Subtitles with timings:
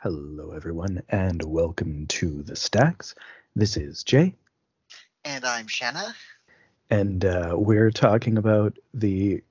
[0.00, 3.16] Hello, everyone, and welcome to the Stacks.
[3.56, 4.36] This is Jay,
[5.24, 6.14] And I'm Shana.
[6.88, 9.42] and uh, we're talking about the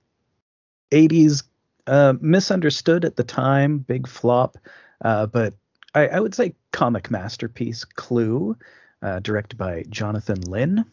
[0.92, 1.44] 80s
[1.86, 4.58] uh, misunderstood at the time, big flop,
[5.04, 5.54] uh, but
[5.94, 8.56] I, I would say comic masterpiece Clue,
[9.02, 10.86] uh, directed by Jonathan Lynn.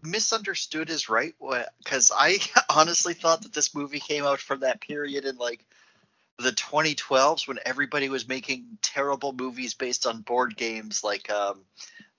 [0.00, 1.34] Misunderstood is right
[1.82, 5.66] because I honestly thought that this movie came out from that period in like
[6.38, 11.60] the 2012s when everybody was making terrible movies based on board games like um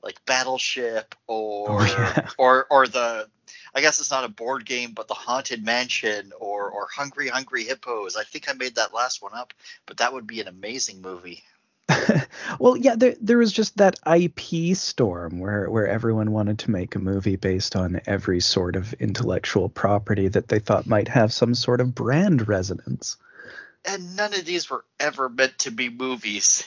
[0.01, 2.29] like Battleship or Oh, yeah.
[2.37, 3.27] or or the
[3.73, 7.63] I guess it's not a board game but the Haunted Mansion or or Hungry Hungry
[7.63, 8.15] Hippos.
[8.15, 9.53] I think I made that last one up,
[9.85, 11.43] but that would be an amazing movie.
[12.59, 16.95] well, yeah, there there was just that IP storm where where everyone wanted to make
[16.95, 21.53] a movie based on every sort of intellectual property that they thought might have some
[21.53, 23.17] sort of brand resonance.
[23.87, 26.63] And none of these were ever meant to be movies.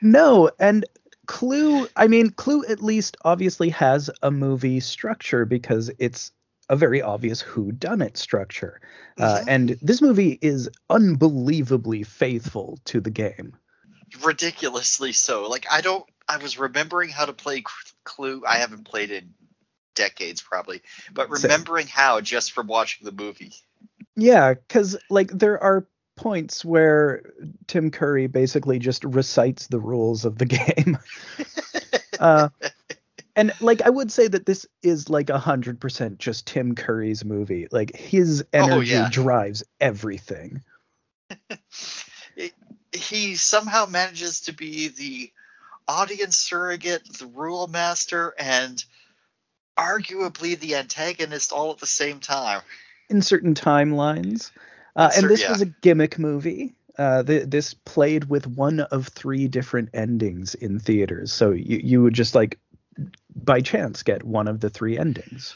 [0.00, 0.84] No, and
[1.26, 6.32] Clue, I mean, Clue at least obviously has a movie structure because it's
[6.68, 8.80] a very obvious who done it structure.
[9.18, 9.44] Uh, Mhm.
[9.48, 13.56] and this movie is unbelievably faithful to the game.
[14.22, 15.48] ridiculously so.
[15.48, 16.04] Like I don't.
[16.26, 17.62] I was remembering how to play
[18.04, 18.42] Clue.
[18.46, 19.34] I haven't played in
[19.94, 21.42] decades probably, but Same.
[21.42, 23.52] remembering how just from watching the movie.
[24.16, 25.86] Yeah, because like there are
[26.18, 27.22] points where
[27.66, 30.98] Tim Curry basically just recites the rules of the game.
[32.20, 32.48] uh,
[33.36, 37.24] and like I would say that this is like a hundred percent just Tim Curry's
[37.24, 37.68] movie.
[37.70, 39.08] Like his energy yeah.
[39.12, 40.62] drives everything.
[42.92, 45.30] He somehow manages to be the
[45.86, 48.82] audience surrogate, the rule master, and
[49.78, 52.60] arguably the antagonist all at the same time.
[53.08, 54.50] in certain timelines.
[54.98, 55.52] Uh, and this yeah.
[55.52, 56.74] was a gimmick movie.
[56.98, 62.02] Uh, th- this played with one of three different endings in theaters, so you you
[62.02, 62.58] would just like
[63.36, 65.54] by chance get one of the three endings.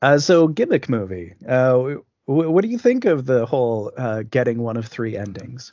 [0.00, 1.34] Uh, so gimmick movie.
[1.44, 1.96] Uh,
[2.28, 5.72] w- what do you think of the whole uh, getting one of three endings?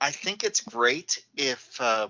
[0.00, 2.08] I think it's great if uh,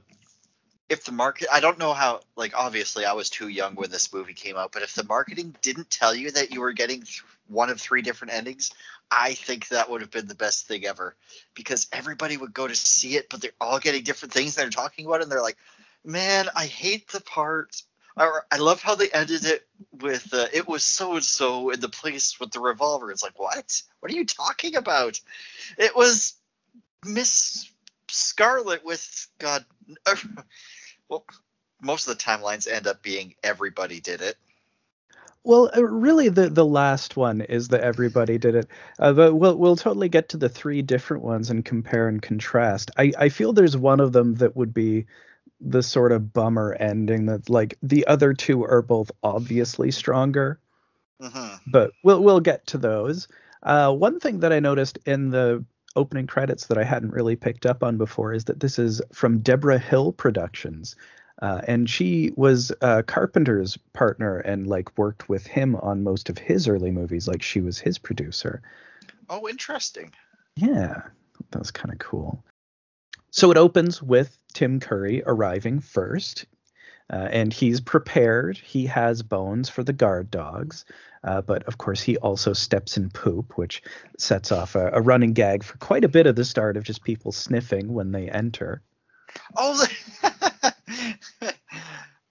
[0.88, 1.48] if the market.
[1.52, 2.20] I don't know how.
[2.36, 5.56] Like, obviously, I was too young when this movie came out, but if the marketing
[5.62, 8.72] didn't tell you that you were getting th- one of three different endings,
[9.10, 11.14] I think that would have been the best thing ever,
[11.54, 14.54] because everybody would go to see it, but they're all getting different things.
[14.54, 15.58] They're talking about and they're like,
[16.04, 17.82] "Man, I hate the part."
[18.16, 21.80] Or I love how they ended it with uh, "It was so and so in
[21.80, 23.82] the place with the revolver." It's like, what?
[24.00, 25.20] What are you talking about?
[25.78, 26.34] It was
[27.04, 27.70] Miss
[28.08, 29.64] Scarlet with God.
[31.08, 31.24] Well,
[31.80, 34.36] most of the timelines end up being everybody did it.
[35.44, 38.68] Well, uh, really, the the last one is that everybody did it.
[38.98, 42.90] Uh, but we'll we'll totally get to the three different ones and compare and contrast.
[42.96, 45.06] I I feel there's one of them that would be
[45.60, 50.60] the sort of bummer ending that like the other two are both obviously stronger,
[51.20, 53.28] hmm but we'll we'll get to those.
[53.62, 55.64] Uh, one thing that I noticed in the
[55.96, 59.38] opening credits that I hadn't really picked up on before is that this is from
[59.38, 60.96] Debra Hill Productions.
[61.42, 66.38] Uh, and she was uh, Carpenter's partner and like worked with him on most of
[66.38, 67.26] his early movies.
[67.26, 68.62] Like she was his producer.
[69.28, 70.12] Oh, interesting.
[70.56, 71.02] Yeah,
[71.50, 72.42] that was kind of cool.
[73.30, 76.46] So it opens with Tim Curry arriving first,
[77.12, 78.56] uh, and he's prepared.
[78.58, 80.84] He has bones for the guard dogs,
[81.22, 83.82] uh, but of course he also steps in poop, which
[84.18, 87.04] sets off a, a running gag for quite a bit of the start of just
[87.04, 88.82] people sniffing when they enter.
[89.56, 89.86] Oh,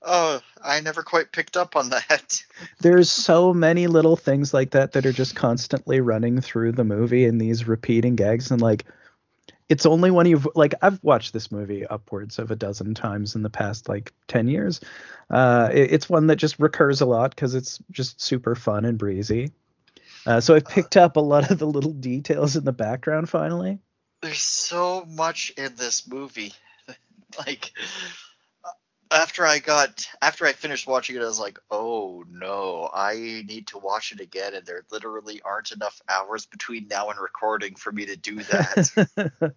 [0.02, 2.44] oh, I never quite picked up on that.
[2.80, 7.26] There's so many little things like that that are just constantly running through the movie
[7.26, 8.86] and these repeating gags and like
[9.70, 13.44] it's only when you've like I've watched this movie upwards of a dozen times in
[13.44, 14.82] the past like 10 years.
[15.30, 18.98] Uh it- it's one that just recurs a lot cuz it's just super fun and
[18.98, 19.52] breezy.
[20.26, 23.80] Uh, so I've picked up a lot of the little details in the background finally.
[24.22, 26.54] There's so much in this movie.
[27.46, 27.72] like
[29.14, 33.68] after I got after I finished watching it, I was like, oh no, I need
[33.68, 37.92] to watch it again, and there literally aren't enough hours between now and recording for
[37.92, 39.08] me to do that.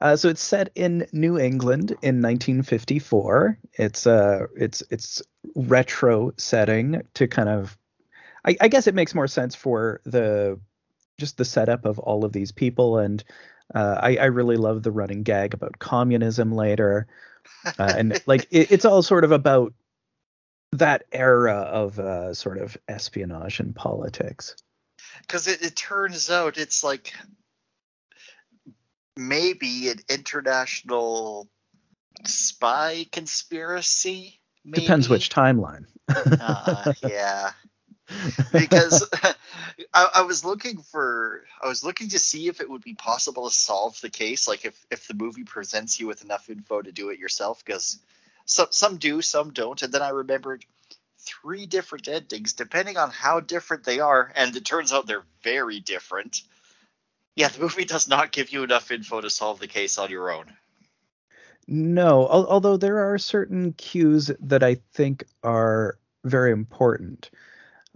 [0.00, 3.58] uh, so it's set in New England in 1954.
[3.74, 5.22] It's uh, it's it's
[5.54, 7.76] retro setting to kind of,
[8.44, 10.58] I, I guess it makes more sense for the
[11.18, 13.22] just the setup of all of these people, and
[13.74, 17.06] uh, I, I really love the running gag about communism later,
[17.78, 19.72] uh, and like it, it's all sort of about
[20.72, 24.56] that era of uh, sort of espionage and politics.
[25.20, 27.12] because it, it turns out it's like
[29.16, 31.48] maybe an international
[32.24, 34.40] spy conspiracy.
[34.64, 34.82] Maybe?
[34.82, 35.86] Depends which timeline.
[36.14, 37.52] Uh, yeah,
[38.52, 39.08] because
[39.94, 43.48] I, I was looking for, I was looking to see if it would be possible
[43.48, 46.92] to solve the case, like if if the movie presents you with enough info to
[46.92, 47.98] do it yourself, because
[48.44, 50.64] some some do, some don't, and then I remembered
[51.18, 55.80] three different endings, depending on how different they are, and it turns out they're very
[55.80, 56.42] different.
[57.36, 60.30] Yeah, the movie does not give you enough info to solve the case on your
[60.30, 60.52] own.
[61.66, 67.30] No, al- although there are certain cues that I think are very important,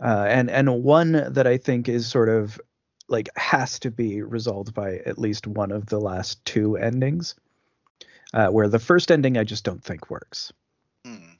[0.02, 2.60] uh, and and one that I think is sort of
[3.08, 7.34] like has to be resolved by at least one of the last two endings,
[8.34, 10.52] uh, where the first ending I just don't think works.
[11.04, 11.34] Hmm.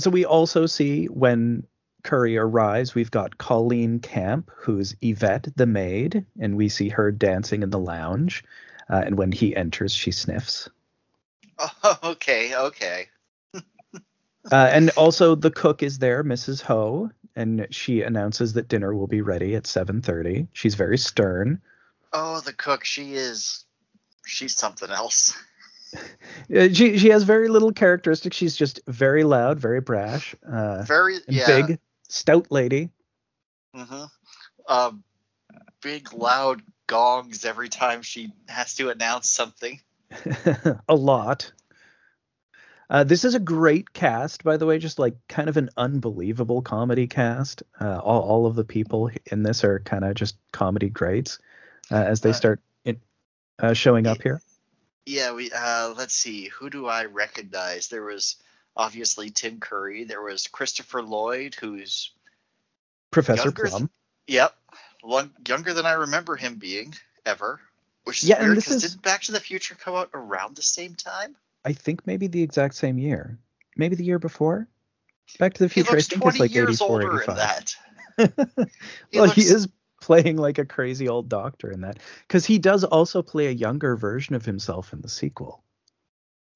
[0.00, 1.66] So we also see when
[2.04, 7.62] Curry arrives, we've got Colleen Camp, who's Yvette the maid, and we see her dancing
[7.62, 8.44] in the lounge.
[8.90, 10.68] Uh, and when he enters, she sniffs.
[11.58, 13.08] Oh, okay, okay.
[14.50, 16.62] Uh, and also the cook is there, Mrs.
[16.62, 20.48] Ho, and she announces that dinner will be ready at 7:30.
[20.52, 21.62] She's very stern.
[22.12, 23.64] Oh, the cook, she is,
[24.26, 25.36] she's something else.
[26.54, 28.36] Uh, she she has very little characteristics.
[28.36, 31.46] She's just very loud, very brash, uh, Very, yeah.
[31.46, 32.90] big, stout lady.
[33.74, 34.04] Mm-hmm.
[34.68, 35.04] Um,
[35.80, 39.80] big loud gongs every time she has to announce something.
[40.88, 41.52] a lot.
[42.90, 46.62] Uh, this is a great cast, by the way, just like kind of an unbelievable
[46.62, 47.62] comedy cast.
[47.80, 51.38] Uh, all, all of the people in this are kind of just comedy greats
[51.90, 52.98] uh, as they Uh, start in,
[53.58, 54.40] uh, showing up here.
[55.04, 57.88] Yeah, we uh let's see, who do I recognize?
[57.88, 58.36] There was
[58.76, 62.10] obviously Tim Curry, there was Christopher Lloyd, who's
[63.10, 63.90] Professor Younger th- Plum.
[64.26, 64.54] yep,
[65.02, 66.94] long, younger than I remember him being
[67.24, 67.58] ever.
[68.04, 70.62] Which is Yeah, weird because is- didn't Back to the Future come out around the
[70.62, 71.36] same time?
[71.64, 73.38] I think maybe the exact same year.
[73.76, 74.68] Maybe the year before.
[75.38, 77.28] Back to the Future, I think, 20 like years 84, older 85.
[77.28, 77.74] in that.
[79.10, 79.68] He well, he looks- is
[80.00, 83.96] playing like a crazy old doctor in that because he does also play a younger
[83.96, 85.62] version of himself in the sequel.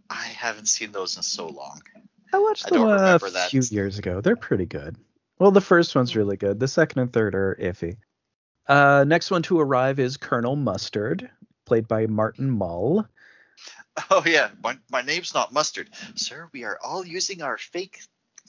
[0.09, 1.81] I haven't seen those in so long.
[2.33, 3.49] I watched them a that.
[3.51, 4.21] few years ago.
[4.21, 4.97] They're pretty good.
[5.39, 6.59] Well, the first one's really good.
[6.61, 7.97] The second and third are iffy.
[8.67, 11.29] Uh, next one to arrive is Colonel Mustard,
[11.67, 13.07] played by Martin Mull.
[14.11, 16.49] Oh yeah, my, my name's not Mustard, sir.
[16.53, 18.01] We are all using our fake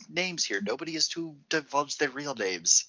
[0.10, 0.62] names here.
[0.62, 2.86] Nobody is to divulge their real names.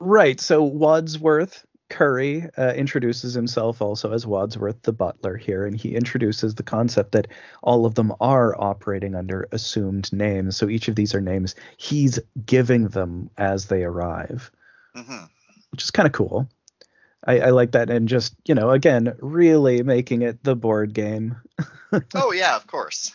[0.00, 0.40] Right.
[0.40, 6.54] So Wadsworth Curry uh, introduces himself also as Wadsworth the butler here, and he introduces
[6.54, 7.28] the concept that
[7.62, 10.56] all of them are operating under assumed names.
[10.56, 14.50] So each of these are names he's giving them as they arrive.
[14.94, 15.24] hmm
[15.70, 16.48] which is kind of cool.
[17.26, 21.36] I, I like that, and just you know, again, really making it the board game.
[22.14, 23.12] Oh yeah, of course.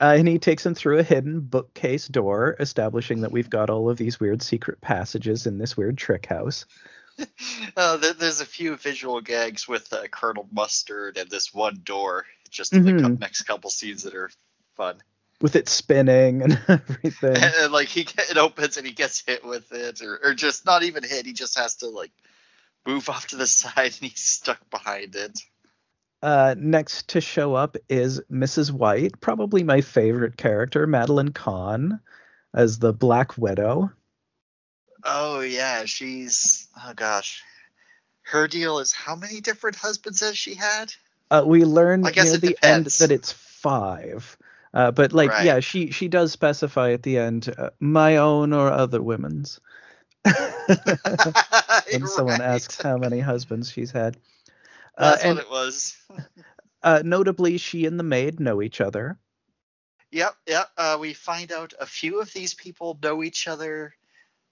[0.00, 3.88] Uh, and he takes him through a hidden bookcase door, establishing that we've got all
[3.88, 6.64] of these weird secret passages in this weird trick house.
[7.76, 12.72] Uh, there's a few visual gags with uh, Colonel Mustard and this one door, just
[12.72, 13.20] in the cou- Mhm.
[13.20, 14.30] next couple scenes that are
[14.76, 14.96] fun.
[15.40, 17.36] with it spinning and everything.
[17.36, 20.34] And, and, like he get- it opens and he gets hit with it, or, or
[20.34, 21.24] just not even hit.
[21.26, 22.10] He just has to like
[22.86, 25.38] move off to the side and he's stuck behind it.
[26.22, 28.72] Uh, next to show up is Mrs.
[28.72, 32.00] White, probably my favorite character, Madeline Kahn,
[32.54, 33.92] as the Black Widow.
[35.04, 37.42] Oh yeah, she's oh gosh.
[38.22, 40.92] Her deal is how many different husbands has she had?
[41.30, 44.36] Uh, we learn I guess near the end that it's five.
[44.74, 45.44] Uh, but like, Right.
[45.44, 49.60] yeah, she she does specify at the end, uh, my own or other women's.
[51.92, 54.16] when someone asks how many husbands she's had.
[54.96, 55.96] Uh, That's and what it was.
[56.82, 59.18] uh, notably, she and the maid know each other.
[60.12, 60.68] Yep, yep.
[60.76, 63.94] Uh, we find out a few of these people know each other.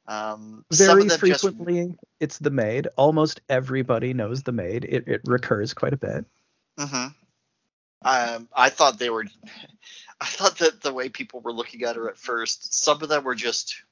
[0.07, 2.89] Um, some Very of them frequently, it's the maid.
[2.97, 4.85] Almost everybody knows the maid.
[4.85, 6.27] It, it recurs quite a bit.
[6.79, 6.91] just.
[6.91, 7.07] hmm
[8.03, 9.25] Um, I thought they were.
[10.21, 13.25] I thought that the way people were looking at her at first, some of them
[13.25, 13.83] were just,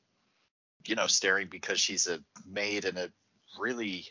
[0.87, 3.11] you know, staring because she's a maid and a
[3.59, 4.07] really,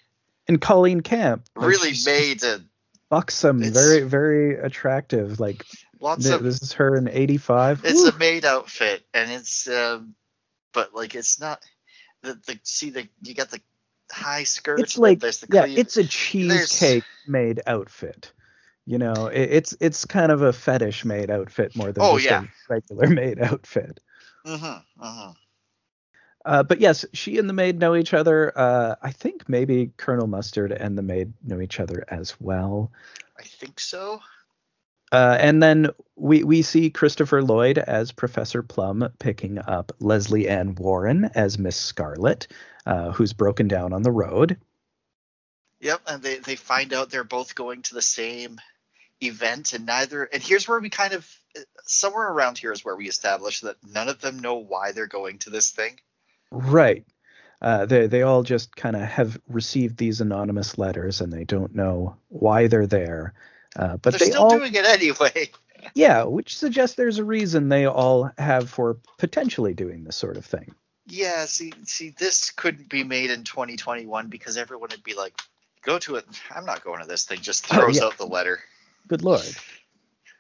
[0.48, 2.66] And Colleen Camp, like, really made and
[3.10, 5.40] buxom, very very attractive.
[5.40, 5.66] Like
[6.00, 7.82] lots th- of this is her in '85.
[7.86, 10.16] it's a maid outfit and it's um
[10.74, 11.62] but like it's not
[12.24, 13.62] the the see the you got the
[14.12, 18.32] high skirt It's like there's the yeah, cleave- it's a cheesecake maid outfit.
[18.86, 22.26] You know, it, it's it's kind of a fetish maid outfit more than Oh, just
[22.26, 22.42] yeah.
[22.42, 24.00] a regular maid outfit.
[24.46, 25.36] Mhm, mhm.
[26.46, 28.52] Uh, but yes, she and the maid know each other.
[28.58, 32.92] Uh, I think maybe Colonel Mustard and the maid know each other as well.
[33.38, 34.22] I think so.
[35.12, 40.76] Uh, and then we we see Christopher Lloyd as Professor Plum picking up Lesley Ann
[40.76, 42.48] Warren as Miss Scarlet,
[42.86, 44.58] uh, who's broken down on the road.
[45.82, 48.62] Yep, and they they find out they're both going to the same
[49.22, 50.24] event, and neither.
[50.24, 51.30] And here's where we kind of
[51.84, 55.40] somewhere around here is where we establish that none of them know why they're going
[55.40, 56.00] to this thing.
[56.52, 57.06] Right.
[57.62, 61.76] Uh, they they all just kind of have received these anonymous letters, and they don't
[61.76, 63.34] know why they're there.
[63.76, 65.50] Uh, but they're they still all, doing it anyway.
[65.94, 70.46] yeah, which suggests there's a reason they all have for potentially doing this sort of
[70.46, 70.74] thing.
[71.08, 75.40] Yeah, see, see, this couldn't be made in 2021 because everyone would be like,
[75.84, 77.40] "Go to it." I'm not going to this thing.
[77.42, 78.06] Just Oh, throws yeah.
[78.06, 78.60] out the letter
[79.08, 79.42] Good lord.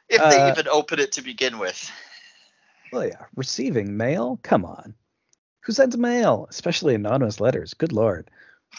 [0.10, 1.91] if they Uh, even open it to begin with.
[2.91, 4.39] Well, yeah, receiving mail.
[4.44, 4.96] Come on,
[5.63, 7.74] who sends mail, especially anonymous letters?
[7.74, 8.30] Good lord.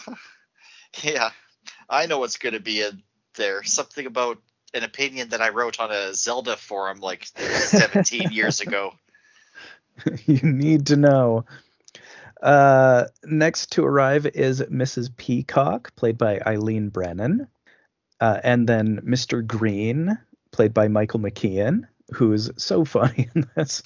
[1.01, 1.31] Yeah,
[1.89, 3.01] I know what's going to be in
[3.35, 3.63] there.
[3.63, 4.37] Something about
[4.75, 8.93] an opinion that I wrote on a Zelda forum like 17 years ago.
[10.27, 11.45] you need to know.
[12.41, 15.15] Uh, next to arrive is Mrs.
[15.17, 17.47] Peacock, played by Eileen Brennan,
[18.19, 19.45] uh, and then Mr.
[19.45, 20.17] Green,
[20.51, 23.81] played by Michael McKean, who's so funny in this.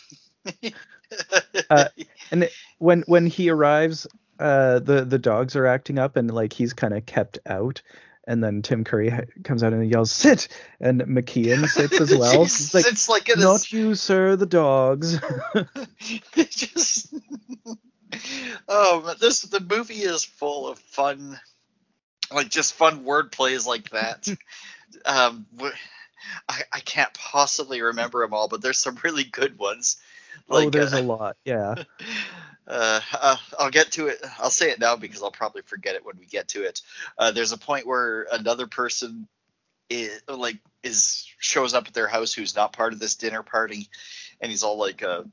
[1.69, 1.85] Uh,
[2.31, 4.07] And when when he arrives,
[4.39, 7.81] uh, the the dogs are acting up, and like he's kind of kept out.
[8.29, 12.41] And then Tim Curry ha- comes out and yells, "Sit!" And McKean sits as well.
[12.41, 14.35] Like, it's like in "Not you, sir.
[14.35, 15.19] The dogs."
[16.35, 17.13] Just
[18.67, 21.39] oh this the movie is full of fun
[22.33, 24.27] like just fun word plays like that
[25.05, 25.45] um
[26.47, 29.97] I, I can't possibly remember them all but there's some really good ones
[30.49, 31.37] oh, there's uh, a lot.
[31.45, 31.75] Yeah.
[32.67, 34.23] Uh, uh, I'll get to it.
[34.39, 36.81] I'll say it now because I'll probably forget it when we get to it.
[37.17, 39.27] Uh, there's a point where another person
[39.89, 43.87] is like is shows up at their house who's not part of this dinner party,
[44.41, 45.23] and he's all like, uh,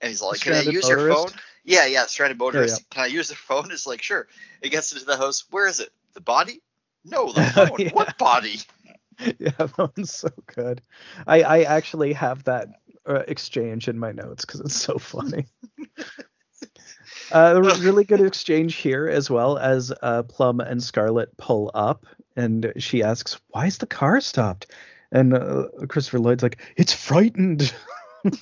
[0.00, 1.30] and he's all like, "Can I use your phone?"
[1.64, 2.80] Yeah, yeah, stranded motorist.
[2.80, 2.84] yeah.
[2.90, 3.70] Can I use the phone?
[3.70, 4.26] It's like, sure.
[4.60, 5.44] It gets into the house.
[5.50, 5.90] Where is it?
[6.12, 6.60] The body?
[7.04, 7.76] No, the phone.
[7.78, 7.90] yeah.
[7.92, 8.60] What body?
[9.38, 10.82] yeah, that one's so good.
[11.26, 12.68] I I actually have that
[13.06, 15.46] uh, exchange in my notes because it's so funny.
[17.32, 22.06] Uh, a really good exchange here as well as uh, Plum and Scarlet pull up,
[22.36, 24.66] and she asks, "Why is the car stopped?"
[25.12, 27.72] And uh, Christopher Lloyd's like, "It's frightened."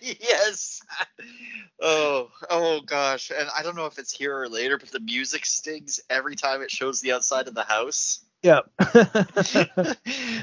[0.00, 0.82] yes.
[1.80, 3.30] Oh, oh gosh.
[3.36, 6.62] And I don't know if it's here or later, but the music stings every time
[6.62, 8.20] it shows the outside of the house.
[8.42, 8.60] yeah,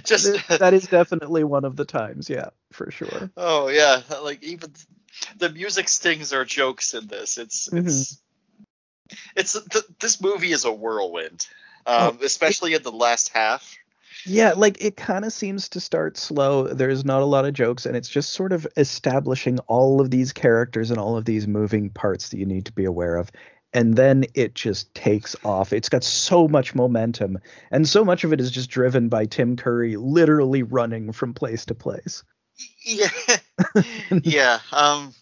[0.04, 2.30] Just that is definitely one of the times.
[2.30, 3.32] Yeah, for sure.
[3.38, 4.74] oh yeah, like even
[5.38, 7.38] the music stings are jokes in this.
[7.38, 8.22] It's it's
[9.36, 11.48] it's th- this movie is a whirlwind.
[11.88, 13.78] Um, especially in the last half.
[14.26, 16.68] Yeah, like it kind of seems to start slow.
[16.68, 20.34] There's not a lot of jokes, and it's just sort of establishing all of these
[20.34, 23.32] characters and all of these moving parts that you need to be aware of.
[23.72, 25.74] And then it just takes off.
[25.74, 27.38] It's got so much momentum,
[27.70, 31.66] and so much of it is just driven by Tim Curry literally running from place
[31.66, 32.24] to place.
[32.86, 33.10] Yeah,
[34.24, 34.60] yeah.
[34.72, 35.14] Um,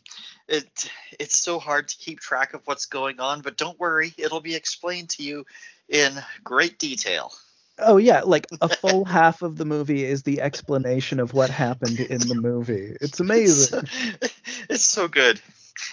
[0.47, 4.41] it it's so hard to keep track of what's going on, but don't worry, it'll
[4.41, 5.45] be explained to you
[5.89, 6.13] in
[6.43, 7.31] great detail.
[7.79, 11.99] Oh yeah, like a full half of the movie is the explanation of what happened
[11.99, 12.95] in the movie.
[13.01, 13.83] It's amazing.
[14.21, 14.33] It's,
[14.69, 15.39] it's so good,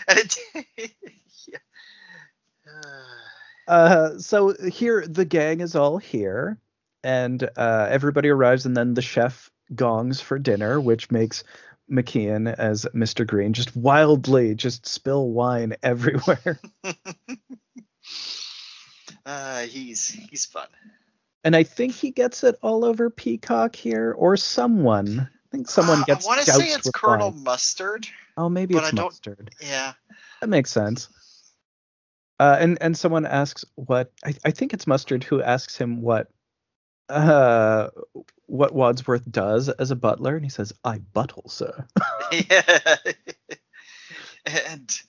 [0.09, 0.37] and
[0.77, 0.93] it.
[1.47, 1.59] yeah.
[3.69, 6.59] Uh, so here the gang is all here,
[7.05, 11.45] and uh, everybody arrives, and then the chef gongs for dinner, which makes
[11.91, 13.27] McKean as Mr.
[13.27, 16.61] Green just wildly just spill wine everywhere.
[19.27, 20.67] Uh, he's he's fun.
[21.45, 25.21] and I think he gets it all over Peacock here, or someone.
[25.21, 26.27] I think someone gets.
[26.27, 26.31] Uh.
[26.31, 27.45] I want to say it's Colonel wine.
[27.45, 28.09] Mustard.
[28.37, 29.51] Oh, maybe it's mustard.
[29.61, 29.93] Yeah.
[30.41, 31.09] That makes sense.
[32.41, 36.29] Uh, and and someone asks what I, I think it's mustard who asks him what
[37.11, 37.91] uh
[38.47, 41.87] what Wadsworth does as a butler, and he says, "I buttle, sir."
[42.33, 42.97] yeah.
[44.47, 45.01] and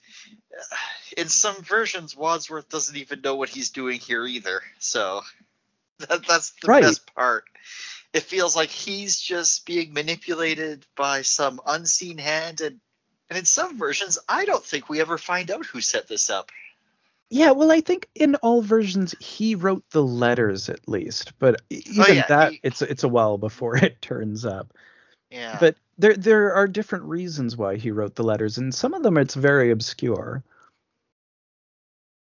[0.60, 0.76] uh,
[1.18, 4.62] in some versions, Wadsworth doesn't even know what he's doing here either.
[4.80, 5.22] So
[6.00, 6.84] that, that's the Right.
[6.84, 7.46] best part.
[8.14, 12.80] It feels like he's just being manipulated by some unseen hand, and
[13.30, 16.52] and in some versions, I don't think we ever find out who set this up.
[17.32, 21.82] Yeah, well, I think in all versions he wrote the letters at least, but e-
[21.86, 24.74] even Oh, yeah, that he- it's it's a while before it turns up.
[25.32, 25.58] Yeah.
[25.60, 29.18] But there there are different reasons why he wrote the letters, and some of them
[29.18, 30.44] it's very obscure.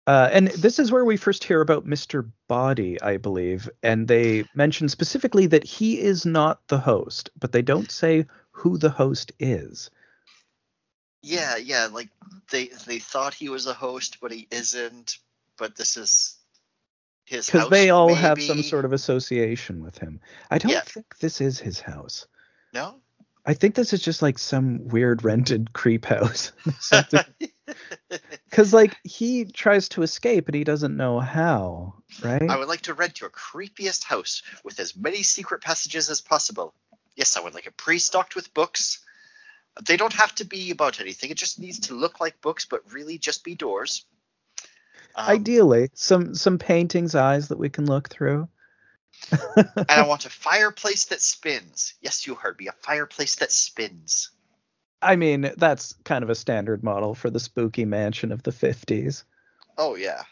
[0.07, 2.29] Uh, and this is where we first hear about Mr.
[2.47, 7.61] Body, I believe, and they mention specifically that he is not the host, but they
[7.61, 9.91] don't say who the host is.
[11.23, 12.09] Yeah, yeah, like
[12.49, 15.17] they they thought he was a host, but he isn't.
[15.57, 16.35] But this is
[17.25, 17.65] his house.
[17.65, 20.19] Because they all have some sort of association with him.
[20.49, 20.81] I don't Yeah.
[20.81, 22.27] think this is his house.
[22.73, 22.95] no.
[23.43, 26.51] I think this is just like some weird rented creep house.
[28.49, 32.49] Because like he tries to escape and he doesn't know how, right?
[32.49, 36.73] I would like to rent your creepiest house with as many secret passages as possible.
[37.15, 38.99] Yes, I would like it pre-stocked with books.
[39.85, 41.31] They don't have to be about anything.
[41.31, 44.05] It just needs to look like books, but really just be doors.
[45.15, 48.47] Um, Ideally, some some paintings, eyes that we can look through.
[49.31, 51.93] and I want a fireplace that spins.
[52.01, 52.67] Yes, you heard me.
[52.67, 54.31] A fireplace that spins.
[55.01, 59.23] I mean, that's kind of a standard model for the spooky mansion of the 50s.
[59.77, 60.23] Oh yeah.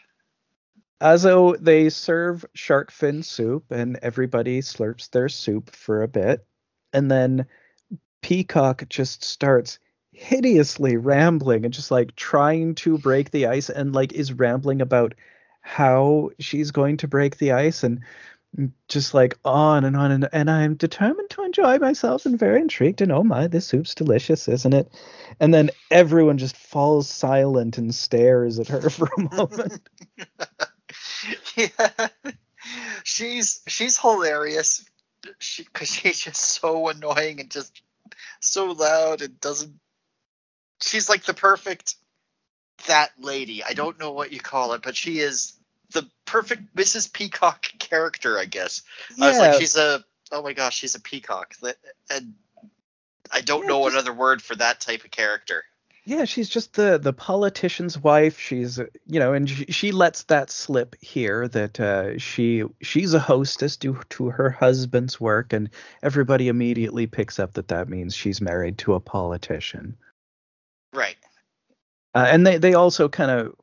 [1.00, 6.46] Also, they serve shark fin soup, and everybody slurps their soup for a bit.
[6.92, 7.46] And then
[8.22, 9.78] Peacock just starts
[10.12, 15.14] hideously rambling and just like trying to break the ice and like is rambling about
[15.62, 18.00] how she's going to break the ice and
[18.58, 22.60] mm, just like on and on and, and I'm determined to enjoy myself and very
[22.60, 24.90] intrigued and oh my this soup's delicious isn't it
[25.38, 29.88] and then everyone just falls silent and stares at her for a moment
[31.56, 32.08] yeah.
[33.04, 34.84] She's she's hilarious.
[35.22, 37.82] Because she's just so annoying and just
[38.40, 39.74] so loud and doesn't.
[40.82, 41.96] She's like the perfect
[42.86, 43.62] that lady.
[43.62, 45.52] I don't know what you call it, but she is
[45.92, 47.12] the perfect Mrs.
[47.12, 48.82] Peacock character, I guess.
[49.20, 51.54] I was like, she's a oh my gosh, she's a peacock.
[52.10, 52.34] And
[53.32, 55.64] I don't Yeah, know just- another word for that type of character.
[56.04, 58.38] Yeah, she's just the the politician's wife.
[58.38, 63.20] She's you know, and she, she lets that slip here that uh, she she's a
[63.20, 65.70] hostess due to her husband's work, and
[66.02, 69.96] everybody immediately picks up that that means she's married to a politician.
[70.92, 71.16] Right.
[72.14, 73.54] Uh, and they they also kind of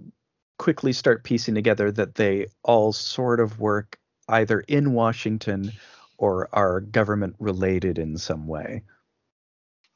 [0.59, 5.71] quickly start piecing together that they all sort of work either in Washington
[6.17, 8.83] or are government related in some way.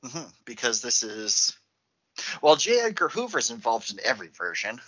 [0.04, 1.56] hmm Because this is
[2.42, 2.80] well, J.
[2.82, 4.80] Edgar Hoover's involved in every version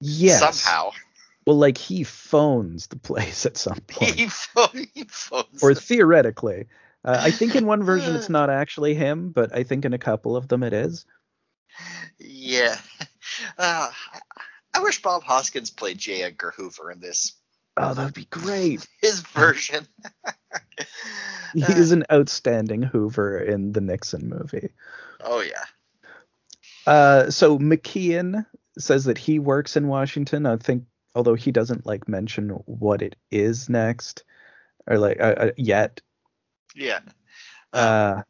[0.00, 0.40] Yes.
[0.60, 0.90] somehow.
[1.46, 4.14] Well, like he phones the place at some point.
[4.14, 4.28] He,
[4.94, 6.66] he phones or theoretically.
[7.04, 9.98] Uh, I think in one version it's not actually him, but I think in a
[9.98, 11.06] couple of them it is.
[12.18, 12.76] Yeah.
[13.56, 13.90] Uh,
[14.74, 16.22] I wish Bob Hoskins played J.
[16.22, 17.32] Edgar Hoover in this
[17.76, 18.86] Oh, that'd be great.
[19.00, 19.86] his version.
[21.54, 24.70] He is an outstanding Hoover in the Nixon movie.
[25.20, 25.64] oh yeah.
[26.86, 28.46] Uh, so McKean
[28.78, 30.46] says that he works in Washington.
[30.46, 34.24] I think, although he doesn't like mention what it is next
[34.86, 36.00] or like uh, uh, yet.
[36.74, 37.00] Yeah.
[37.72, 38.22] Uh,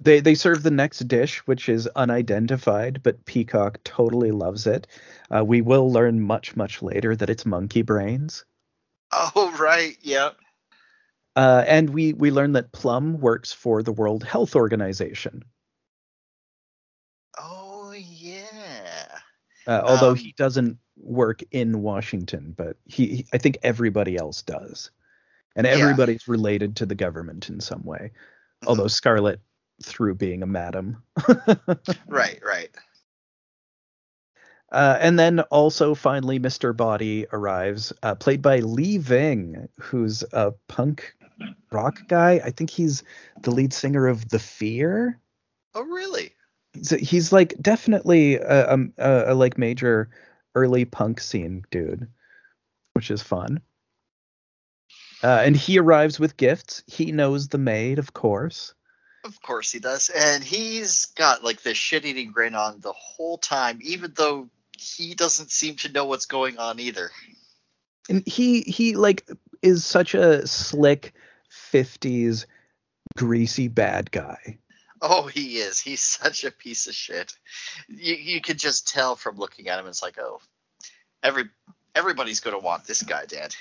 [0.00, 4.86] they they serve the next dish, which is unidentified, but Peacock totally loves it.
[5.34, 8.44] Uh, we will learn much much later that it's monkey brains.
[9.12, 9.96] Oh right.
[10.02, 10.36] Yep.
[11.34, 15.44] Uh, and we we learn that Plum works for the World Health Organization,
[17.38, 19.18] Oh yeah.
[19.66, 24.42] Uh, although Um, he doesn't work in Washington, but he, he- I think everybody else
[24.42, 24.90] does,
[25.56, 25.72] and Yeah.
[25.74, 28.12] everybody's related to the government in some way.
[28.62, 28.68] Mhm.
[28.68, 29.40] Although Scarlet,
[29.82, 31.02] through being a madam,
[32.06, 32.40] Right.
[32.44, 32.70] Right.
[34.72, 36.76] uh, and then also finally Mr.
[36.76, 41.14] Body arrives, uh, played by Lee Ving, who's a punk
[41.70, 42.40] rock guy.
[42.44, 43.02] I think he's
[43.42, 45.20] the lead singer of The Fear.
[45.74, 46.32] Oh really?
[46.76, 50.10] He's, he's like definitely a, um, a, a like major
[50.54, 52.08] early punk scene dude,
[52.94, 53.60] which is fun.
[55.22, 56.82] Uh, and he arrives with gifts.
[56.86, 58.74] He knows the maid, of course.
[59.24, 60.08] Of course he does.
[60.08, 65.50] And he's got like this shit-eating grin on the whole time, even though he doesn't
[65.50, 67.10] seem to know what's going on either.
[68.08, 69.28] And he he like
[69.62, 71.12] is such a slick
[71.72, 72.46] 50s
[73.16, 74.58] greasy bad guy.
[75.02, 75.80] Oh, he is.
[75.80, 77.32] He's such a piece of shit.
[77.88, 79.86] You you could just tell from looking at him.
[79.86, 80.40] It's like, oh,
[81.22, 81.44] every
[81.94, 83.54] everybody's gonna want this guy dead.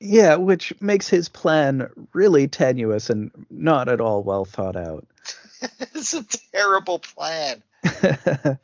[0.00, 5.06] Yeah, which makes his plan really tenuous and not at all well thought out.
[5.80, 7.62] it's a terrible plan.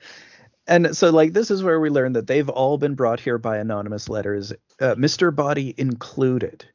[0.66, 3.58] and so like this is where we learn that they've all been brought here by
[3.58, 6.66] anonymous letters uh, mr body included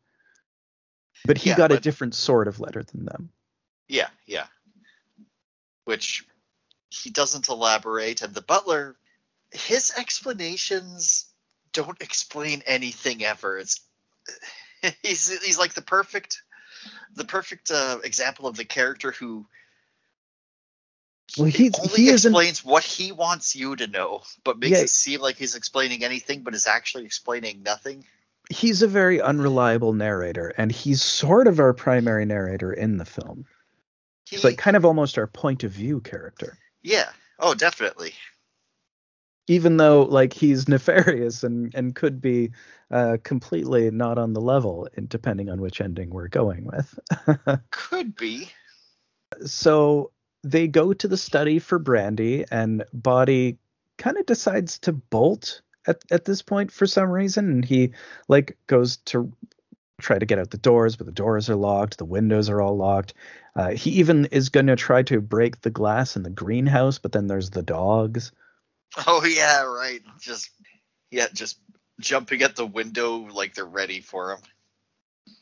[1.25, 3.29] but he Yeah, got a different sort of letter than them
[3.87, 4.45] Yeah, yeah.
[5.85, 6.25] Which
[6.89, 8.97] he doesn't elaborate, and the butler,
[9.51, 11.25] his explanations
[11.73, 13.57] don't explain anything ever.
[13.57, 13.81] It's
[15.01, 16.41] he's he's like the perfect
[17.15, 19.45] the perfect uh, example of the character who
[21.37, 24.83] well, he's, only he explains what he wants you to know, but makes Yeah.
[24.83, 28.05] it seem like he's explaining anything, but is actually explaining nothing.
[28.49, 33.45] he's a very unreliable narrator, and he's sort of our primary narrator in the film.
[34.31, 36.57] He, like kind of almost our point of view character.
[36.81, 38.13] yeah, oh, definitely.
[39.47, 42.51] even though like he's nefarious and and could be
[42.91, 46.99] uh, completely not on the level, depending on which ending we're going with.
[47.71, 48.49] Could be.
[49.45, 50.11] so
[50.43, 53.57] they go to the study for Brandy, and Body
[53.97, 57.91] kind of decides to bolt at at this point for some reason, and he
[58.27, 59.31] like goes to
[60.01, 62.75] try to get out the doors, but the doors are locked, the windows are all
[62.75, 63.13] locked.
[63.55, 67.11] Uh, he even is going to try to break the glass in the greenhouse, but
[67.11, 68.31] then there's the dogs.
[69.07, 70.01] Oh yeah, right.
[70.19, 70.49] Just
[71.11, 71.57] yeah, just
[71.99, 74.39] jumping at the window like they're ready for him.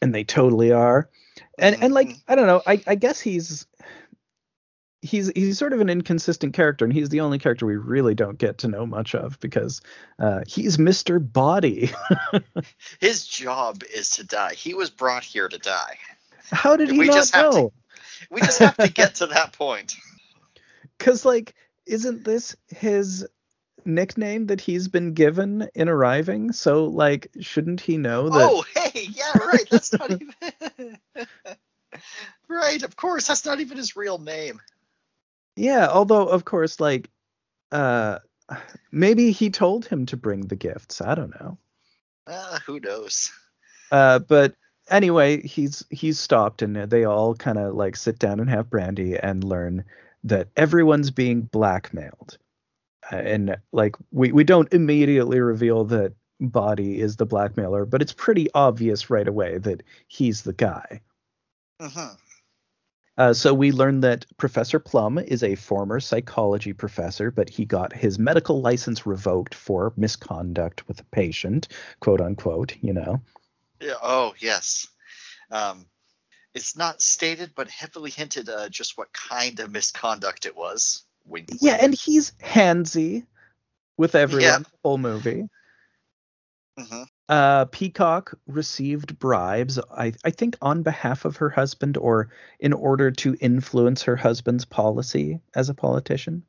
[0.01, 1.09] and they totally are
[1.57, 2.21] and and like Mhm.
[2.27, 3.65] i don't know i i guess he's
[5.01, 8.37] he's he's sort of an inconsistent character and he's the only character we really don't
[8.37, 9.79] get to know much of because
[10.19, 11.89] uh he's mr body
[12.99, 14.53] His job is to die.
[14.55, 15.97] He was brought here to die.
[16.51, 17.73] how did he We not just have to- know
[18.29, 19.95] We just have to get to that point.
[20.97, 21.55] because like
[21.85, 23.27] isn't this his
[23.85, 29.07] nickname that he's been given in arriving so like shouldn't he know that Oh, hey,
[29.09, 29.67] yeah, right.
[29.69, 30.97] That's not even
[32.49, 32.83] right.
[32.83, 34.59] Of course, that's not even his real name.
[35.55, 37.09] yeah although of course like
[37.71, 38.19] uh
[38.91, 41.57] maybe he told him to bring the gifts i don't know
[42.27, 43.31] Uh, who knows?
[43.91, 44.53] Uh, but
[44.89, 49.17] anyway, he's he's stopped, and they all kind of like sit down and have brandy
[49.17, 49.85] and learn
[50.23, 52.37] that everyone's being blackmailed.
[53.11, 58.13] Uh, and like we we don't immediately reveal that Body is the blackmailer, but it's
[58.13, 61.01] pretty obvious right away that he's the guy.
[61.79, 62.15] hmm
[63.17, 67.91] Uh, so we learn that Professor Plum is a former psychology professor, but he got
[67.93, 71.67] his medical license revoked for misconduct with a patient,
[71.99, 72.77] quote unquote.
[72.81, 73.21] You know.
[73.79, 73.93] Yeah.
[74.01, 74.87] Oh, yes.
[75.51, 75.85] Um,
[76.53, 81.03] it's not stated, but heavily hinted uh, just what kind of misconduct it was.
[81.25, 81.49] Wink.
[81.61, 83.25] Yeah, and he's handsy
[83.97, 84.57] with everyone Yeah.
[84.59, 85.47] the whole movie.
[86.77, 92.73] hmm Uh, Peacock received bribes, I, I think, on behalf of her husband or in
[92.73, 96.43] order to influence her husband's policy as a politician.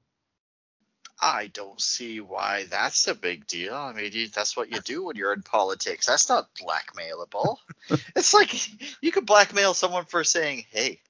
[1.20, 3.74] I don't see why that's a big deal.
[3.74, 6.06] I mean, that's what you do when you're in politics.
[6.06, 7.56] That's not blackmailable.
[8.16, 8.54] it's like
[9.02, 11.00] you could blackmail someone for saying, "Hey,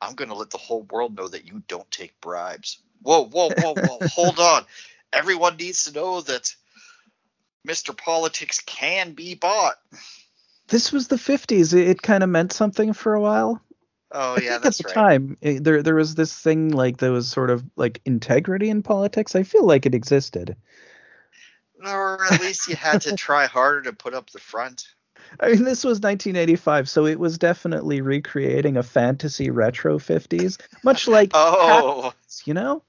[0.00, 3.50] I'm going to let the whole world know that you don't take bribes." Whoa, whoa,
[3.56, 3.98] whoa, whoa!
[4.08, 4.64] Hold on.
[5.12, 6.54] Everyone needs to know that
[7.66, 7.96] Mr.
[7.96, 9.76] Politics can be bought.
[10.68, 11.72] This was the 50s.
[11.72, 13.62] It, it kind of meant something for a while.
[14.12, 14.94] Oh I yeah, think that's at the right.
[14.94, 18.82] time it- there there was this thing like there was sort of like integrity in
[18.82, 19.34] politics.
[19.34, 20.56] I feel like it existed.
[21.84, 24.86] Or at least you had to try harder to put up the front.
[25.40, 31.08] I mean, this was 1985, so it was definitely recreating a fantasy retro 50s, much
[31.08, 32.12] like Oh,
[32.44, 32.82] you know.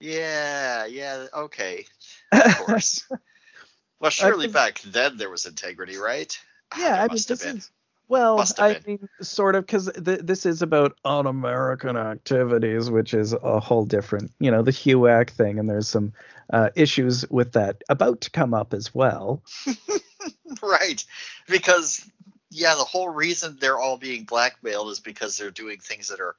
[0.00, 1.86] yeah, yeah, okay.
[2.32, 3.06] Of course.
[4.00, 6.38] Well, surely back then there was integrity, right?
[6.72, 7.70] Ah, Yeah, I mean, this is
[8.08, 13.58] well, I mean, sort of, because th- this is about un-American activities, which is a
[13.58, 16.12] whole different, you know, the HUAC thing, and there's some
[16.52, 19.42] uh, issues with that about to come up as well.
[20.62, 21.04] right,
[21.48, 22.08] because
[22.50, 26.36] yeah, the whole reason they're all being blackmailed is because they're doing things that are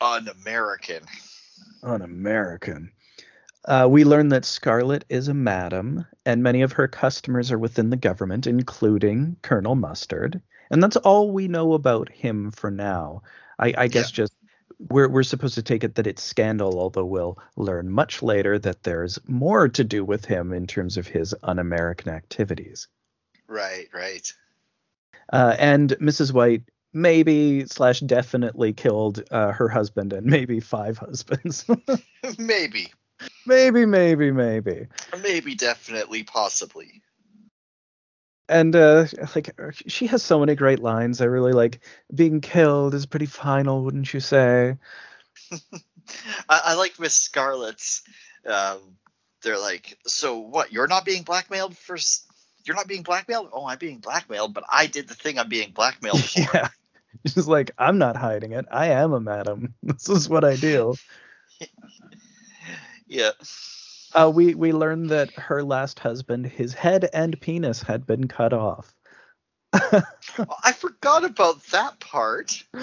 [0.00, 1.02] un-American.
[1.82, 2.90] Un-American.
[3.66, 7.90] Uh, we learn that Scarlet is a madam, and many of her customers are within
[7.90, 10.40] the government, including Colonel Mustard.
[10.70, 13.22] And that's all we know about him for now.
[13.58, 14.34] I, I guess just
[14.78, 18.82] we're we're supposed to take it that it's scandal, although we'll learn much later that
[18.82, 22.88] there's more to do with him in terms of his un-American activities.
[23.46, 24.32] Right, right.
[25.32, 26.32] Uh, and Mrs.
[26.32, 31.66] White maybe slash definitely killed uh, her husband and maybe five husbands.
[32.38, 32.92] maybe,
[33.46, 34.86] maybe, maybe, maybe.
[35.22, 37.02] maybe, definitely, possibly.
[38.48, 39.50] And uh like
[39.86, 41.80] she has so many great lines i really like
[42.14, 44.76] being killed is pretty final wouldn't you say
[46.48, 48.02] I, I like Miss Scarlet's.
[48.46, 48.78] Um,
[49.42, 50.72] they're like, so what?
[50.72, 51.96] You're not being blackmailed for?
[52.64, 53.48] You're not being blackmailed?
[53.52, 56.40] Oh, I'm being blackmailed, but I did the thing I'm being blackmailed for.
[56.54, 56.68] yeah
[57.26, 60.94] she's like i'm not hiding it i am a madam this is what i do
[63.06, 63.30] yeah.
[64.14, 68.52] Uh, we we learned that her last husband, his head and penis had been cut
[68.52, 68.94] off.
[69.72, 72.62] I forgot about that part.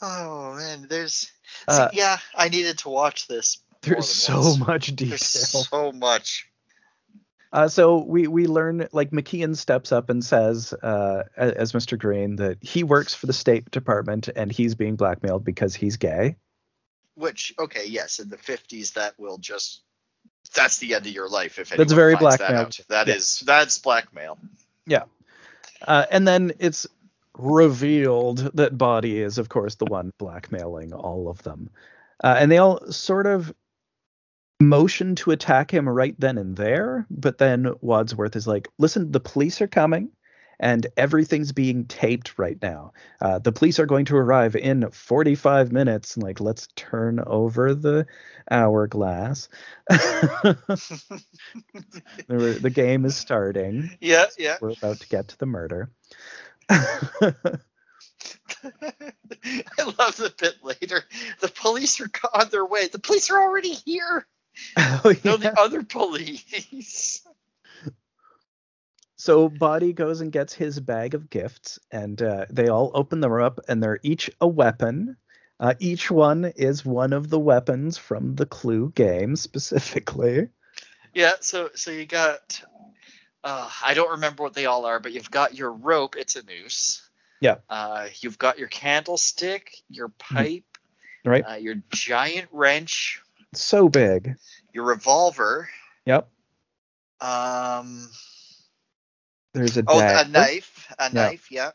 [0.00, 1.30] oh man, there's see,
[1.68, 3.58] Uh, yeah, I needed to watch this.
[3.82, 4.58] There's so once.
[4.58, 5.10] much detail.
[5.10, 6.48] There's so much.
[7.52, 11.98] Uh, so we we learn like McKean steps up and says, uh, as Mr.
[11.98, 16.36] Green, that he works for the State Department and he's being blackmailed because he's gay.
[17.18, 19.82] Which okay, yes, in the 50s that will just
[20.54, 22.64] that's the end of your life if That's anyone very blackmail.
[22.64, 22.80] That.
[22.88, 23.14] That Yeah.
[23.14, 24.38] is- that's blackmail.
[25.86, 26.88] Uh, and then it's
[27.34, 31.70] revealed that Body is, of course, the one blackmailing all of them.
[32.24, 33.54] Uh, and they all sort of
[34.60, 37.06] motion to attack him right then and there.
[37.10, 40.10] But then Wadsworth is like, listen, the police are coming.
[40.60, 42.92] And everything's being taped right now.
[43.20, 46.16] Uh, the police are going to arrive in 45 minutes.
[46.16, 48.06] And like, let's turn over the
[48.50, 49.48] hourglass.
[49.88, 50.58] the,
[52.60, 54.56] the game is starting Yeah, yeah.
[54.60, 55.90] we're about to get to the murder.
[56.70, 57.32] I
[59.98, 61.02] love the bit later.
[61.40, 62.88] The police are on their way.
[62.88, 64.26] The police are already here.
[64.76, 67.22] oh, No, the other police.
[69.18, 73.32] So Body goes and gets his bag of gifts, and uh, they all open them
[73.32, 75.16] up, and they're each a weapon.
[75.58, 80.48] Uh, each one is one of the weapons from the Clue game specifically.
[81.14, 82.62] Yeah, so so you got
[83.42, 86.44] uh, I don't remember what they all are, but you've got your rope, it's a
[86.44, 87.08] noose.
[87.40, 87.56] Yeah.
[87.68, 90.64] Uh, you've got your candlestick, your pipe,
[91.24, 91.44] Right?
[91.48, 93.20] uh, your giant wrench,
[93.54, 94.36] So big.
[94.72, 95.68] your revolver,
[96.06, 96.28] Yep.
[97.20, 98.08] um
[99.54, 100.28] There's a oh dagger.
[100.28, 101.70] a knife, a knife, yeah.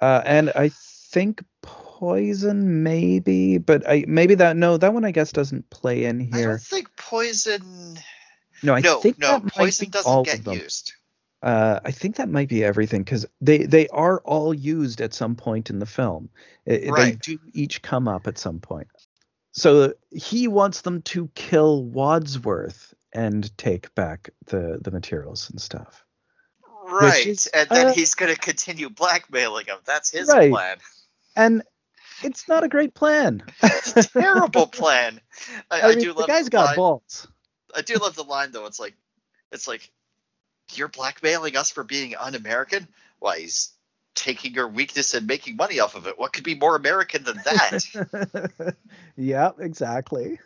[0.00, 0.70] Uh, and I
[1.12, 6.20] think poison, maybe, but I maybe that no, that one I guess doesn't play in
[6.20, 6.38] here.
[6.38, 7.98] I don't think poison
[8.62, 10.58] No, I No, think no, that might poison be doesn't all get of them.
[10.58, 10.92] used.
[11.42, 15.36] Uh, I think that might be everything because they they are all used at some
[15.36, 16.28] point in the film.
[16.68, 17.20] I- I- They Right.
[17.20, 18.88] do each come up at some point.
[19.52, 26.04] So he wants them to kill Wadsworth and take back the the materials and stuff.
[26.90, 27.26] Right.
[27.26, 29.78] is, and then uh, he's going to continue blackmailing him.
[29.84, 30.50] That's his Right.
[30.50, 30.76] plan.
[31.36, 31.62] And
[32.22, 33.42] it's not a great plan.
[34.12, 35.20] Terrible plan.
[35.70, 36.76] I, I, I, mean, do the love guy's the got line.
[36.76, 37.28] balls.
[37.74, 38.66] I do love the line though.
[38.66, 38.94] It's like,
[39.52, 39.90] it's like,
[40.74, 42.86] you're blackmailing us for being un-American.
[43.18, 43.72] Why he's
[44.14, 46.18] taking your weakness and making money off of it.
[46.18, 48.74] What could be more American than that?
[49.16, 50.38] yeah, exactly.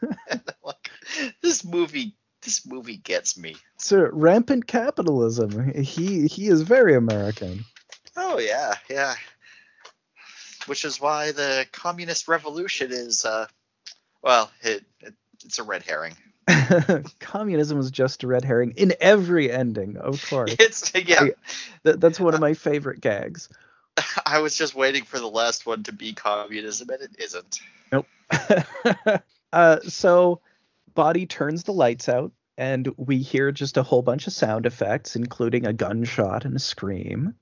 [0.63, 0.91] like,
[1.43, 3.57] this movie, this movie gets me.
[3.91, 5.73] A rampant capitalism.
[5.75, 7.65] He he is very American.
[8.17, 9.15] Oh yeah, yeah.
[10.67, 13.47] Which is why the communist revolution is, uh,
[14.23, 16.15] well, it, it it's a red herring.
[17.21, 20.55] Communism is just a red herring in every ending, of course.
[20.59, 21.29] It's yeah.
[21.85, 23.49] That, that's one of my favorite gags.
[24.27, 27.61] I was just waiting for the last one to be communism, and it isn't.
[27.93, 28.07] Nope.
[29.53, 30.41] uh, so,
[30.95, 35.17] Body turns the lights out, and we hear just a whole bunch of sound effects,
[35.17, 37.35] including a gunshot and a scream.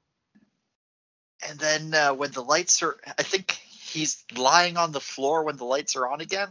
[1.48, 5.56] And then uh, when the lights are, I think he's lying on the floor when
[5.56, 6.48] the lights are on again.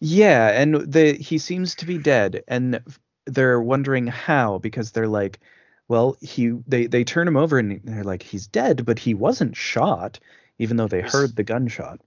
[0.00, 2.80] Yeah, and the he seems to be dead, and
[3.26, 5.40] they're wondering how because they're like,
[5.88, 9.56] well, he they they turn him over and they're like, he's dead, but he wasn't
[9.56, 10.20] shot,
[10.58, 12.00] even though they heard the gunshot.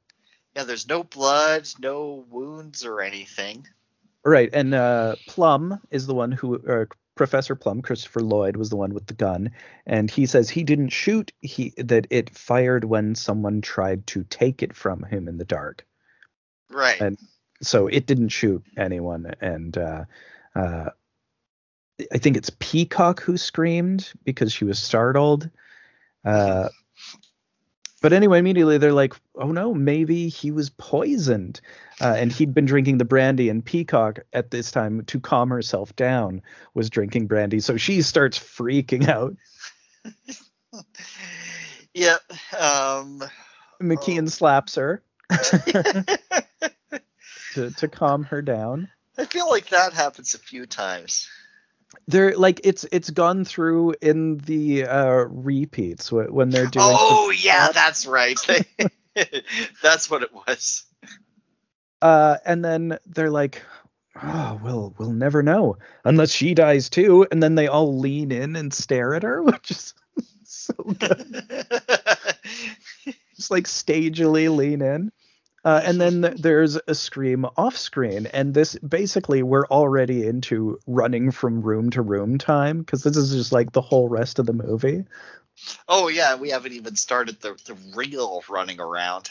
[0.55, 3.67] Yeah, there's no blood, no wounds or anything.
[4.25, 8.77] Right, and uh, Plum is the one who, uh, Professor Plum, Christopher Lloyd, was the
[8.77, 9.51] one with the gun,
[9.85, 11.31] and he says he didn't shoot.
[11.41, 15.85] He that it fired when someone tried to take it from him in the dark.
[16.69, 16.99] Right.
[17.01, 17.17] And-
[17.61, 20.05] So it didn't shoot anyone, and uh,
[20.55, 20.89] uh,
[22.11, 25.49] I think it's Peacock who screamed because she was startled.
[26.25, 26.69] Uh,
[28.03, 31.61] but anyway, immediately they're like, "Oh no, maybe he was poisoned,"
[32.01, 33.47] uh, and he'd been drinking the brandy.
[33.47, 36.41] And Peacock, at this time, to calm herself down,
[36.73, 37.61] was drinking brandy.
[37.61, 39.37] So she starts freaking out.
[41.93, 42.17] yeah.
[42.59, 43.23] Um.
[43.81, 44.29] McKean Oh.
[44.29, 45.01] slaps her
[47.53, 48.89] to to calm her down.
[49.17, 51.29] I feel like that happens a few times.
[52.07, 56.85] They're like it's it's gone through in the uh, repeats when they're doing.
[56.87, 58.37] the- Oh yeah, that's right.
[59.83, 60.83] that's what it was.
[62.01, 63.61] uh, and then they're like,
[64.21, 68.55] "Oh, we'll we'll never know unless she dies too." And then they all lean in
[68.55, 69.93] and stare at her, which is
[70.43, 71.45] so good.
[73.35, 75.11] Just like stagily lean in.
[75.65, 81.31] Uh, and then there's a scream off screen, and this basically we're already into running
[81.31, 84.53] from room to room time because this is just like the whole rest of the
[84.53, 85.05] movie.
[85.87, 89.29] Oh yeah, we haven't even started the the real running around.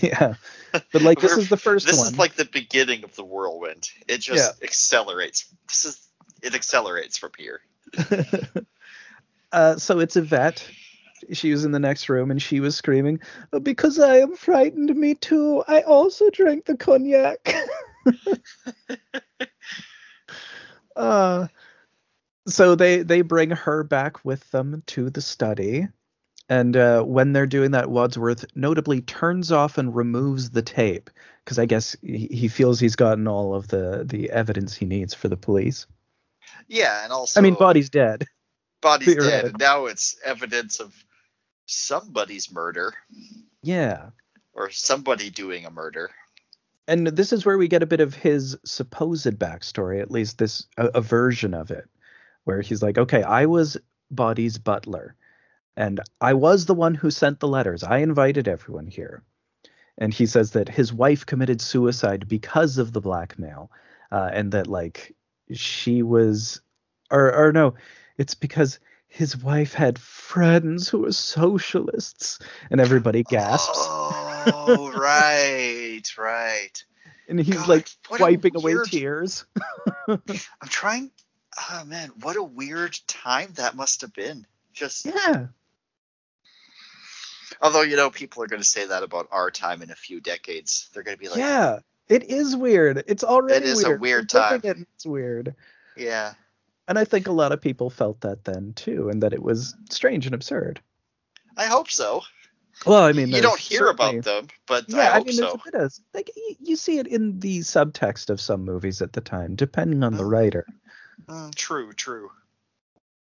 [0.00, 0.34] Yeah,
[0.72, 2.12] but like this is the first This one.
[2.12, 3.90] is like the beginning of the whirlwind.
[4.08, 5.52] It just accelerates.
[5.68, 6.08] This is
[6.42, 7.60] it accelerates from here.
[9.52, 10.66] uh, so it's Yvette.
[11.32, 13.20] She was in the next room and she was screaming,
[13.52, 15.62] "Oh, "Because I am frightened, me too.
[15.68, 17.54] I also drank the cognac."
[20.96, 21.48] uh,
[22.46, 25.88] so they they bring her back with them to the study,
[26.48, 31.10] and uh, when they're doing that, Wadsworth notably turns off and removes the tape
[31.44, 35.14] because I guess he, he feels he's gotten all of the the evidence he needs
[35.14, 35.86] for the police.
[36.68, 38.26] Yeah, and also I mean, body's dead.
[38.80, 39.44] body's dead.
[39.46, 40.92] And now it's evidence of
[41.72, 42.92] somebody's murder
[43.62, 44.10] Yeah.
[44.52, 46.10] or somebody doing a murder.
[46.88, 50.66] and this is where we get a bit of his supposed backstory at least this
[50.76, 51.88] a, a version of it
[52.44, 53.76] where he's like okay i was
[54.10, 55.14] body's butler
[55.76, 59.22] and i was the one who sent the letters i invited everyone here
[59.98, 63.70] and he says that his wife committed suicide because of the blackmail
[64.10, 65.14] uh, and that like
[65.52, 66.60] she was
[67.10, 67.74] or or no
[68.18, 68.78] it's because
[69.12, 72.38] his wife had friends who were socialists
[72.70, 76.84] and everybody gasps Oh, right, right.
[77.28, 79.44] and he's God, like a wiping away tears
[80.08, 80.18] I'm
[80.64, 81.10] trying.
[81.70, 84.46] Oh man, what a weird time that must have been.
[84.72, 85.46] Just yeah
[87.60, 90.20] although you know people are going to say that about our time in a few
[90.20, 90.88] decades.
[90.92, 94.00] They're going to be like, yeah it is weird it's already It is a weird
[94.00, 94.86] weird We're looking time.
[94.96, 95.54] it's weird
[95.96, 96.32] yeah.
[96.88, 99.74] And i think a lot of people felt that then too and that it was
[99.90, 100.80] strange and absurd
[101.56, 102.22] I hope so.
[102.86, 105.50] well i mean you don't hear about them, but yeah I i, hope mean there's
[105.50, 105.60] so.
[105.66, 109.12] a bit of like you, you see it in the subtext of some movies at
[109.12, 110.30] the time depending on the Mhm.
[110.30, 110.66] writer
[111.28, 112.30] Mm, true, true.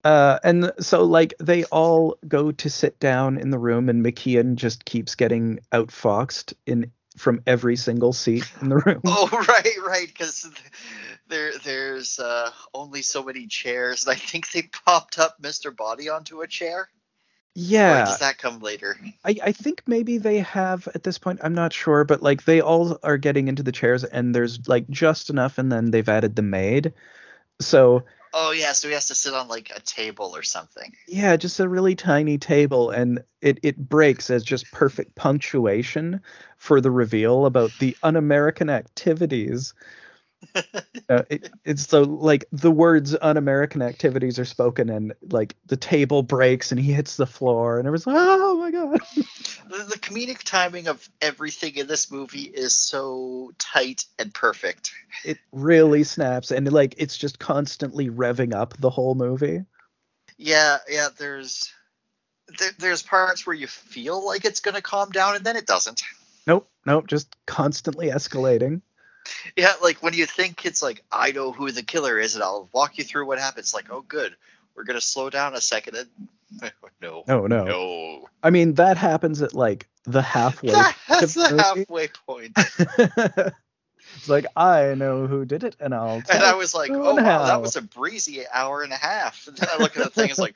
[0.04, 4.54] Uh, and so like they all go to sit down in the room, and McKean
[4.56, 9.02] just keeps getting outfoxed in from every single seat in the room.
[9.06, 10.48] Oh, right, right, because
[11.28, 15.74] there there's uh, only so many chairs, and I think they popped up Mr.
[15.74, 16.80] Body onto a chair.
[16.80, 16.88] Or
[17.54, 18.96] yeah, does that come later?
[19.24, 21.40] I, I think maybe they have at this point.
[21.42, 24.88] I'm not sure, but like they all are getting into the chairs, and there's like
[24.88, 26.94] just enough, and then they've added the maid.
[27.60, 30.94] So Oh yeah, so he has to sit on like a table or something.
[31.06, 36.20] yeah, just a really tiny table, and it it breaks as just perfect punctuation
[36.56, 39.74] for the reveal about the un-American activities.
[41.08, 46.22] Uh, it, it's so like the words un-American activities are spoken, and like the table
[46.22, 49.00] breaks, and he hits the floor, and it was like, oh my god.
[49.68, 54.92] The, the comedic timing of everything in this movie is so tight and perfect.
[55.24, 59.64] it really snaps and like it's just constantly revving up the whole movie
[60.36, 61.08] Yeah, yeah.
[61.16, 61.72] There's
[62.58, 66.02] there, there's parts where you feel like it's gonna calm down, and then it doesn't.
[66.46, 68.82] nope nope just constantly escalating
[69.56, 72.68] Yeah, like when you think it's like I know who the killer is, and I'll
[72.72, 73.74] walk you through what happens.
[73.74, 74.34] Like, oh, good,
[74.74, 75.96] we're gonna slow down a second.
[75.96, 80.70] And no, no no no, i mean that happens at like the halfway
[81.08, 82.52] that's the halfway point.
[84.16, 87.46] it's like i know who did it and i'll And I was like, oh wow,
[87.46, 89.46] that was a breezy hour and a half.
[89.46, 90.54] And then I look at the thing, it's like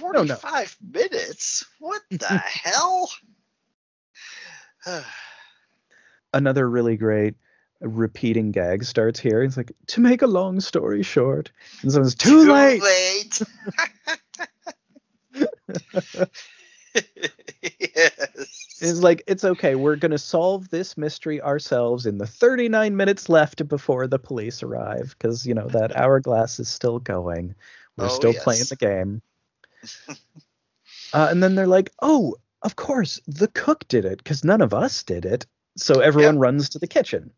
[0.00, 0.36] No, no.
[0.36, 1.64] forty-five minutes.
[1.80, 3.10] What the hell?
[6.32, 7.34] another really great
[7.82, 11.50] repeating gag starts here it's like to make a long story short
[11.82, 13.42] and someone's too, late late.
[16.94, 18.78] yes.
[18.80, 19.74] It's like it's okay.
[19.74, 25.14] We're gonna solve this mystery ourselves in the 39 minutes left before the police arrive,
[25.18, 27.54] because you know that hourglass is still going.
[27.96, 28.44] We're Oh, still yes.
[28.44, 29.22] playing the game.
[31.12, 34.74] uh, and then they're like, "Oh, of course, the cook did it, because none of
[34.74, 37.30] us did it." So everyone runs to the kitchen.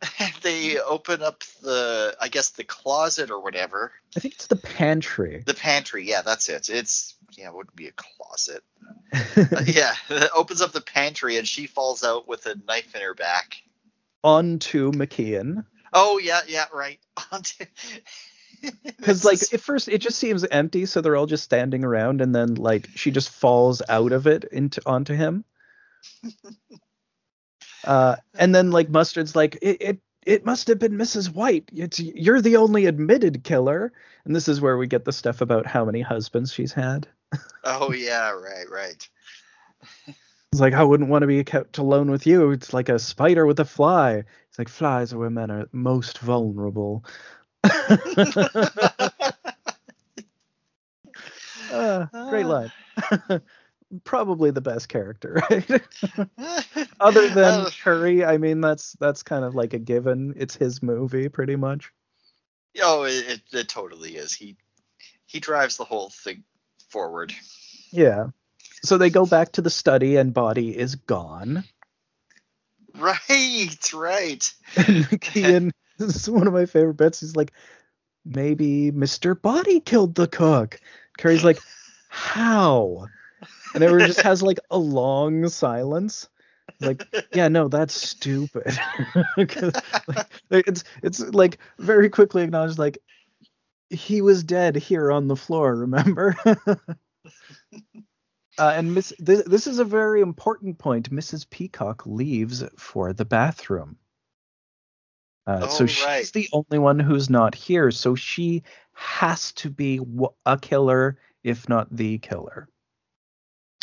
[0.42, 3.92] they open up the, I guess, the closet or whatever.
[4.16, 5.42] I think it's the pantry.
[5.46, 6.08] The pantry.
[6.08, 6.68] Yeah, that's it.
[6.68, 8.62] It's yeah, it wouldn't be a closet.
[9.12, 9.22] Uh,
[9.66, 13.14] yeah, it opens up the pantry and she falls out with a knife in her
[13.14, 13.56] back.
[14.22, 15.64] Onto McKean.
[15.92, 16.98] Oh yeah, yeah, right.
[17.32, 17.64] Onto-
[18.84, 22.34] Because like at first it just seems empty, so they're all just standing around, and
[22.34, 25.44] then like she just falls out of it into onto him.
[27.86, 31.32] Uh, and then like Mustard's like it, it it must have been Mrs.
[31.32, 31.70] White.
[31.72, 33.92] It's you're the only admitted killer,
[34.24, 37.06] and this is where we get the stuff about how many husbands she's had.
[37.64, 39.08] oh yeah, right, right.
[40.52, 42.50] It's like I wouldn't want to be kept alone with you.
[42.50, 44.24] It's like a spider with a fly.
[44.48, 47.04] It's like flies are where men are most vulnerable.
[47.62, 47.96] Uh,
[52.30, 52.72] great line.
[54.04, 55.70] Probably the best character, right?
[57.00, 60.34] Other than Uh, Curry, I mean that's that's kind of like a given.
[60.36, 61.92] It's his movie, pretty much.
[62.82, 64.32] oh, it, it, it totally is.
[64.34, 64.56] He
[65.26, 66.42] he drives the whole thing
[66.88, 67.32] forward.
[67.92, 68.28] Yeah.
[68.82, 71.64] So they go back to the study, and Body is gone.
[72.98, 74.54] Right, right.
[75.36, 77.20] And this is one of my favorite bits.
[77.20, 77.52] He's like,
[78.24, 79.40] maybe Mr.
[79.40, 80.80] Body killed the cook.
[81.18, 81.58] Curry's like,
[82.08, 83.06] how?
[83.74, 86.28] And everyone just has like a long silence.
[86.80, 88.78] Like, yeah, no, that's stupid
[89.38, 89.56] like,
[90.50, 92.98] it's it's like very quickly acknowledged, like
[93.88, 95.74] he was dead here on the floor.
[95.74, 96.36] Remember?
[98.58, 101.10] Uh, and Miss, this, this is a very important point.
[101.10, 101.48] Mrs.
[101.50, 103.98] Peacock leaves for the bathroom.
[105.46, 106.30] Uh, so Oh, she's right.
[106.32, 107.90] the only one who's not here.
[107.90, 108.62] So she
[108.94, 112.68] has to be w- a killer, if not the killer.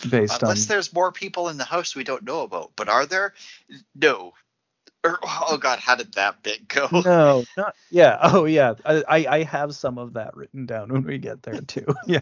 [0.10, 2.72] Based Unless on there's more people in the house we don't know about.
[2.76, 3.34] But are there?
[3.96, 4.34] No.
[5.04, 6.88] Or, oh God, how did that bit go?
[6.92, 8.18] no, not yeah.
[8.22, 11.86] Oh yeah, I, I have some of that written down when we get there too.
[12.08, 12.22] yeah,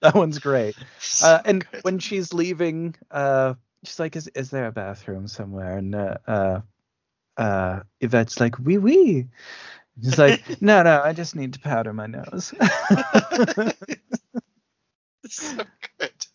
[0.00, 0.76] that one's great.
[1.00, 1.84] So Uh, and good.
[1.84, 6.60] when she's leaving, uh, she's like, "Is is there a bathroom somewhere?" And uh, uh,
[7.36, 9.28] uh, Yvette's like, "Wee wee."
[10.00, 12.52] He's like, "No, no, I just need to powder my nose."
[15.26, 15.56] so
[15.98, 16.26] good.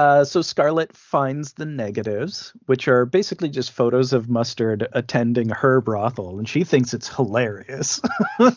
[0.00, 5.82] Uh, so Scarlet finds the negatives, which are basically just photos of Mustard attending her
[5.82, 8.00] brothel, and she thinks it's hilarious.
[8.38, 8.50] uh,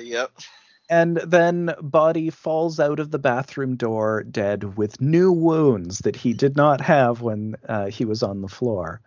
[0.00, 0.30] yep.
[0.88, 6.34] and then Body falls out of the bathroom door dead with new wounds that he
[6.34, 9.00] did not have when uh, he was on the floor.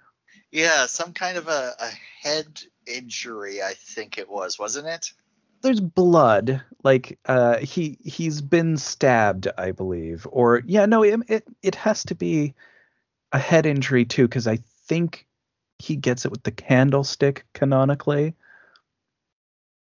[0.51, 1.91] Yeah, some kind of a, a
[2.21, 5.13] head injury, I think it was, wasn't it?
[5.61, 11.43] There's blood like uh he he's been stabbed i believe or yeah no it it,
[11.61, 12.53] it has to be
[13.31, 14.57] a head injury too because i
[14.87, 15.25] think
[15.79, 18.33] he gets it with the candlestick canonically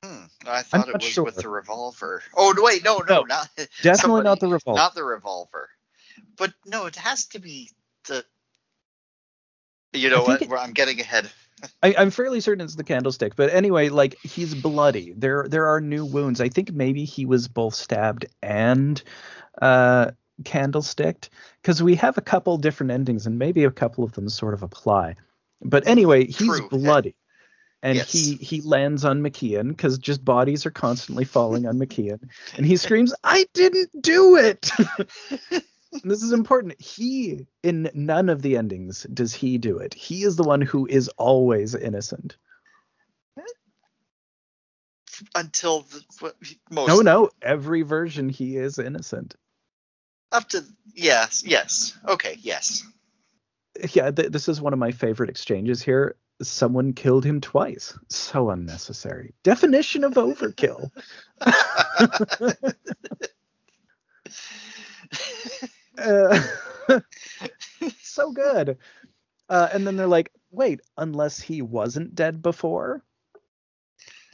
[0.05, 0.25] Hmm.
[0.47, 1.23] I thought it not was sure.
[1.25, 2.25] with the revolver.
[2.37, 3.49] Oh wait, no, no, No, not
[3.83, 5.69] definitely somebody- not the revolver Not the revolver.
[6.37, 7.71] But no, it has to be
[8.09, 8.25] the.
[9.93, 10.43] You know what?
[10.43, 11.31] it- I'm getting ahead.
[11.83, 15.13] I, i'm fairly certain it's the candlestick but anyway like he's bloody.
[15.17, 16.41] There there are new wounds.
[16.41, 19.03] I think maybe he was both stabbed and
[19.61, 20.11] uh
[20.45, 24.55] candlesticked because we have a couple different endings and maybe a couple of them sort
[24.55, 25.17] of apply.
[25.61, 27.15] But anyway he's True, bloody.
[27.85, 28.13] And Yes.
[28.13, 32.19] he he lands on mckean because just bodies are constantly falling on mckean.
[32.57, 34.71] And he screams i didn't do it
[36.05, 36.81] this is important.
[36.81, 39.95] He in none of the endings does he do it.
[39.95, 42.37] He is the one who is always innocent.
[45.35, 46.35] Until the,
[46.71, 46.89] most.
[46.89, 47.31] no no.
[47.43, 49.37] Every version he is innocent.
[50.33, 50.65] Up to
[50.95, 51.97] yes, yes.
[52.09, 52.83] Okay, yes.
[53.93, 56.17] yeah th- this is one of my favorite exchanges here.
[56.41, 57.97] Someone killed him twice.
[58.09, 59.35] So unnecessary.
[59.45, 60.91] Definition of overkill
[65.99, 66.41] Uh,
[68.03, 68.79] so good.
[69.49, 73.03] Uh, and then they're like, wait, unless he wasn't dead before?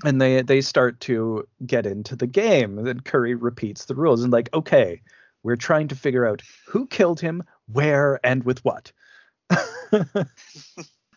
[0.05, 2.79] And they they start to get into the game.
[2.79, 5.03] And then Curry repeats the rules and like, okay,
[5.43, 8.93] we're trying to figure out who killed him, where, and with what.
[9.51, 10.25] I,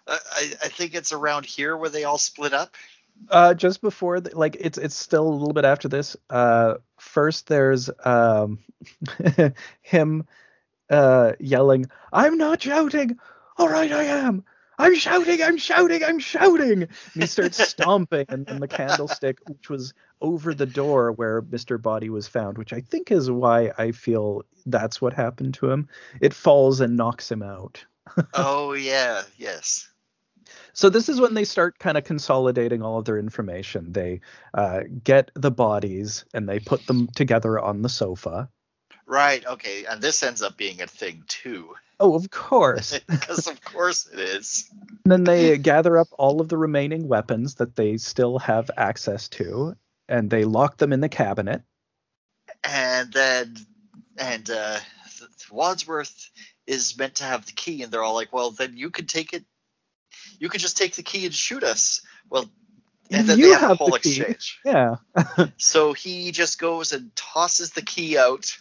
[0.07, 2.75] I I think it's around here where they all split up.
[3.29, 6.17] Uh, just before, the, like, it's it's still a little bit after this.
[6.29, 8.59] Uh, first, there's um,
[9.81, 10.25] him
[10.89, 13.17] uh, yelling, "I'm not shouting!
[13.57, 14.43] All right, I am!
[14.77, 15.41] I'm shouting!
[15.43, 16.03] I'm shouting!
[16.03, 21.11] I'm shouting!" And he starts stomping, and then the candlestick, which was over the door
[21.11, 21.81] where Mr.
[21.81, 25.89] Body was found, which I think is why I feel that's what happened to him.
[26.19, 27.85] It falls and knocks him out.
[28.33, 29.90] oh yeah, yes.
[30.73, 33.91] So this is when they start kind of consolidating all of their information.
[33.91, 34.21] They
[34.53, 38.49] uh, get the bodies and they put them together on the sofa.
[39.05, 39.45] Right.
[39.45, 39.85] Okay.
[39.85, 42.99] And this ends up being a thing too, Oh, of course.
[43.07, 44.67] because of course it is.
[45.05, 49.29] And then they gather up all of the remaining weapons that they still have access
[49.29, 49.75] to,
[50.09, 51.61] and they lock them in the cabinet.
[52.63, 53.55] And then,
[54.17, 54.79] and uh,
[55.51, 56.31] Wadsworth
[56.65, 59.33] is meant to have the key, and they're all like, "Well, then you can take
[59.33, 59.45] it.
[60.41, 62.49] You could just take the key and shoot us." Well,
[63.11, 64.59] and then You they have, have a whole exchange.
[64.65, 64.95] Yeah.
[65.57, 68.57] So he just goes and tosses the key out,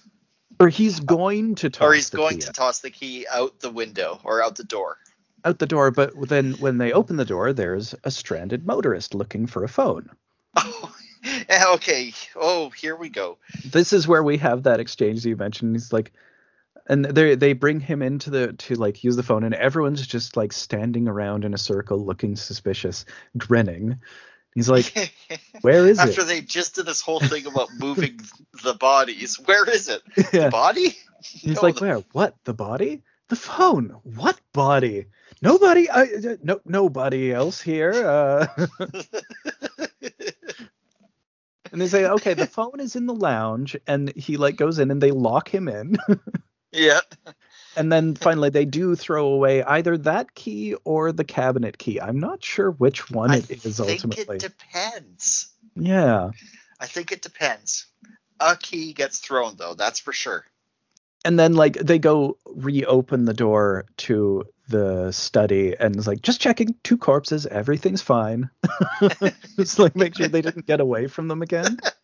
[0.59, 2.55] Or he's going to toss or he's the going key to out.
[2.55, 4.99] toss the key out the window or out the door.
[5.45, 9.47] out the door, but then when they open the door, there's a stranded motorist looking
[9.47, 10.11] for a phone.
[10.57, 10.95] Oh,
[11.75, 12.13] okay.
[12.37, 13.39] Oh, here we go.
[13.65, 15.77] This is where we have that exchange that you mentioned.
[15.77, 16.13] He's like,
[16.91, 20.37] and they they bring him into the to like use the phone, and everyone's just
[20.37, 23.07] like standing around in a circle, looking suspicious,
[23.39, 24.01] grinning.
[24.55, 25.13] He's like,
[25.63, 28.21] "Where is After it?" After they just did this whole thing about moving
[28.65, 30.03] the bodies, where is it?
[30.33, 30.51] Yeah.
[30.51, 30.97] Body?
[31.23, 31.97] He's No, like, the- "Where?
[32.13, 32.35] What?
[32.45, 33.03] The body?
[33.29, 33.95] The phone?
[34.03, 35.07] What body?
[35.41, 35.89] Nobody?
[35.89, 38.47] I, uh, no, nobody else here." Uh,
[41.73, 44.91] and they say, "Okay, the phone is in the lounge," and he like goes in,
[44.91, 45.97] and they lock him in.
[46.73, 47.01] Yeah.
[47.77, 52.01] And then finally, they do throw away either that key or the cabinet key.
[52.01, 54.37] I'm not sure which one I it is think ultimately.
[54.37, 55.53] it depends.
[55.77, 56.31] yeah.
[56.81, 57.87] I think it depends.
[58.41, 60.45] A key gets thrown though, that's for sure.
[61.25, 66.41] And then like they go reopen the door to the study and it's like just
[66.41, 68.49] checking two corpses, everything's fine.
[69.57, 71.79] just like make sure they didn't get away from them again.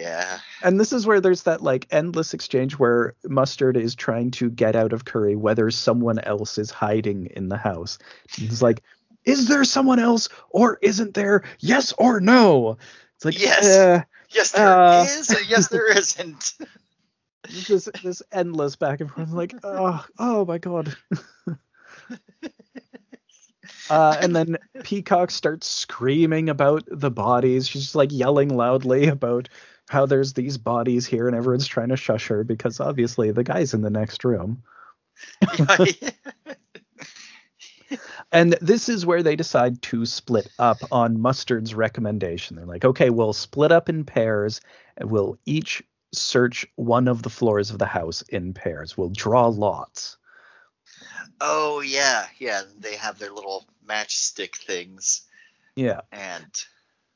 [0.00, 0.38] yeah.
[0.62, 4.76] And this is where there's that like endless exchange where Mustard is trying to get
[4.76, 7.98] out of Curry whether someone else is hiding in the house.
[8.30, 8.82] He's like,
[9.24, 11.44] is there someone else or isn't there?
[11.58, 12.78] Yes or no?
[13.16, 13.66] It's like, Yes.
[13.66, 15.30] eh, Yes, there is.
[15.30, 15.34] Uh.
[15.34, 16.52] or yes, there isn't.
[17.68, 19.30] this this endless back and forth.
[19.30, 20.94] Like, oh, oh my god.
[23.88, 27.68] Uh, and then Peacock starts screaming about the bodies.
[27.68, 29.48] She's like yelling loudly about
[29.88, 33.74] how there's these bodies here, and everyone's trying to shush her because obviously the guy's
[33.74, 34.62] in the next room.
[38.32, 42.56] And this is where they decide to split up on Mustard's recommendation.
[42.56, 44.60] They're like, okay, we'll split up in pairs
[44.96, 48.96] and we'll each search one of the floors of the house in pairs.
[48.98, 50.16] We'll draw lots.
[51.40, 52.62] oh yeah, yeah.
[52.80, 55.22] They have their little matchstick things,
[55.76, 56.00] Yeah.
[56.10, 56.52] and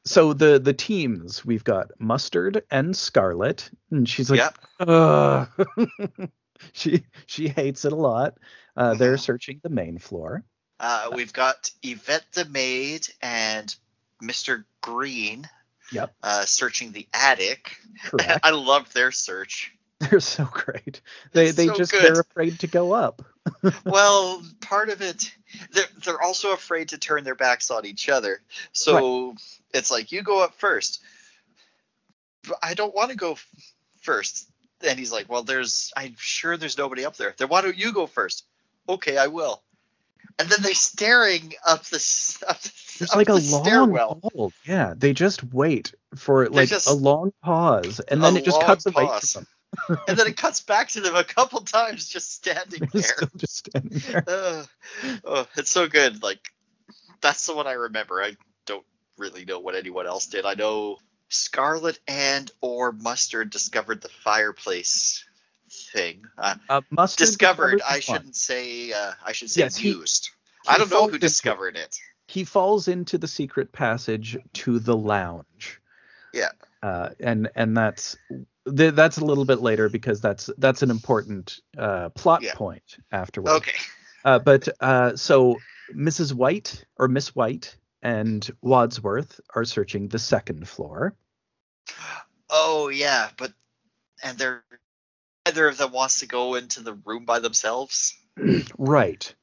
[0.04, 4.40] So the the teams we've got Mustard and Scarlet, and she's like,
[4.78, 5.50] yep.
[6.72, 8.36] She she hates it a lot.
[8.76, 9.20] Uh, they're Mhm.
[9.20, 10.44] searching the main floor.
[10.78, 13.74] Uh, we've got Yvette the maid and
[14.22, 14.64] Mr.
[14.82, 15.48] Green
[15.92, 17.76] Yep, uh, searching the attic.
[18.42, 19.72] I love their search.
[20.00, 21.00] they're so great.
[21.32, 22.02] They It's they so just good.
[22.02, 23.22] they're afraid to go up.
[23.84, 25.32] Well, part of it,
[25.72, 28.40] they're, they're also afraid to turn their backs on each other.
[28.72, 29.34] So
[29.72, 31.02] it's like, you go up first.
[32.46, 33.46] But I don't want to go f-
[34.00, 34.48] first.
[34.86, 37.34] And he's like, well, there's, I'm sure there's nobody up there.
[37.36, 38.44] Then why don't you go first?
[38.88, 39.62] Okay, I will.
[40.38, 42.58] And then they're staring up this, up,
[42.98, 44.20] There's up like a the long stairwell.
[44.34, 44.52] hold.
[44.64, 48.86] Yeah, they just wait for like just- a long pause, and then it just cuts
[48.86, 49.46] away from them.
[50.08, 53.02] And then it cuts back to them a couple times just standing there.
[53.02, 54.24] still just standing there.
[54.26, 54.64] Uh,
[55.24, 56.22] oh, it's so good.
[56.22, 56.40] Like
[57.20, 58.22] that's the one I remember.
[58.22, 58.84] I don't
[59.18, 60.44] really know what anyone else did.
[60.44, 60.96] I know
[61.28, 65.24] Scarlet and or Mustard discovered the fireplace
[65.92, 66.24] thing.
[66.36, 67.78] Uh, Uh, Mustard discovered.
[67.78, 68.92] discovers I shouldn't say.
[68.92, 70.30] Uh, I should say Yes, used.
[70.64, 71.96] he I don't know who into- discovered it.
[72.26, 75.80] he falls into the secret passage to the lounge.
[76.34, 76.50] Yeah.
[76.82, 78.16] Uh, and and that's
[78.76, 82.54] th- that's a little bit later because that's that's an important uh, plot Yeah.
[82.54, 83.56] point afterwards.
[83.56, 83.76] Okay.
[84.22, 85.56] Uh, but uh, so
[85.96, 86.34] Mrs.
[86.34, 91.16] White or Miss White and Wadsworth are searching the second floor.
[92.50, 93.54] Oh yeah, but
[94.22, 94.62] and they're
[95.46, 98.14] neither of them wants to go into the room by themselves.
[98.76, 99.34] Right.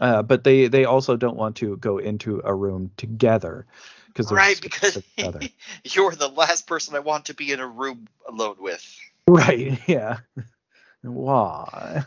[0.00, 3.66] Uh, but they they also don't want to go into a room together
[4.14, 5.40] because Right, because of each other.
[5.84, 8.98] you're the last person I want to be in a room alone with.
[9.28, 9.78] Right.
[9.88, 10.18] Yeah.
[11.02, 12.04] Why?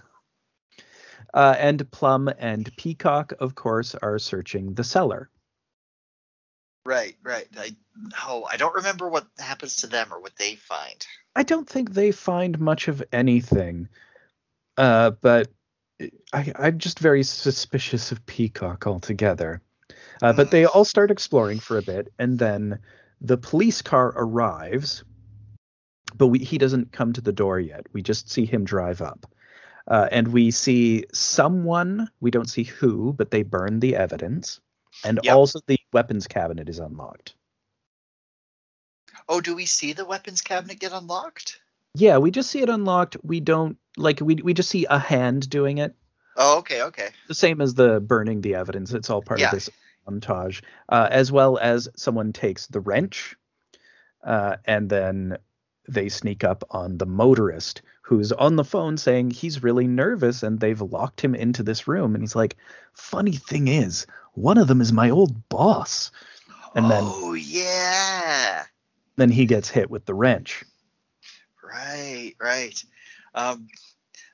[1.34, 5.30] Uh, and Plum and Peacock, of course, are searching the cellar.
[6.84, 7.48] Right, right.
[7.58, 7.76] I
[8.26, 11.06] oh, I don't remember what happens to them or what they find.
[11.36, 13.90] I don't think they find much of anything,
[14.78, 15.50] uh, but
[16.34, 19.62] I, I'm just very suspicious of Peacock altogether.
[20.22, 22.80] Uh, but they all start exploring for a bit, and then
[23.22, 25.04] the police car arrives,
[26.16, 27.86] but we, he doesn't come to the door yet.
[27.94, 29.26] We just see him drive up.
[29.88, 34.60] Uh, and we see someone, we don't see who, but they burn the evidence.
[35.06, 35.36] And Yep.
[35.36, 37.36] also the weapons cabinet is unlocked.
[39.30, 41.60] Oh, do we see the weapons cabinet get unlocked?
[41.94, 43.18] Yeah, we just see it unlocked.
[43.24, 45.96] We don't like we we just see a hand doing it.
[46.38, 47.10] Oh, okay, okay.
[47.28, 48.94] The same as the burning the evidence.
[48.94, 49.48] It's all part Yeah.
[49.48, 49.70] of this
[50.08, 53.36] montage, uh, as well as someone takes the wrench,
[54.24, 55.38] uh, and then
[55.90, 60.60] they sneak up on the motorist who's on the phone saying he's really nervous and
[60.60, 62.14] they've locked him into this room.
[62.16, 62.56] And he's like,
[62.94, 66.12] funny thing is, one of them is my old boss.
[66.76, 68.64] And then oh yeah.
[69.18, 70.64] then he gets hit with the wrench.
[71.64, 72.82] Right, right.
[73.36, 73.68] Um,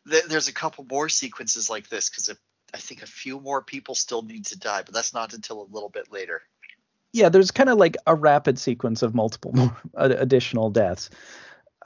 [0.10, 2.30] th- there's a couple more sequences like this because
[2.74, 5.72] I think a few more people still need to die, but that's not until a
[5.72, 6.42] little bit later.
[7.12, 11.10] Yeah, there's kind of like a rapid sequence of multiple more additional deaths.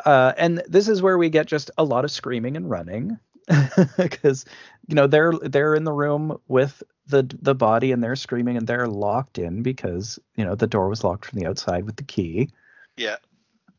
[0.05, 3.17] Uh, and this is where we get just a lot of screaming and running
[3.97, 4.45] because
[4.87, 8.67] you know they're they're in the room with the the body and they're screaming and
[8.67, 12.03] they're locked in because you know the door was locked from the outside with the
[12.03, 12.49] key.
[12.95, 13.17] Yeah.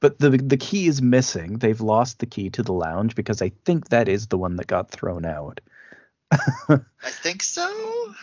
[0.01, 1.59] But the the key is missing.
[1.59, 4.67] They've lost the key to the lounge because I think that is the one that
[4.67, 5.61] got thrown out.
[6.31, 8.15] I think so.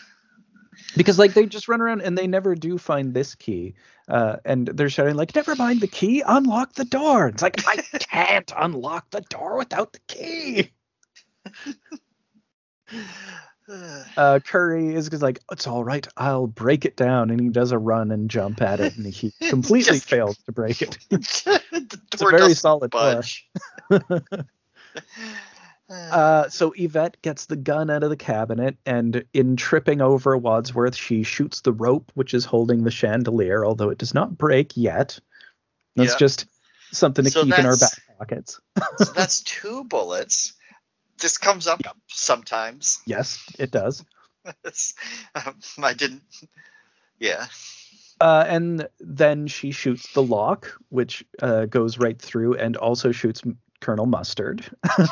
[0.96, 3.74] Because like they just run around and they never do find this key.
[4.08, 7.76] Uh, and they're shouting like, "Never mind the key, unlock the door." It's like I
[7.98, 10.70] can't unlock the door without the key.
[14.16, 17.78] uh, Curry is like, it's all right, I'll break it down, and he does a
[17.78, 20.98] run and jump at it, and he completely Just- fails to break it.
[22.12, 23.48] It's a very solid budge.
[25.88, 30.96] Uh, so Yvette gets the gun out of the cabinet, and in tripping over Wadsworth,
[30.96, 35.20] she shoots the rope which is holding the chandelier, although it does not break yet.
[35.94, 36.18] That's Yeah.
[36.18, 36.46] just
[36.90, 38.60] something to So keep in our back pockets.
[38.98, 40.54] so that's two bullets.
[41.20, 43.00] This comes up sometimes.
[43.06, 44.04] Yes, it does.
[45.34, 46.22] Um, I didn't.
[47.18, 47.46] Yeah.
[48.20, 53.42] Uh, and then she shoots the lock, which uh, goes right through, and also shoots
[53.80, 54.64] Colonel Mustard.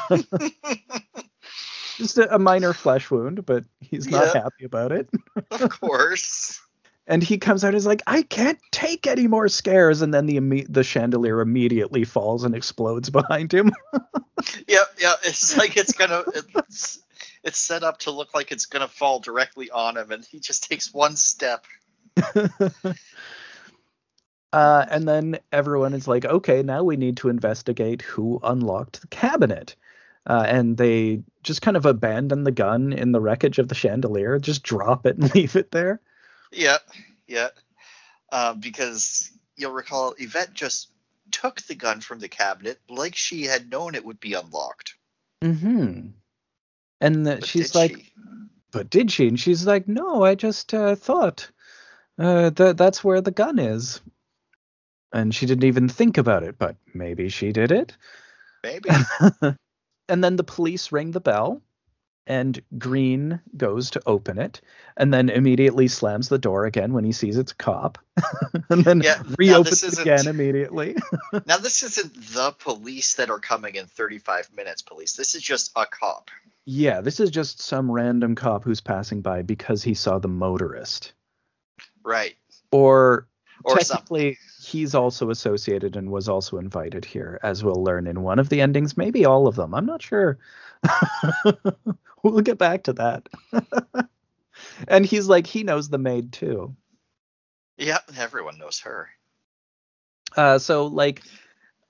[1.97, 4.43] Just a, a minor flesh wound, but he's not Yeah.
[4.43, 5.09] happy about it.
[5.51, 6.61] Of course.
[7.07, 10.27] And he comes out and is like, "I can't take any more scares." And then
[10.27, 13.73] the imme- the chandelier immediately falls and explodes behind him.
[14.69, 14.97] Yep.
[14.99, 15.15] Yeah.
[15.23, 16.23] It's like it's gonna.
[16.35, 16.99] It's,
[17.45, 20.69] it's set up to look like it's gonna fall directly on him, and he just
[20.69, 21.65] takes one step.
[24.55, 29.09] Uh, and then everyone is like, okay, now we need to investigate who unlocked the
[29.09, 29.75] cabinet.
[30.29, 34.39] Uh, and they just kind of abandon the gun in the wreckage of the chandelier,
[34.39, 36.01] just drop it and leave it there.
[36.53, 36.79] Yeah.
[37.27, 37.49] Yeah.
[38.31, 40.89] Uh, because you'll recall Yvette just
[41.31, 44.95] took the gun from the cabinet like she had known it would be unlocked.
[45.43, 46.09] Mm-hmm.
[47.01, 48.13] And the, she's like, she?
[48.71, 49.29] but did she?
[49.29, 51.51] And she's like, no, I just uh, thought
[52.19, 54.01] uh, that that's where the gun is.
[55.13, 57.97] And she didn't even think about it, but maybe she did it.
[58.63, 58.91] maybe.
[60.09, 61.63] and then the police ring the bell
[62.27, 64.61] and green goes to open it
[64.97, 67.99] and then immediately slams the door again when he sees it's a cop
[68.71, 70.97] and then Yeah, reopens it again immediately
[71.47, 74.83] now this isn't the police that are coming in 35 minutes.
[74.83, 75.15] Police.
[75.15, 76.31] This is just a cop.
[76.65, 81.13] yeah this is just some random cop who's passing by because he saw the motorist
[82.03, 82.35] Right.
[82.73, 83.27] or,
[83.65, 83.97] Or something.
[83.97, 88.49] technically he's also associated and was also invited here as we'll learn in one of
[88.49, 90.39] the endings maybe all of them i'm not sure
[92.23, 93.29] we'll get back to that
[94.89, 96.75] and he's like he knows the maid too
[97.77, 99.09] Yeah, everyone knows her.
[100.37, 101.23] Uh, so like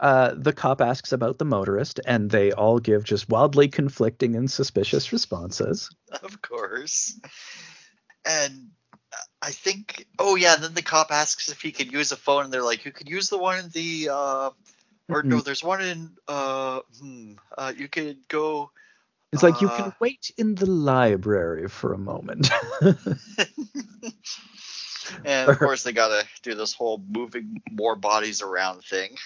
[0.01, 4.51] uh, the cop asks about the motorist, and they all give just wildly conflicting and
[4.51, 5.89] suspicious responses.
[6.23, 7.19] Of course.
[8.27, 8.71] And
[9.43, 12.45] I think, oh yeah, and then the cop asks if he could use a phone,
[12.45, 14.51] and they're like, you could use the one in the, uh,
[15.09, 15.45] or no, Mhm.
[15.45, 18.71] there's one in, uh, hmm, uh, you could go.
[19.35, 19.77] It's like you Uh.
[19.77, 22.49] can wait in the library for a moment.
[25.25, 29.17] And of course, they gotta do this whole moving more bodies around thing.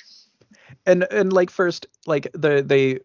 [0.87, 3.01] and and like first, like the they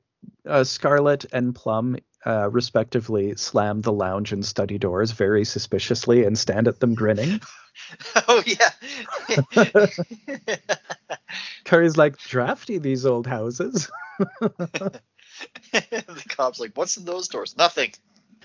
[0.49, 6.37] uh, Scarlet and Plum uh, respectively slam the lounge and study doors very suspiciously and
[6.37, 7.41] stand at them grinning.
[8.27, 8.69] Oh yeah.
[11.65, 13.89] Curry's like drafty these old houses.
[15.71, 17.55] the cop's like, "What's in those doors?
[17.57, 17.93] Nothing."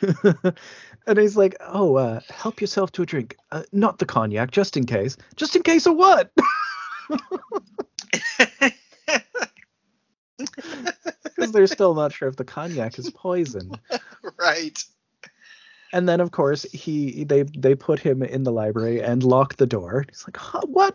[1.06, 3.36] and he's like, "Oh, uh, help yourself to a drink.
[3.50, 5.16] Uh, not the cognac, just in case.
[5.36, 6.32] Just in case of what?"
[11.24, 13.70] Because they're still not sure if the cognac is poison.
[14.38, 14.82] right.
[15.92, 19.66] And then, of course, he they they put him in the library and lock the
[19.66, 20.04] door.
[20.08, 20.94] He's like, huh, "What?"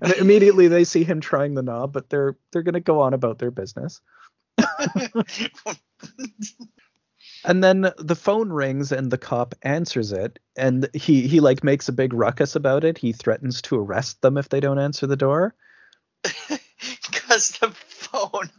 [0.00, 3.38] and immediately they see him trying the knob, but they're they're gonna go on about
[3.38, 4.00] their business.
[7.44, 11.88] And then the phone rings and the cop answers it and he he like makes
[11.88, 12.96] a big ruckus about it.
[12.96, 15.54] He threatens to arrest them if they don't answer the door.
[16.22, 18.50] because the phone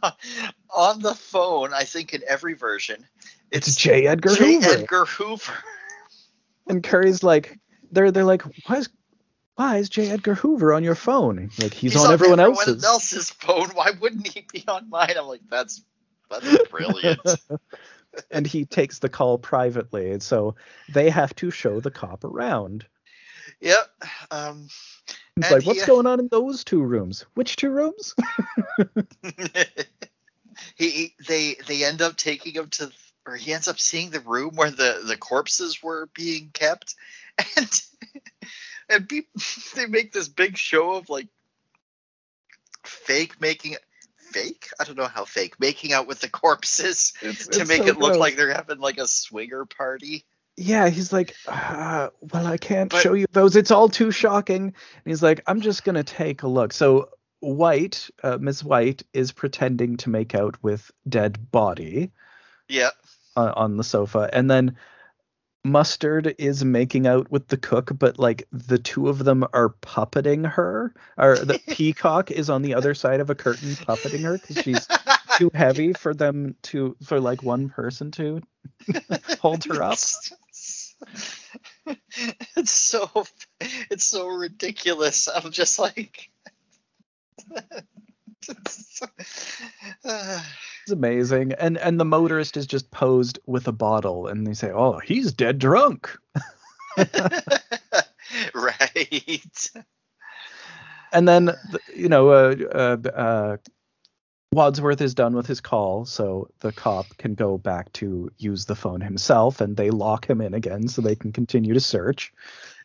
[0.74, 3.04] on the phone, I think in every version,
[3.50, 4.06] It's J.
[4.06, 4.54] Edgar J.
[4.54, 4.70] Hoover.
[4.70, 5.54] Edgar Hoover.
[6.68, 7.58] And Curry's like,
[7.90, 8.88] they're they're like, why is
[9.56, 10.10] why is J.
[10.10, 11.50] Edgar Hoover on your phone?
[11.58, 12.84] Like he's, on, everyone else's.
[12.84, 13.70] else's phone.
[13.70, 15.14] Why wouldn't he be on mine?
[15.18, 15.82] I'm like, that's
[16.30, 17.20] that's brilliant.
[18.30, 20.54] and he takes the call privately, and so
[20.92, 22.86] they have to show the cop around.
[23.60, 23.88] yep.
[24.30, 24.68] Um,
[25.36, 27.26] He's And like, he- what's going on in those two rooms?
[27.34, 28.14] Which two rooms?
[30.76, 32.90] he, he they they end up taking him to
[33.26, 36.94] or he ends up seeing the room where the the corpses were being kept
[37.56, 37.82] and
[38.88, 39.26] and be,
[39.74, 41.28] they make this big show of like
[42.84, 43.76] fake making
[44.16, 47.82] fake i don't know how fake making out with the corpses It's- to it's make
[47.82, 48.18] so it look gross.
[48.20, 50.24] like they're having like a swinger party
[50.58, 53.56] yeah, he's like, uh, well, I can't But- show you those.
[53.56, 54.62] It's all too shocking.
[54.62, 54.74] And
[55.04, 56.72] he's like, I'm just gonna take a look.
[56.72, 57.10] So
[57.40, 62.10] White, uh, Miss White, is pretending to make out with dead body
[62.70, 62.88] yeah
[63.36, 64.78] uh, on the sofa, and then
[65.66, 70.48] Mustard is making out with the cook, but like the two of them are puppeting
[70.48, 70.94] her.
[71.18, 74.86] Or the peacock is on the other side of a curtain puppeting her because she's
[75.36, 78.42] too heavy for them to for like one person to
[79.40, 79.98] hold her up.
[82.56, 83.26] it's so
[83.90, 85.28] it's so ridiculous.
[85.28, 86.30] I'm just like
[90.86, 91.52] It's amazing.
[91.54, 95.32] And and the motorist is just posed with a bottle and they say, "Oh, he's
[95.32, 96.16] dead drunk."
[98.54, 99.70] right.
[101.12, 101.50] And then
[101.92, 103.56] you know, uh, uh, uh,
[104.52, 108.76] Wadsworth is done with his call, so the cop can go back to use the
[108.76, 112.32] phone himself, and they lock him in again so they can continue to search.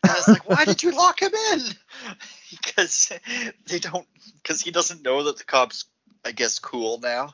[0.04, 1.60] And was like, why did you lock him in?
[2.52, 3.12] Because
[3.68, 4.06] they don't.
[4.44, 5.86] Because he doesn't know that the cops,
[6.26, 7.34] I guess, cool now.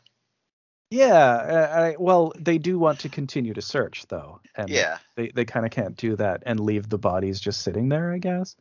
[0.91, 4.99] Yeah, I, well, they do want to continue to search though, and Yeah.
[5.15, 8.13] they they kind of can't do that and leave the bodies just sitting there.
[8.13, 8.55] I guess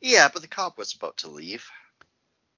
[0.00, 1.70] Yeah, but the cop was about to leave.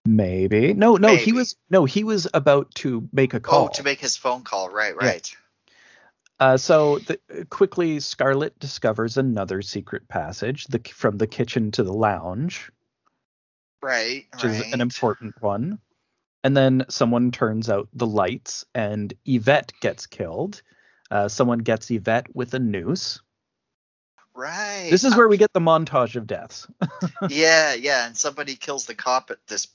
[0.06, 3.64] maybe no, no, he was no, he was about to make a oh, call.
[3.66, 4.68] Oh, to make his phone call.
[4.70, 4.96] Right.
[4.96, 5.36] Right.
[6.40, 7.18] Uh, so the,
[7.50, 12.70] quickly, Scarlet discovers another secret passage the, from the kitchen to the lounge,
[13.82, 14.26] Right.
[14.34, 14.66] which right.
[14.66, 15.78] is an important one.
[16.42, 20.60] And then someone turns out the lights, and Yvette gets killed.
[21.10, 23.20] Uh, someone gets Yvette with a noose.
[24.34, 24.88] Right.
[24.90, 26.66] This is where we get the montage of deaths.
[27.30, 29.68] yeah, yeah, and somebody kills the cop at this.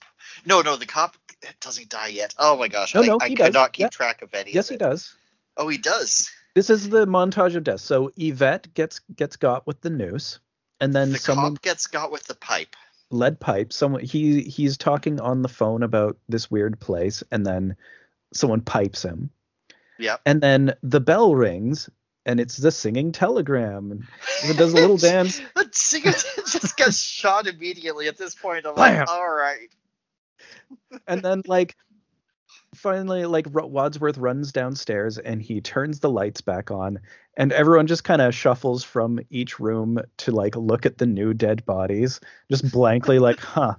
[0.45, 1.15] No, no, the cop
[1.61, 2.35] doesn't die yet.
[2.37, 3.53] Oh my gosh, No, I, no, I he could does.
[3.53, 3.89] not keep Yeah.
[3.89, 4.51] track of any.
[4.51, 5.15] yes, of he does.
[5.55, 6.29] Oh, he does.
[6.55, 7.81] This is the montage of death.
[7.81, 10.39] So Yvette gets gets got with the noose,
[10.79, 12.75] and then The someone gets got with the pipe.
[13.11, 13.71] lead pipe.
[13.73, 17.75] Someone he he's talking on the phone about this weird place, and then
[18.33, 19.29] someone pipes him.
[19.97, 20.17] Yeah.
[20.25, 21.89] And then the bell rings,
[22.25, 23.91] and it's the singing telegram.
[23.91, 24.03] And
[24.43, 25.41] it does a little dance.
[25.55, 26.11] the singer
[26.47, 28.65] just gets shot immediately at this point.
[28.65, 28.99] I'm Blam!
[28.99, 29.69] like, all right.
[31.07, 31.75] And then like
[32.79, 36.99] finally, like Wadsworth runs downstairs and he turns the lights back on,
[37.37, 41.33] and everyone just kind of shuffles from each room to like look at the new
[41.33, 42.19] dead bodies,
[42.49, 43.75] just blankly like, huh.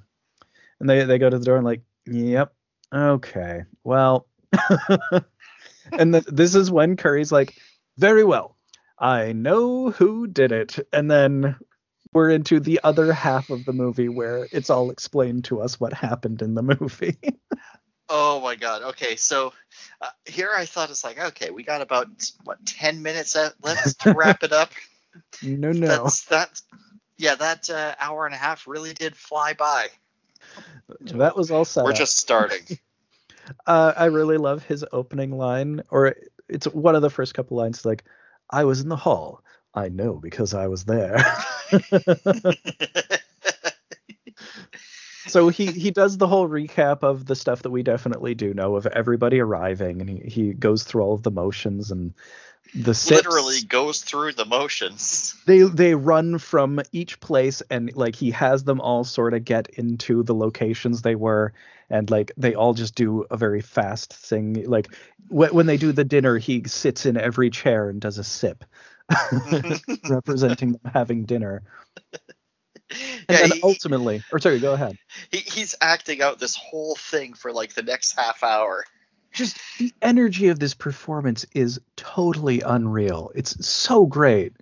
[0.79, 2.55] And they they go to the door and like, yep,
[2.95, 4.27] okay, well.
[5.93, 7.55] and th- this is when Curry's like,
[7.99, 8.57] very well,
[8.99, 11.57] I know who did it, and then
[12.13, 15.93] we're into the other half of the movie where it's all explained to us what
[15.93, 17.19] happened in the movie.
[18.11, 18.83] Oh my god.
[18.83, 19.53] Okay, so
[20.01, 22.09] uh, here I thought it's like, okay, we got about
[22.45, 24.71] what ten minutes uh, left to wrap it up.
[25.43, 25.87] no, no.
[25.87, 26.61] That's that.
[27.17, 29.89] Yeah, that uh, hour and a half really did fly by.
[31.01, 31.99] That was all set We're up.
[31.99, 32.63] just starting.
[33.67, 36.15] Uh, I really love his opening line, or
[36.49, 37.85] it's one of the first couple lines.
[37.85, 38.05] Like,
[38.49, 39.43] I was in the hall.
[39.75, 41.17] I know because I was there.
[45.27, 48.77] so he he does the whole recap of the stuff that we definitely do know
[48.77, 52.15] of everybody arriving, and he he goes through all of the motions and
[52.75, 53.27] the sips.
[53.27, 55.35] Literally goes through the motions.
[55.47, 59.69] they they run from each place and like he has them all sort of get
[59.71, 61.53] into the locations they were
[61.89, 64.89] and like they all just do a very fast thing like
[65.29, 68.65] wh- when they do the dinner he sits in every chair and does a sip
[70.09, 71.63] representing them having dinner
[73.31, 74.97] and Yeah, then he- ultimately or sorry go ahead.
[75.31, 78.85] he, he's acting out this whole thing for like the next half hour.
[79.33, 83.31] just the energy of this performance is totally unreal.
[83.35, 84.53] It's so great.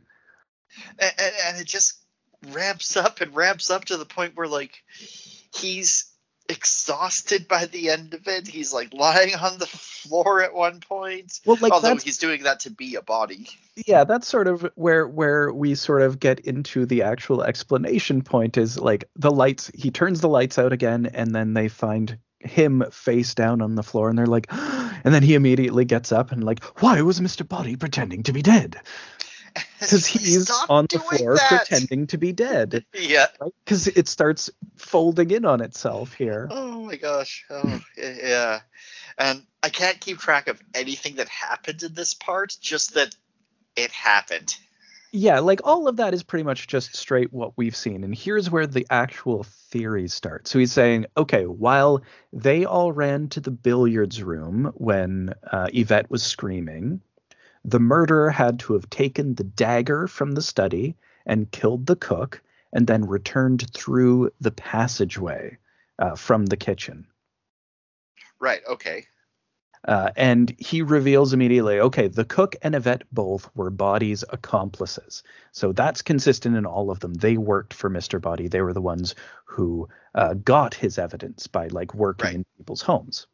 [0.99, 1.99] And, and, and it just
[2.53, 4.83] ramps up and ramps up to the point where like
[5.55, 6.08] he's
[6.49, 8.47] exhausted by the end of it.
[8.49, 11.41] He's like lying on the floor at one point.
[11.45, 13.49] Well, like Although he's doing that to be a body.
[13.87, 18.57] yeah, that's sort of where where we sort of get into the actual explanation point
[18.57, 19.71] is like the lights.
[19.75, 23.83] He turns the lights out again, and then they find him face down on the
[23.83, 27.45] floor, and they're like, and then he immediately gets up and like, why was Mister
[27.45, 28.81] Body pretending to be dead?
[29.81, 31.69] Because he's on the floor that!
[31.69, 32.85] pretending to be dead.
[32.95, 33.27] Yeah.
[33.65, 36.49] Because it starts folding in on itself here.
[36.51, 37.45] Oh my gosh.
[37.49, 38.61] Oh yeah.
[39.17, 43.15] And I can't keep track of anything that happened in this part, just that
[43.77, 44.57] it happened.
[45.11, 48.05] Yeah, like all of that is pretty much just straight what we've seen.
[48.05, 50.47] And here's where the actual theories start.
[50.47, 56.11] So he's saying, okay, while they all ran to the billiards room when uh, Yvette
[56.11, 57.01] was screaming,
[57.65, 60.97] the murderer had to have taken the dagger from the study
[61.27, 62.43] and killed the cook
[62.73, 65.57] and then returned through the passageway
[65.99, 67.07] uh, from the kitchen.
[68.41, 69.07] Right, okay.
[69.87, 75.23] Uh, and he reveals immediately, okay, the cook and Yvette both were Body's accomplices.
[75.53, 77.15] So that's consistent in all of them.
[77.15, 78.21] They worked for Mr.
[78.21, 78.49] Body.
[78.49, 82.35] They were the ones who uh, got his evidence by like working Right.
[82.35, 83.27] in people's homes.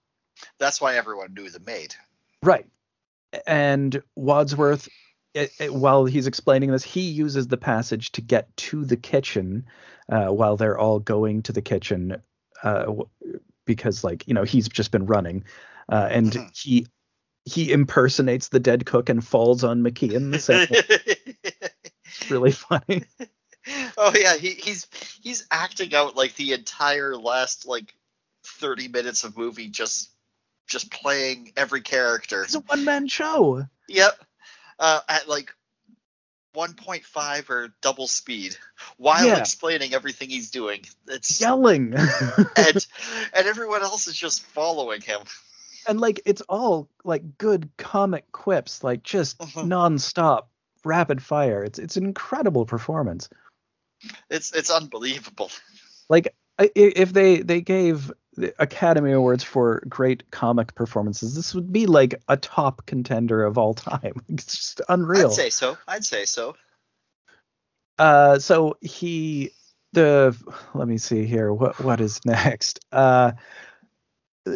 [0.59, 1.95] That's why everyone knew the maid.
[2.43, 2.66] Right.
[3.47, 4.89] And Wadsworth,
[5.35, 9.66] it, it- while he's explaining this, he uses the passage to get to the kitchen
[10.09, 12.20] uh, while they're all going to the kitchen
[12.62, 12.93] uh,
[13.64, 15.45] because, like, you know, he's just been running.
[15.89, 16.57] Uh, and Mhm.
[16.57, 16.87] he
[17.47, 20.66] he impersonates the dead cook and falls on McKean the same.
[22.07, 23.05] It's really funny.
[23.99, 24.87] oh yeah, he, he's
[25.22, 27.95] he's acting out like the entire last like
[28.45, 30.11] 30 minutes of movie just
[30.66, 32.42] just playing every character.
[32.42, 33.66] It's a one man show.
[33.88, 34.18] Yep.
[34.78, 35.54] Uh, at like
[36.54, 38.56] 1.5 or double speed
[38.96, 39.38] while Yeah.
[39.38, 40.84] explaining everything he's doing.
[41.08, 41.94] It's Yelling.
[42.56, 42.86] and
[43.34, 45.20] and everyone else is just following him.
[45.88, 49.66] and like it's all like good comic quips, like just Mhm.
[49.66, 50.44] nonstop
[50.84, 51.64] rapid fire.
[51.64, 53.28] It's it's an incredible performance.
[54.30, 55.50] It's it's unbelievable.
[56.08, 61.87] Like if they they gave the Academy Awards for great comic performances, this would be
[61.87, 64.14] like a top contender of all time.
[64.28, 65.28] It's just unreal.
[65.28, 65.78] I'd say so.
[65.87, 66.57] I'd say so.
[67.99, 69.51] Uh, so he
[69.93, 70.37] the
[70.74, 72.80] let me see here what what is next.
[72.91, 73.32] Uh,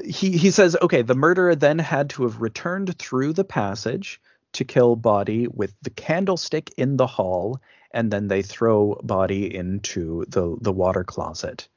[0.05, 4.20] he he says okay, the murderer then had to have returned through the passage
[4.55, 7.61] to kill body with the candlestick in the hall,
[7.93, 11.68] and then they throw body into the the water closet.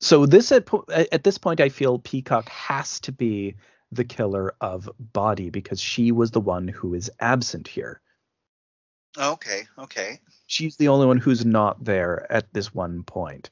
[0.00, 3.56] So this at at this point, I feel Peacock has to be
[3.90, 8.00] the killer of body because she was the one who is absent here
[9.18, 9.66] Okay.
[9.78, 10.20] Okay.
[10.46, 13.50] she's the only one who's not there at this one point.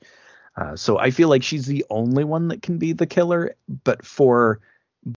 [0.56, 4.04] Uh, so I feel like she's the only one that can be the killer, but
[4.04, 4.60] for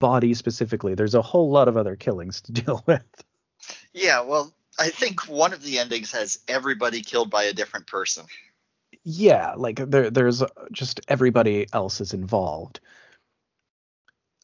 [0.01, 3.05] body specifically, there's a whole lot of other killings to deal with.
[3.93, 4.21] Yeah.
[4.23, 8.27] Well, I think one of the endings has everybody killed by a different person.
[9.09, 10.43] Yeah, like there, there's
[10.73, 12.81] just everybody else is involved.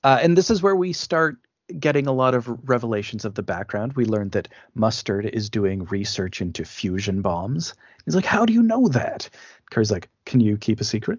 [0.05, 1.39] Uh, and this is where we start
[1.81, 3.95] getting a lot of revelations of the background.
[3.95, 4.47] We learned that
[4.77, 7.75] Mustard is doing research into fusion bombs.
[8.05, 9.29] He's like, "How do you know that?"
[9.73, 11.19] Curry's like, "Can you keep a secret?"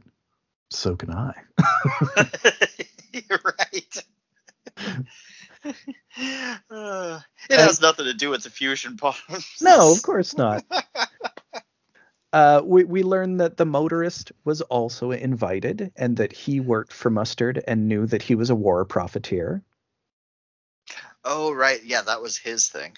[0.70, 1.34] So can I.
[3.12, 4.04] You're right.
[6.70, 7.20] Uh,
[7.50, 9.58] it has nothing to do with the fusion bombs.
[9.62, 10.64] No, of course not.
[12.34, 17.12] Uh, we we learn that the motorist was also invited, and that he worked for
[17.12, 19.62] Mustard and knew that he was a war profiteer.
[21.24, 21.82] Oh, right.
[21.84, 22.98] Yeah, that was his thing.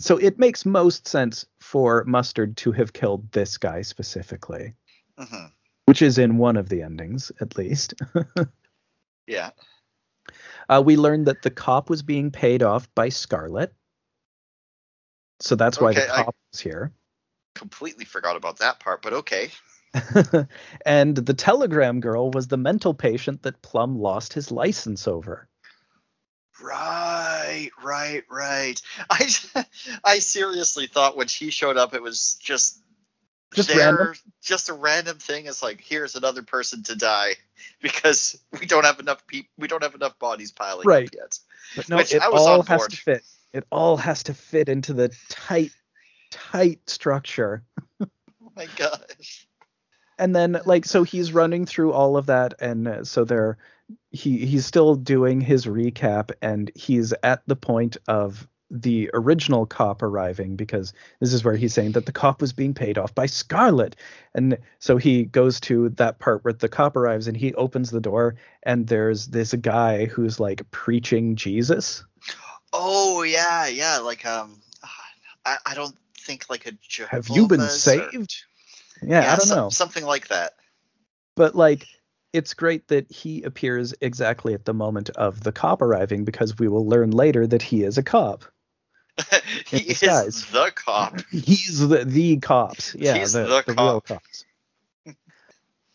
[0.00, 4.74] So it makes most sense for Mustard to have killed this guy specifically,
[5.16, 5.46] hmm
[5.86, 7.94] which is in one of the endings at least.
[9.28, 9.50] Yeah.
[10.68, 13.72] Uh, we learned that the cop was being paid off by Scarlet,
[15.40, 16.92] so that's why the Okay, I- cop is here.
[17.56, 19.50] Completely forgot about that part, but okay.
[20.86, 25.48] and the telegram girl was the mental patient that Plum lost his license over.
[26.62, 28.80] Right, right, right.
[29.10, 29.26] I
[30.04, 32.78] I seriously thought when she showed up, it was just
[33.54, 34.14] Just there, random?
[34.42, 35.46] just a random thing.
[35.46, 37.34] It's like here's another person to die
[37.82, 39.50] because we don't have enough people.
[39.58, 41.06] We don't have enough bodies piling Right.
[41.08, 41.38] up yet.
[41.74, 43.22] But no, Which it all has to fit.
[43.52, 45.70] It all has to fit into the tight,
[46.50, 47.62] tight structure.
[48.00, 49.46] Oh my gosh.
[50.18, 53.58] And then, like, so he's running through all of that, and uh, so they're
[54.10, 60.02] he he's still doing his recap, and he's at the point of the original cop
[60.02, 63.26] arriving because this is where he's saying that the cop was being paid off by
[63.26, 63.94] Scarlet.
[64.34, 68.00] And so he goes to that part where the cop arrives and he opens the
[68.00, 68.34] door
[68.64, 72.04] and there's this guy who's like preaching Jesus.
[72.72, 73.98] Oh yeah, yeah.
[73.98, 74.60] Like um,
[75.44, 75.96] I, I don't
[76.26, 78.34] think like a Jehovah's Have you been or- saved?
[79.02, 79.68] Yeah, I don't some- know.
[79.70, 80.52] something like that.
[81.36, 81.86] But like
[82.32, 86.68] it's great that he appears exactly at the moment of the cop arriving because we
[86.68, 88.44] will learn later that he is a cop.
[89.66, 90.00] he is
[90.50, 91.20] the cop.
[91.30, 92.94] He's the the cops.
[92.94, 94.44] Yeah, He's the, the the real cops.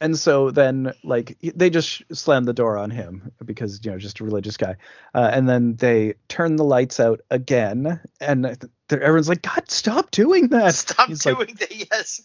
[0.02, 4.20] And so then, like, they just slam the door on him because you know, just
[4.20, 4.78] a religious guy.
[5.14, 8.58] Uh, and then they turn the lights out again, and
[8.90, 11.76] everyone's like, "God, stop doing that!" Stop He's like, doing that.
[11.92, 12.22] Yes,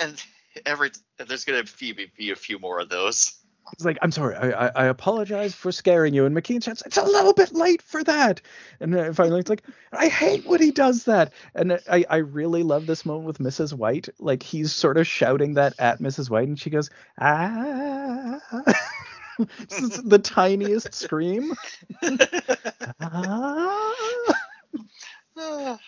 [0.00, 0.20] and
[0.66, 0.90] every
[1.24, 3.32] there's gonna be, be a few more of those.
[3.76, 6.26] He's like, I'm sorry, I, I, I apologize for scaring you.
[6.26, 8.40] And McKean says, it's a little bit late for that.
[8.80, 11.32] And uh, finally, it's like, I hate when he does that.
[11.54, 13.72] And I, I really love this moment with Mrs.
[13.72, 14.08] White.
[14.18, 16.30] Like, he's sort of shouting that at Mrs.
[16.30, 16.90] White, and she goes,
[17.20, 18.40] ah.
[19.38, 21.52] the tiniest scream.
[25.36, 25.78] ah.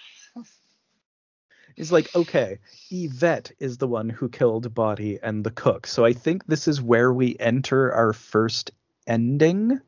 [1.76, 2.58] He's like, okay,
[2.90, 5.86] Yvette is the one who killed Body and the cook.
[5.86, 8.70] So I think this is where we enter our first
[9.06, 9.78] ending.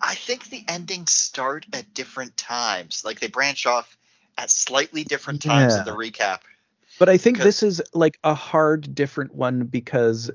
[0.00, 3.04] I think the endings start at different times.
[3.04, 3.98] Like they branch off
[4.38, 5.84] at slightly different times in Yeah.
[5.84, 6.40] the recap.
[6.98, 10.30] But I think this is like a hard, different one because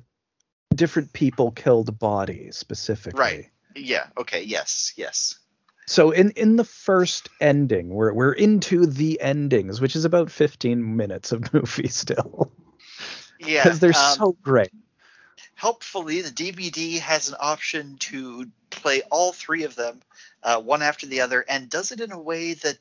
[0.75, 3.19] different people killed Body specifically.
[3.19, 3.49] Right.
[3.75, 4.07] Yeah.
[4.17, 4.43] Okay.
[4.43, 4.93] Yes.
[4.95, 5.38] Yes.
[5.89, 10.95] So in in the first ending, we're we're into the endings, which is about 15
[10.95, 12.51] minutes of movie still,
[13.39, 13.63] Yeah.
[13.63, 14.69] because they're um, so great.
[15.55, 19.99] helpfully, the DVD has an option to play all three of them,
[20.43, 22.77] uh, one after the other, and does it in a way that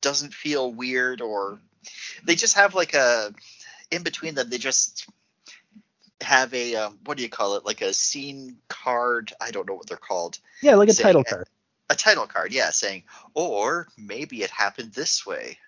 [0.00, 1.60] doesn't feel weird or
[2.24, 3.32] they just have like a
[3.90, 4.48] in between them.
[4.48, 5.06] They just
[6.22, 7.66] have a um, what do you call it?
[7.66, 9.34] Like a scene card.
[9.38, 10.38] I don't know what they're called.
[10.62, 11.46] Yeah, like a saying- title card.
[11.92, 15.58] A title card, yeah, saying, or maybe it happened this way.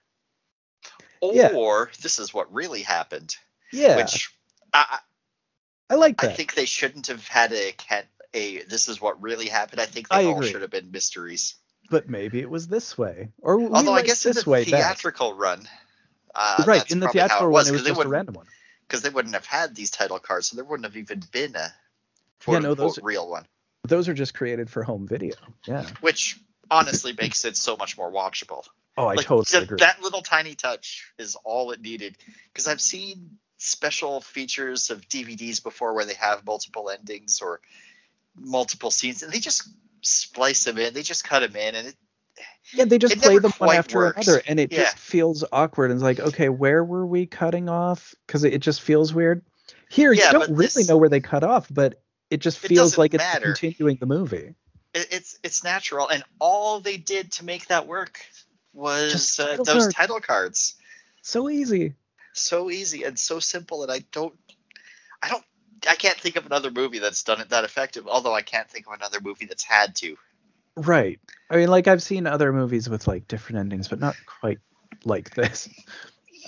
[1.20, 1.85] Or Yeah.
[2.03, 3.37] this is what really happened.
[3.72, 4.31] Yeah, Which
[4.72, 5.01] I,
[5.91, 9.47] I like I think they shouldn't have had a cat a this is what really
[9.49, 9.81] happened.
[9.81, 10.51] I think they I all agree.
[10.51, 11.55] should have been mysteries.
[11.91, 15.35] but maybe it was this way, or Although I guess in this the way theatrical
[15.35, 15.68] run,
[16.35, 18.47] uh, right in the theatrical it one, was it was just a random one.
[18.87, 21.72] because they wouldn't have had these title cards, so there wouldn't have even been a
[22.49, 23.47] Yeah, no, those- real one.
[23.85, 25.35] Those are just created for home video.
[25.66, 25.87] Yeah.
[26.01, 26.39] Which
[26.70, 28.64] honestly makes it so much more watchable.
[28.97, 29.76] Oh, I like totally ju- agree.
[29.80, 32.16] that little tiny touch is all it needed
[32.53, 37.61] because i've seen special features of dvds before where they have multiple endings or
[38.37, 39.68] multiple scenes and they just
[40.03, 41.97] splice them in they just cut them in and it,
[42.72, 44.26] yeah, they just it play them one after works.
[44.26, 44.82] another, and it Yeah.
[44.85, 45.91] just feels awkward.
[45.91, 48.14] And it's like, okay, where were we cutting off?
[48.26, 49.43] Because it, it just feels weird.
[49.91, 52.91] Here, Yeah, you don't really this- know where they cut off, but it just feels
[52.93, 53.47] doesn't like it's matter.
[53.47, 54.55] continuing the movie.
[54.95, 58.20] it it's it's natural and all they did to make that work
[58.72, 59.95] was Just uh, title those cards.
[59.95, 60.75] title cards
[61.22, 61.95] So easy.
[62.33, 64.35] so easy and so simple and i don't
[65.22, 65.45] i don't
[65.89, 68.87] i can't think of another movie that's done it that effective although i can't think
[68.87, 70.16] of another movie that's had to
[70.77, 71.20] Right.
[71.49, 74.59] I mean, like I've seen other movies with like different endings, but not quite
[75.05, 75.68] like this.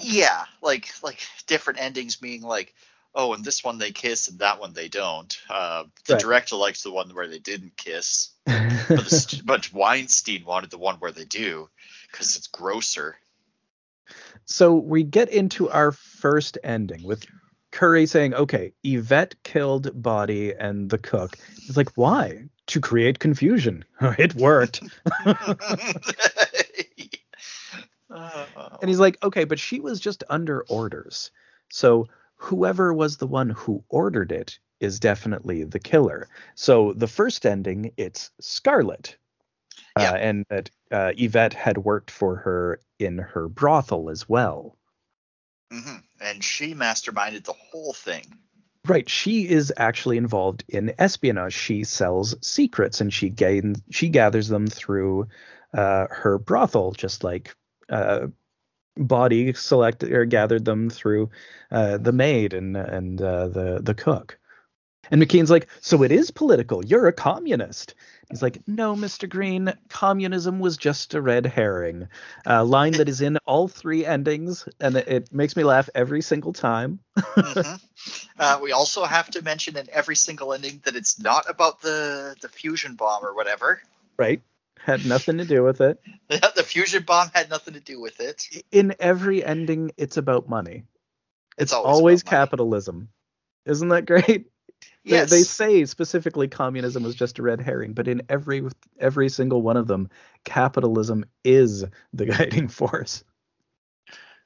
[0.02, 2.74] yeah like like different endings being like
[3.16, 6.22] oh in this one they kiss and that one they don't uh the Right.
[6.22, 10.96] director likes the one where they didn't kiss but, the, but weinstein wanted the one
[10.96, 11.68] where they do
[12.12, 13.16] because it's grosser
[14.44, 17.24] so we get into our first ending with
[17.72, 21.36] Curry saying, "Okay, Yvette killed Body and the cook."
[21.66, 22.44] He's like, "Why?
[22.68, 23.84] To create confusion.
[24.00, 24.82] it worked."
[28.80, 31.30] And he's like, "Okay, but she was just under orders.
[31.70, 37.46] So whoever was the one who ordered it is definitely the killer." So the first
[37.46, 39.16] ending, it's Scarlet.
[39.98, 40.12] Yeah.
[40.12, 44.76] Uh, and that uh, Yvette had worked for her in her brothel as well.
[45.72, 46.02] mhm.
[46.20, 48.38] and she masterminded the whole thing
[48.86, 51.52] Right, she is actually involved in espionage.
[51.54, 55.26] She sells secrets and she gain she gathers them through
[55.74, 57.56] uh, her brothel, just like
[57.88, 58.28] uh,
[58.96, 61.30] Body selected or gathered them through
[61.70, 64.38] uh, the maid and and uh, the the cook.
[65.10, 66.84] And McKean's like, so it is political.
[66.84, 67.94] You're a communist.
[68.28, 69.28] He's like, no, Mr.
[69.28, 72.08] Green, communism was just a red herring.
[72.44, 76.22] A line that is in all three endings, and it, it makes me laugh every
[76.22, 76.98] single time.
[77.16, 77.80] Mhm.
[78.38, 82.34] uh, we also have to mention in every single ending that it's not about the
[82.40, 83.80] the fusion bomb or whatever
[84.16, 84.40] right?
[84.78, 86.00] Had nothing to do with it.
[86.28, 88.46] the fusion bomb had nothing to do with it.
[88.70, 90.84] In every ending, it's about money.
[91.58, 92.44] It's It's always always, about money.
[92.44, 93.08] capitalism.
[93.64, 94.26] Isn't that great?
[95.04, 95.30] They- Yes.
[95.30, 98.68] They, say specifically communism was just a red herring, but in every
[98.98, 100.10] every single one of them,
[100.44, 103.22] capitalism is the guiding force.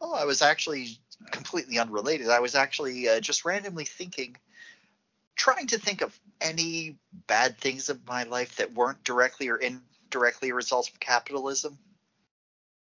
[0.02, 0.98] Oh, I was actually
[1.30, 2.28] completely unrelated.
[2.28, 4.36] I was actually uh, just randomly thinking,
[5.34, 9.86] trying to think of any bad things of my life that weren't directly or indirectly
[10.14, 11.78] a results from capitalism.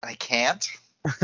[0.01, 0.67] I can't.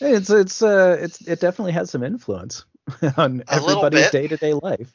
[0.00, 2.64] it's it's uh it's it definitely has some influence
[3.16, 4.90] on A everybody's day to day life.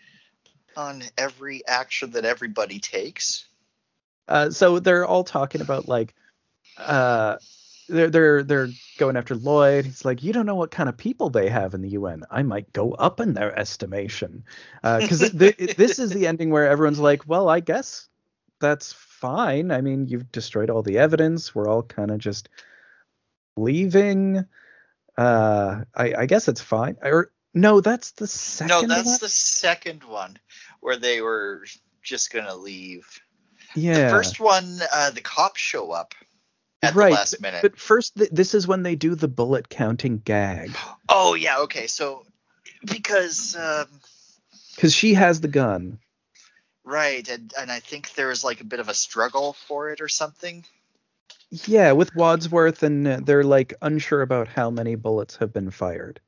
[0.75, 3.45] On every action that everybody takes.
[4.27, 6.13] Uh, so they're all talking about like
[6.77, 7.37] uh
[7.89, 9.85] they're they're they're going after Lloyd.
[9.85, 12.23] He's like, you don't know what kind of people they have in the UN.
[12.29, 14.45] I might go up in their estimation.
[14.83, 18.07] Because th- this is the ending where everyone's like, well, I guess
[18.59, 19.71] that's fine.
[19.71, 21.53] I mean, you've destroyed all the evidence.
[21.53, 22.49] We're all kind of just
[23.57, 24.45] leaving.
[25.17, 26.97] Uh, I, I guess it's fine.
[27.01, 28.69] Or no, that's the second.
[28.69, 29.17] no, that's one?
[29.21, 30.37] the second one
[30.79, 31.65] where they were
[32.01, 33.19] just gonna leave.
[33.75, 34.05] yeah.
[34.05, 36.15] The first one, uh, the cops show up
[36.81, 37.09] at right.
[37.09, 37.61] the last minute.
[37.61, 40.71] But first, th- this is when they do the bullet counting gag.
[41.09, 41.87] oh yeah, okay.
[41.87, 42.25] So
[42.85, 43.87] because um,
[44.75, 45.99] Because she has the gun.
[46.89, 50.01] Right, and and I think there was like a bit of a struggle for it
[50.01, 50.65] or something.
[51.51, 56.19] Yeah, with Wadsworth, and they're like unsure about how many bullets have been fired.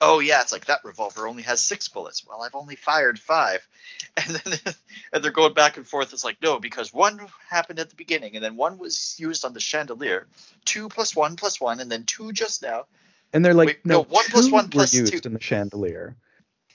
[0.00, 2.26] Oh yeah, it's like that revolver only has six bullets.
[2.26, 3.66] Well, I've only fired five,
[4.16, 4.58] and then
[5.12, 6.12] and they're going back and forth.
[6.12, 9.52] It's like no, because one happened at the beginning, and then one was used on
[9.52, 10.26] the chandelier.
[10.64, 12.86] Two plus one plus one, and then two just now.
[13.32, 16.16] And they're like, Wait, no, no, one plus one were used two." in the chandelier,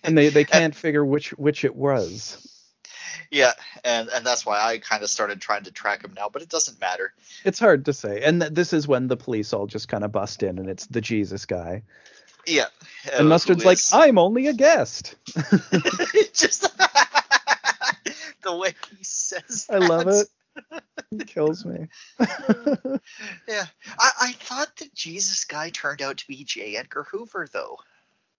[0.03, 2.54] and they they can't figure which which it was.
[3.31, 3.53] Yeah,
[3.83, 6.49] and and that's why I kind of started trying to track him now, but it
[6.49, 7.13] doesn't matter.
[7.43, 8.21] It's hard to say.
[8.23, 10.87] And th- this is when the police all just kind of bust in, and it's
[10.87, 11.83] the Jesus guy.
[12.47, 12.65] Yeah,
[13.07, 15.15] uh, And Mustard's who like, I'm only a guest.
[16.33, 16.61] just
[18.43, 19.67] the way he says.
[19.69, 20.27] I love it.
[21.11, 21.87] It kills me.
[23.47, 23.65] Yeah,
[23.99, 26.75] I, I thought the Jesus guy turned out to be J.
[26.77, 27.77] Edgar Hoover, though.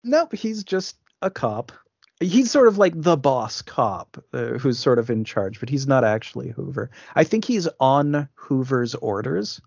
[0.03, 1.72] Nope, he's just a cop.
[2.21, 5.87] He's sort of like the boss cop uh, who's sort of in charge, but he's
[5.87, 6.91] not actually Hoover.
[7.14, 9.61] I think he's on Hoover's orders.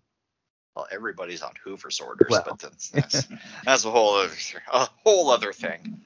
[0.75, 2.43] Well, everybody's on Hoover's orders, Well.
[2.47, 3.27] but that's, that's
[3.65, 4.33] that's a whole other
[4.71, 6.01] a whole other thing.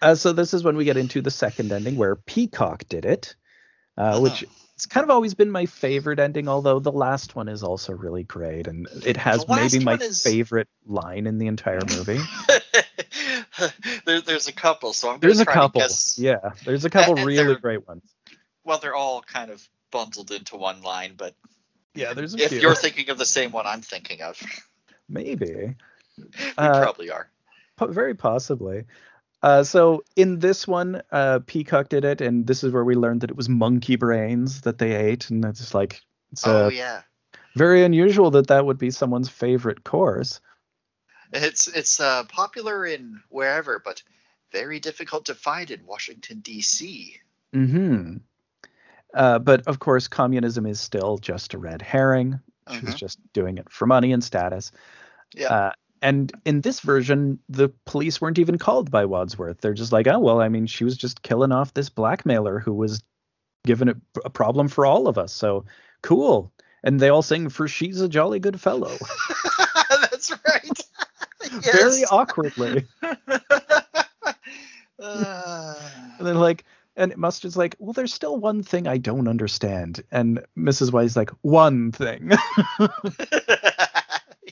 [0.00, 3.34] Uh, so this is when we get into the second ending where Peacock did it,
[3.96, 4.52] uh, which Uh-huh.
[4.76, 8.22] it's kind of always been my favorite ending, although the last one is also really
[8.22, 12.20] great, and it has maybe my is- favorite line in the entire movie.
[14.04, 16.50] there, there's a couple, so I'm There's gonna a couple, guess- yeah.
[16.64, 18.02] There's a couple And really great ones.
[18.64, 21.34] Well, they're all kind of bundled into one line, but
[21.94, 22.60] Yeah, there's a if few.
[22.60, 24.40] you're thinking of the same one I'm thinking of,
[25.08, 25.74] maybe.
[26.16, 26.24] you
[26.58, 27.30] Uh, probably are.
[27.76, 28.84] Po- very possibly.
[29.42, 33.20] Uh, so in this one, uh, Peacock did it, and this is where we learned
[33.20, 36.02] that it was monkey brains that they ate, and it's like
[36.32, 37.02] it's oh uh, yeah,
[37.54, 40.40] very unusual that that would be someone's favorite course.
[41.32, 44.02] It's it's uh, popular in wherever, but
[44.52, 47.16] very difficult to find in Washington D.C.
[47.52, 48.16] hmm
[49.14, 52.40] Uh, but of course, communism is still just a red herring.
[52.70, 52.96] She's Mhm.
[52.96, 54.70] just doing it for money and status.
[55.34, 55.48] Yeah.
[55.48, 55.72] Uh,
[56.02, 59.60] and in this version, the police weren't even called by Wadsworth.
[59.60, 62.72] They're just like, oh well, I mean, she was just killing off this blackmailer who
[62.72, 63.02] was
[63.64, 65.32] giving it a problem for all of us.
[65.32, 65.64] So
[66.02, 66.52] cool.
[66.84, 68.96] And they all sing for "She's a Jolly Good Fellow"
[69.88, 70.80] That's right.
[71.48, 72.86] very awkwardly.
[75.00, 75.74] Uh,
[76.18, 76.64] And then like,
[76.96, 80.02] and Mustard's like, well, there's still one thing I don't understand.
[80.10, 80.92] And Mrs.
[80.92, 82.32] White's like, one thing.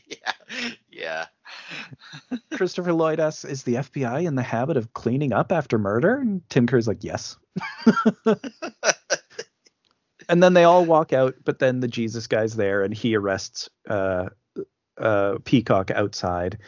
[0.06, 0.32] yeah.
[0.92, 1.26] Yeah.
[2.52, 6.14] Christopher Lloyd asks, is the FBI in the habit of cleaning up after murder?
[6.18, 7.36] And Tim Curry's like, yes.
[10.28, 13.68] and then they all walk out, but then the Jesus guy's there and he arrests
[13.90, 14.28] uh,
[14.98, 16.58] uh, Peacock outside.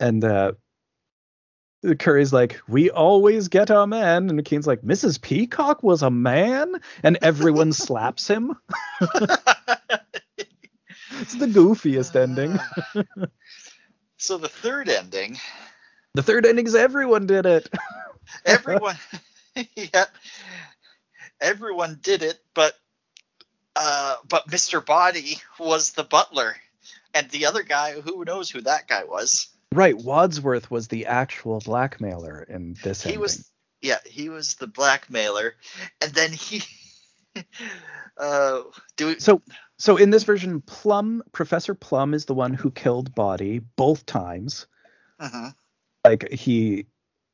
[0.00, 0.52] And uh,
[1.98, 4.28] Curry's like, we always get our man.
[4.28, 5.20] And McKean's like, Mrs.
[5.20, 6.74] Peacock was a man?
[7.02, 8.56] And everyone slaps him.
[11.20, 12.58] It's the goofiest ending.
[14.18, 15.38] so the third ending,
[16.14, 17.68] The third ending is everyone did it.
[18.44, 18.96] everyone,
[19.76, 20.04] yeah,
[21.40, 22.74] everyone did it, but
[23.76, 24.84] uh, but Mr.
[24.84, 26.56] Body was the butler,
[27.14, 29.48] and the other guy, who knows who that guy was?
[29.72, 33.20] Right, Wadsworth was the actual blackmailer in this He ending.
[33.20, 33.50] was,
[33.82, 35.54] yeah, he was the blackmailer,
[36.00, 36.62] and then he.
[38.16, 38.62] uh,
[38.96, 39.42] do we, So
[39.78, 44.66] so in this version, Plum Professor Plum is the one who killed Body both times.
[45.20, 45.54] Mhm.
[46.04, 46.86] Like he,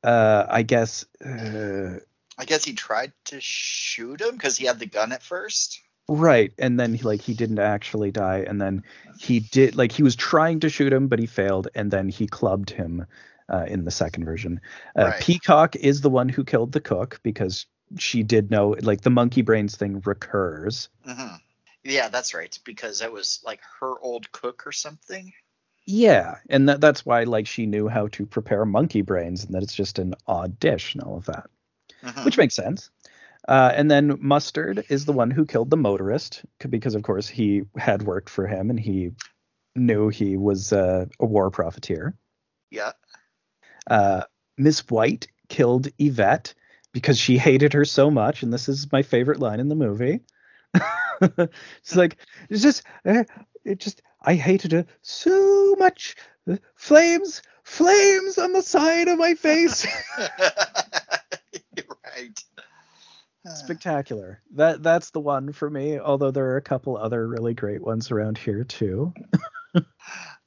[0.02, 1.04] uh, I guess.
[1.24, 1.98] Uh,
[2.38, 5.80] I guess he tried to shoot him because he had the gun at first.
[6.14, 8.82] Right, and then he, like he didn't actually die, and then
[9.16, 12.26] he did like he was trying to shoot him, but he failed, and then he
[12.26, 13.06] clubbed him
[13.48, 14.60] uh, in the second version.
[14.96, 15.20] Uh, Right.
[15.20, 17.66] Peacock is the one who killed the cook because
[17.98, 20.88] she did know like the monkey brains thing recurs.
[21.04, 21.36] hmm
[21.84, 22.56] Yeah, that's right.
[22.64, 25.32] Because that was like her old cook or something.
[25.86, 29.62] Yeah, and that, that's why like she knew how to prepare monkey brains, and that
[29.62, 31.48] it's just an odd dish and all of that,
[32.02, 32.24] Mhm.
[32.24, 32.90] which makes sense.
[33.48, 37.62] Uh, and then Mustard is the one who killed the motorist because, of course, he
[37.76, 39.10] had worked for him and he
[39.74, 42.14] knew he was uh, a war profiteer.
[42.70, 42.92] Yeah.
[43.88, 44.22] Uh,
[44.56, 46.54] Miss White killed Yvette
[46.92, 50.20] because she hated her so much, and this is my favorite line in the movie.
[51.20, 52.16] it's like,
[52.48, 53.24] it's just, uh,
[53.64, 56.16] it just, I hated her so much.
[56.48, 59.86] Uh, Flames, flames on the side of my face.
[62.16, 62.44] Right.
[63.54, 64.40] Spectacular.
[64.54, 65.98] That that's the one for me.
[65.98, 69.12] Although there are a couple other really great ones around here too.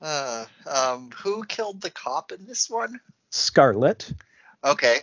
[0.01, 2.99] Uh, um, who killed the cop in this one?
[3.31, 4.13] Scarlet,
[4.63, 4.99] Okay.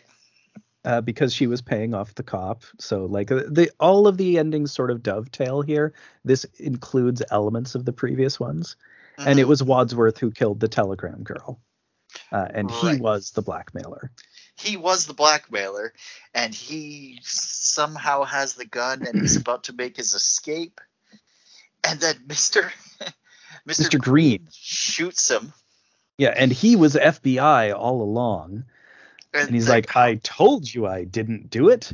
[0.85, 2.63] uh, because she was paying off the cop.
[2.79, 5.93] So like uh, the all of the endings sort of dovetail here.
[6.25, 8.77] This includes elements of the previous ones,
[9.19, 9.49] and it Mhm.
[9.49, 11.61] was Wadsworth who killed the telegram girl,
[12.31, 14.11] uh, and he was the blackmailer.
[14.57, 15.93] He was the blackmailer,
[16.35, 20.81] and he somehow has the gun, and he's about to make his escape,
[21.85, 22.73] and then Mister
[23.67, 24.01] Mister Mr.
[24.01, 24.49] Green.
[24.53, 25.53] shoots him,
[26.19, 28.65] Yeah, and he was FBI all along,
[29.33, 31.93] and, and he's like, cop- "I told you I didn't do it."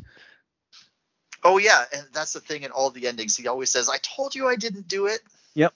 [1.44, 3.36] "Oh yeah," and that's the thing in all the endings.
[3.36, 5.20] He always says, "I told you I didn't do it."
[5.54, 5.74] Yep.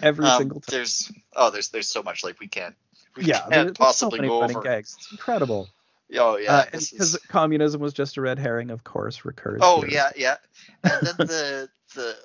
[0.00, 0.72] Every Um, single time.
[0.72, 2.74] There's oh, there's there's so much like we can't
[3.16, 4.60] we yeah, can't possibly so go over.
[4.62, 4.94] gags.
[4.98, 5.68] It's incredible.
[6.16, 9.60] Oh yeah, Uh, because is- communism was just a red herring, of course, recurs.
[9.62, 9.90] Oh here.
[9.90, 10.36] yeah, yeah.
[10.82, 12.16] And then the the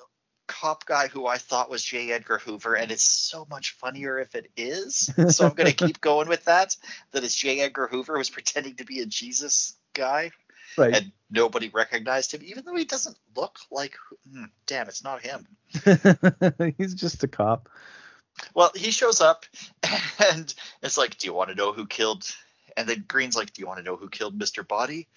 [0.47, 2.11] cop guy who I thought was J.
[2.11, 5.11] Edgar Hoover, and it's so much funnier if it is.
[5.29, 6.75] So I'm gonna keep going with that.
[7.11, 7.59] That it's J.
[7.61, 10.31] Edgar Hoover was pretending to be a Jesus guy,
[10.77, 10.95] right.
[10.95, 13.95] and nobody recognized him, even though he doesn't look like.
[14.31, 15.47] hmm, damn, it's not him.
[16.77, 17.69] He's just a cop.
[18.53, 19.45] Well, he shows up,
[20.33, 22.25] and it's like, "Do you want to know who killed?"
[22.77, 24.67] And then Green's like, "Do you want to know who killed Mr.
[24.67, 25.07] Body?"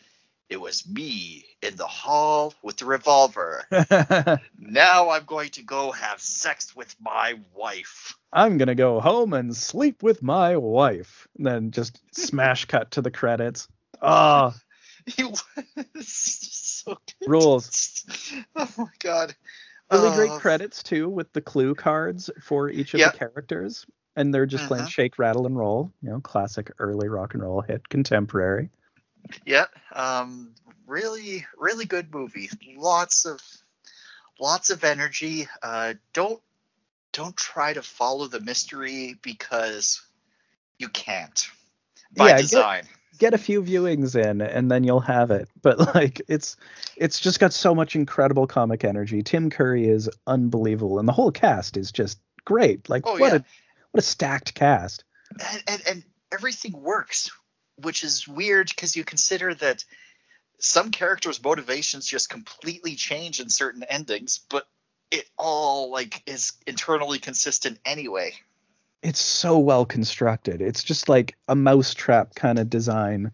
[0.48, 3.66] It was me in the hall with the revolver.
[4.58, 8.14] Now I'm going to go have sex with my wife.
[8.32, 11.26] I'm gonna go home and sleep with my wife.
[11.36, 13.68] And then just smash cut to the credits.
[14.02, 14.54] Ah,
[15.06, 15.38] He was
[16.06, 17.28] so good.
[17.28, 18.04] rules.
[18.56, 19.34] Oh my god.
[19.90, 23.12] Really great Oh, credits too, with the clue cards for each of Yep.
[23.12, 24.90] the characters, and they're just playing Mhm.
[24.90, 25.92] shake, rattle, and roll.
[26.02, 28.70] You know, classic early rock and roll hit, contemporary.
[29.46, 29.66] Yeah.
[29.92, 30.54] Um.
[30.86, 32.50] Really, really good movie.
[32.76, 33.40] Lots of,
[34.40, 35.48] lots of energy.
[35.62, 35.94] Uh.
[36.12, 36.40] Don't,
[37.12, 40.02] don't try to follow the mystery because
[40.78, 41.46] you can't.
[42.16, 42.82] By Yeah, get- design.
[43.18, 46.56] get a few viewings in and then you'll have it but like it's
[46.96, 51.30] it's just got so much incredible comic energy tim curry is unbelievable and the whole
[51.30, 53.38] cast is just great like Oh, what yeah.
[53.38, 53.44] a
[53.92, 55.04] what a stacked cast.
[55.30, 57.30] And, and, and everything works,
[57.76, 59.84] which is weird because you consider that
[60.58, 64.66] some characters' motivations just completely change in certain endings, but
[65.10, 68.32] it all like is internally consistent anyway.
[69.02, 70.62] it's so well constructed.
[70.62, 73.32] It's just like a mousetrap kind of design.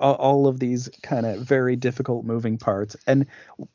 [0.00, 2.96] All, all of these kind of very difficult moving parts.
[3.06, 3.26] And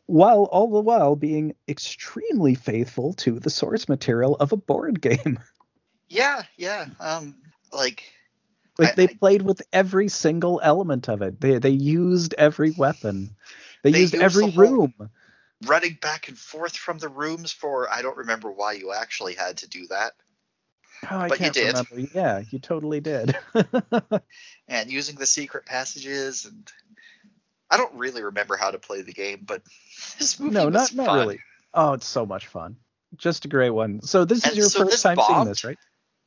[0.05, 5.39] while all the while being extremely faithful to the source material of a board game
[6.09, 6.87] Yeah, yeah.
[6.99, 7.35] Um,
[7.71, 8.03] like
[8.77, 11.39] Like I- they I- played with every single element of it.
[11.39, 13.35] They they used every weapon.
[13.83, 14.93] They, They used used every the room.
[15.65, 19.57] running back and forth from the rooms for I don't remember why you actually had
[19.57, 20.13] to do that,
[21.11, 21.67] Oh, I But you did.
[21.67, 21.99] remember.
[22.13, 23.35] Yeah, you totally did.
[24.67, 26.69] and using the secret passages and.
[27.71, 29.61] I don't really remember how to play the game, but
[30.17, 31.19] this movie no, was not not fun.
[31.19, 31.39] really.
[31.71, 32.77] Oh, it's so much fun.
[33.15, 34.01] Just a great one.
[34.01, 35.77] So this is your so first time seeing this, right?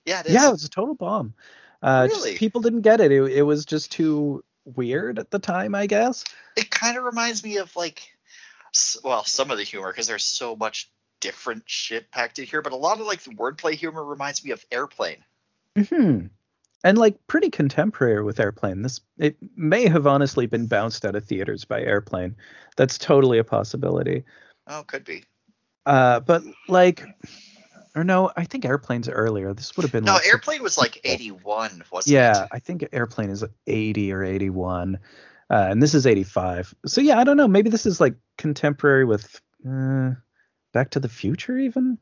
[0.04, 0.32] Yeah, it is.
[0.34, 1.34] Yeah, it was a total bomb.
[1.82, 2.36] Uh, just Really?
[2.38, 3.10] people didn't get it.
[3.12, 3.32] it.
[3.32, 6.24] It was just too weird at the time, I guess.
[6.56, 8.02] it kind of reminds me of like
[9.04, 12.72] well some of the humor because there's so much different shit packed in here but
[12.72, 15.18] a lot of like the wordplay humor reminds me of airplane
[15.88, 16.26] hmm
[16.84, 18.82] And like pretty contemporary with Airplane.
[18.82, 22.34] This it may have honestly been bounced out of theaters by Airplane.
[22.76, 24.24] That's totally a possibility.
[24.66, 25.24] Oh, could be.
[25.86, 27.04] Uh, but like,
[27.94, 29.52] or no, I think Airplane's earlier.
[29.54, 32.34] This would have been No, like Airplane was like 81, wasn't Yeah, it?
[32.36, 34.98] Yeah, I think Airplane is 80 or 81,
[35.50, 36.74] uh, and this is 85.
[36.86, 37.48] So yeah, I don't know.
[37.48, 40.10] Maybe this is like contemporary with uh,
[40.72, 41.98] Back to the Future, even,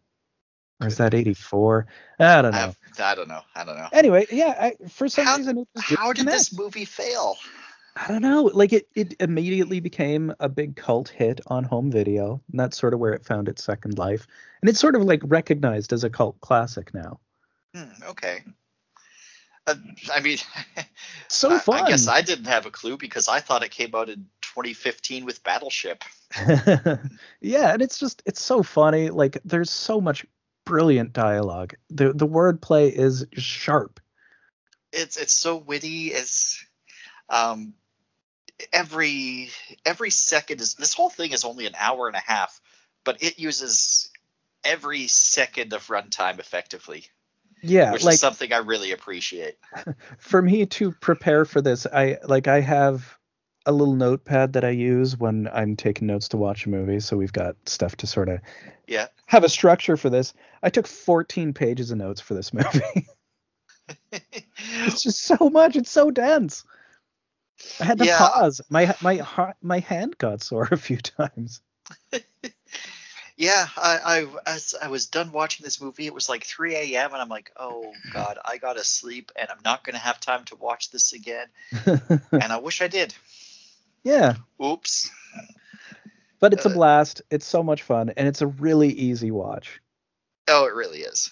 [0.80, 1.86] or is that 84?
[2.20, 2.56] I don't I, know.
[2.66, 3.40] have, I don't know.
[3.54, 3.88] I don't know.
[3.92, 7.36] Anyway, yeah, I, for some How- reason, it just didn't How did this movie fail?
[7.96, 8.50] I don't know.
[8.52, 12.94] Like it, it immediately became a big cult hit on home video, and that's sort
[12.94, 14.26] of where it found its second life.
[14.62, 17.20] And it's sort of like recognized as a cult classic now.
[17.74, 18.44] Hmm, okay.
[19.66, 19.74] Uh,
[20.12, 20.38] I mean,
[21.30, 21.84] So I, fun.
[21.84, 25.24] I guess I didn't have a clue because I thought it came out in 2015
[25.24, 26.02] with Battleship.
[27.40, 29.10] yeah, and it's just it's so funny.
[29.10, 30.26] Like there's so much
[30.66, 31.74] brilliant dialogue.
[31.88, 34.00] The the wordplay is sharp.
[34.92, 36.08] It's it's so witty.
[36.08, 36.64] It's
[37.28, 37.74] um
[38.72, 39.50] every
[39.84, 42.60] every second is this whole thing is only an hour and a half,
[43.04, 44.10] but it uses
[44.64, 47.06] every second of runtime effectively,
[47.62, 49.56] Yeah, which like is something I really appreciate.
[50.18, 53.18] for me to prepare for this, I like I have
[53.66, 57.00] a little notepad that I use when I'm taking notes to watch a movie.
[57.00, 58.40] So we've got stuff to sort of
[58.86, 59.08] Yeah.
[59.26, 60.34] have a structure for this.
[60.62, 63.06] I took 14 pages of notes for this movie.
[64.12, 65.76] it's just so much.
[65.76, 66.64] It's so dense.
[67.80, 68.18] I had to Yeah.
[68.18, 68.60] pause.
[68.68, 71.60] My my heart, my hand got sore a few times.
[73.36, 77.12] Yeah, I, I as I was done watching this movie, it was like 3 a.m.
[77.12, 80.56] and I'm like, oh god, I gotta sleep, and I'm not gonna have time to
[80.56, 81.46] watch this again,
[82.38, 83.14] and I wish I did.
[84.04, 85.10] yeah, Oops.
[86.40, 87.22] but it's a Uh, blast.
[87.30, 89.80] It's so much fun, and it's a really easy watch.
[90.48, 91.30] Oh, it really is.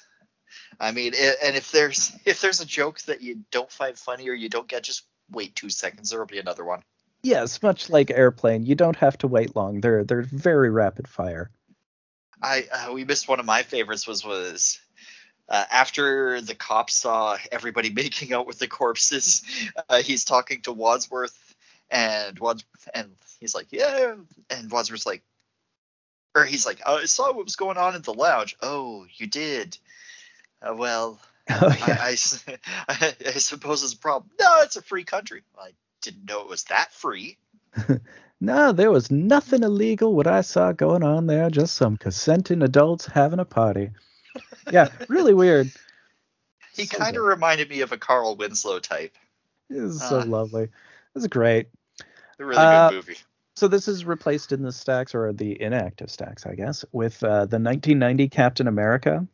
[0.80, 4.28] I mean, i and if there's if there's a joke that you don't find funny
[4.28, 6.10] or you don't get, just wait two seconds.
[6.10, 6.82] There will be another one.
[7.22, 9.80] Yes, much like Airplane, you don't have to wait long.
[9.80, 11.50] They're they're very rapid fire.
[12.40, 14.78] I uh, we missed one of my favorites was was
[15.48, 19.42] uh, after the cops saw everybody making out with the corpses.
[19.88, 21.54] Uh, he's talking to Wadsworth,
[21.90, 23.10] and Wadsworth, and
[23.40, 24.14] he's like, yeah,
[24.50, 25.22] and Wadsworth's like,
[26.36, 28.56] or he's like, I saw what was going on in the lounge.
[28.62, 29.76] Oh, you did.
[30.62, 31.20] Uh, well,
[31.60, 32.16] Oh I,
[32.48, 32.56] I
[32.88, 34.30] I- I suppose it's a problem.
[34.38, 35.42] No, it's a free country.
[35.58, 35.70] I
[36.02, 37.38] didn't know it was that free.
[38.40, 43.04] No, there was nothing illegal what I saw going on there, just some consenting adults
[43.04, 43.90] having a party.
[44.70, 45.72] Yeah, really weird.
[46.76, 49.16] He So kind of reminded me of a Carl Winslow type.
[49.68, 50.68] It was so lovely.
[51.16, 51.66] It's great.
[52.38, 53.16] A really Uh, good movie.
[53.56, 57.46] So this is replaced in the stacks or the inactive stacks, I guess, with uh,
[57.46, 59.26] the 1990 Captain America.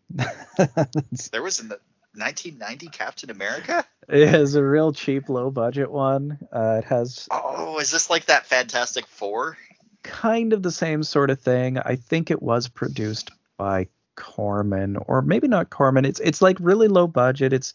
[1.30, 1.78] There was a
[2.16, 3.84] 1990 Captain America.
[4.08, 6.38] it is a real cheap, low budget one.
[6.52, 9.56] Uh, it has Oh, is this like that Fantastic Four?
[10.02, 11.78] kind of the same sort of thing.
[11.78, 16.04] I think it was produced by Corman, or maybe not Corman.
[16.04, 17.52] It's it's like really low budget.
[17.52, 17.72] It's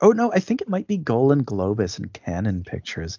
[0.00, 3.18] oh no, I think it might be Golan Globus and Canon Pictures.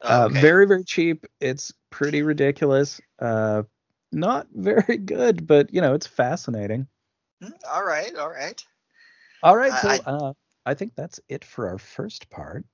[0.00, 1.26] Oh, Uh, very very cheap.
[1.40, 3.00] It's pretty ridiculous.
[3.18, 3.64] Uh,
[4.10, 6.86] not very good, but you know it's fascinating.
[7.42, 8.64] Hmm, all right, all right.
[9.42, 10.32] All right, so I- uh,
[10.66, 12.64] I think that's it for our first part.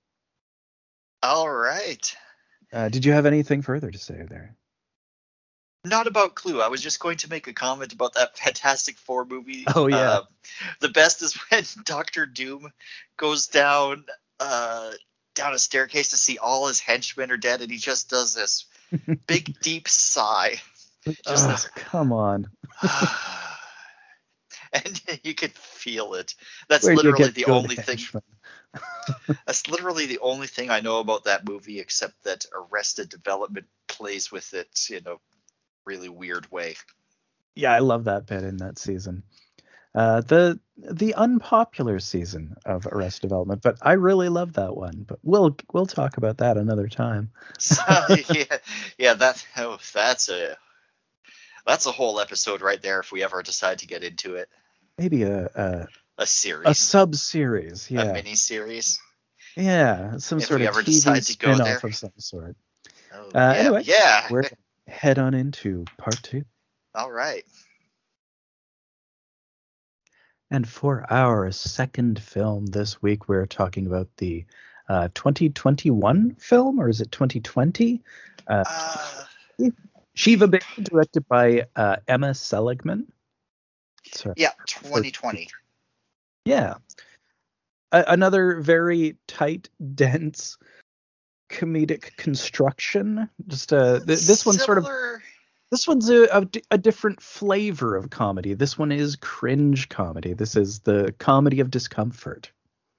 [1.22, 2.16] All right.
[2.72, 4.56] Uh, did you have anything further to say there?
[5.84, 6.60] Not about Clue.
[6.62, 9.64] I was just going to make a comment about that Fantastic Four movie.
[9.76, 9.96] Oh, yeah.
[9.96, 10.22] Uh,
[10.80, 12.72] the best is when Doctor Doom
[13.16, 14.04] goes down
[14.40, 14.90] uh,
[15.34, 18.66] down a staircase to see all his henchmen are dead, and he just does this
[19.26, 20.60] big deep sigh.
[21.04, 22.48] Just Ugh, this- come on.
[24.84, 26.34] and you can feel it.
[26.68, 27.98] That's Where'd literally the only thing.
[29.46, 34.32] That's literally the only thing I know about that movie, except that Arrested Development plays
[34.32, 35.16] with it in a
[35.84, 36.74] really weird way.
[37.54, 39.22] Yeah, I love that bit in that season.
[39.94, 45.04] Uh, the the unpopular season of Arrest Development, but I really love that one.
[45.06, 47.30] But we'll we'll talk about that another time.
[47.60, 47.80] So,
[48.32, 48.58] yeah,
[48.98, 50.56] yeah, that oh, that's a
[51.64, 52.98] that's a whole episode right there.
[52.98, 54.48] If we ever decide to get into it,
[54.98, 55.86] Maybe a a,
[56.18, 57.90] a series, a sub series.
[57.90, 59.00] yeah, a mini series.
[59.56, 62.56] yeah, some If sort of TV spin-off of some sort.
[63.12, 64.26] Oh, Uh, yeah, anyway, yeah.
[64.30, 64.44] We're
[64.86, 66.44] head on into part two.
[66.94, 67.44] All right.
[70.50, 74.44] And for our second film this week, we're talking about the
[74.88, 78.02] uh, 2021 film, or is it 2020?
[78.46, 79.70] Uh, Uh,
[80.14, 83.06] Shiva Baby, directed by uh, Emma Seligman.
[84.12, 84.34] Sorry.
[84.36, 85.48] yeah, 2020.
[86.44, 86.74] Yeah.
[87.92, 90.58] A- another very tight, dense
[91.50, 93.28] comedic construction.
[93.46, 94.88] Just uh, th- this one sort of
[95.70, 98.54] This one's a, a, a different flavor of comedy.
[98.54, 100.34] This one is cringe comedy.
[100.34, 102.50] This is the comedy of discomfort.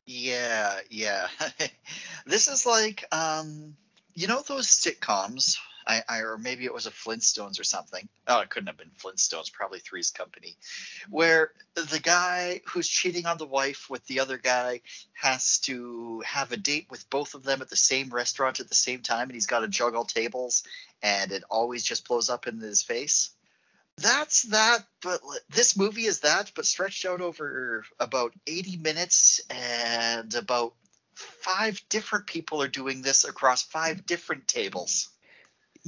[0.06, 1.28] Yeah, yeah.
[2.26, 3.76] this is like um
[4.14, 5.58] you know those sitcoms
[5.88, 8.08] I, I, or maybe it was a Flintstones or something.
[8.28, 10.58] Oh, it couldn't have been Flintstones, probably Three's Company,
[11.10, 14.82] where the guy who's cheating on the wife with the other guy
[15.14, 18.76] has to have a date with both of them at the same restaurant at the
[18.76, 20.64] same time, and he's got to juggle tables,
[21.04, 23.32] and it always just blows up in his face.
[23.98, 30.34] That's that, but this movie is that, but stretched out over about 80 minutes, and
[30.36, 30.74] about
[31.14, 35.10] five different people are doing this across five different tables.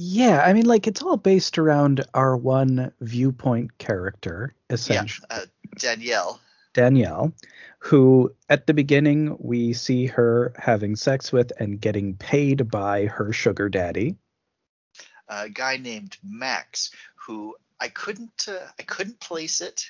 [0.00, 5.26] Yeah, I mean, like it's all based around our one viewpoint character, essentially.
[5.28, 5.46] Yeah, uh,
[5.76, 6.40] Danielle.
[6.72, 7.32] Danielle,
[7.80, 13.32] who at the beginning we see her having sex with and getting paid by her
[13.32, 14.14] sugar daddy.
[15.26, 16.92] A guy named Max,
[17.26, 19.84] who I couldn't uh, I couldn't place it,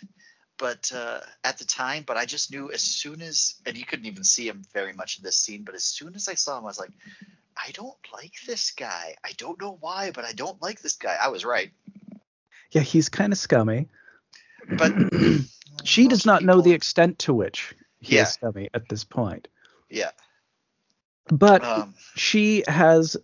[0.56, 4.06] but uh, at the time, but I just knew as soon as and you couldn't
[4.06, 6.64] even see him very much in this scene, but as soon as I saw him,
[6.64, 6.92] I was like,
[7.58, 9.16] I don't like this guy.
[9.24, 11.16] I don't know why, but I don't like this guy.
[11.20, 11.72] I was right.
[12.70, 13.88] Yeah, he's kind of scummy.
[14.70, 14.92] But
[15.84, 16.56] she does not people...
[16.56, 18.22] know the extent to which he yeah.
[18.22, 19.48] is scummy at this point.
[19.90, 20.10] Yeah.
[21.30, 23.16] But Um, she has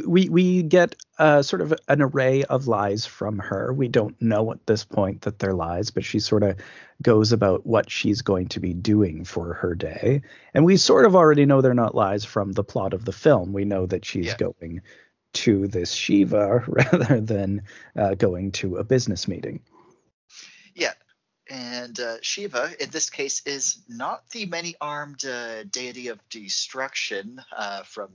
[0.00, 3.72] we we get uh, sort of an array of lies from her.
[3.72, 6.56] We don't know at this point that they're lies, but she sort of
[7.02, 10.22] goes about what she's going to be doing for her day,
[10.54, 13.52] and we sort of already know they're not lies from the plot of the film.
[13.52, 14.36] We know that she's Yeah.
[14.36, 14.82] going
[15.34, 17.62] to this Shiva rather than
[17.96, 19.60] uh, going to a business meeting.
[20.74, 20.92] yeah.
[21.50, 27.82] And uh, Shiva, in this case, is not the many-armed uh, deity of destruction uh,
[27.82, 28.10] from.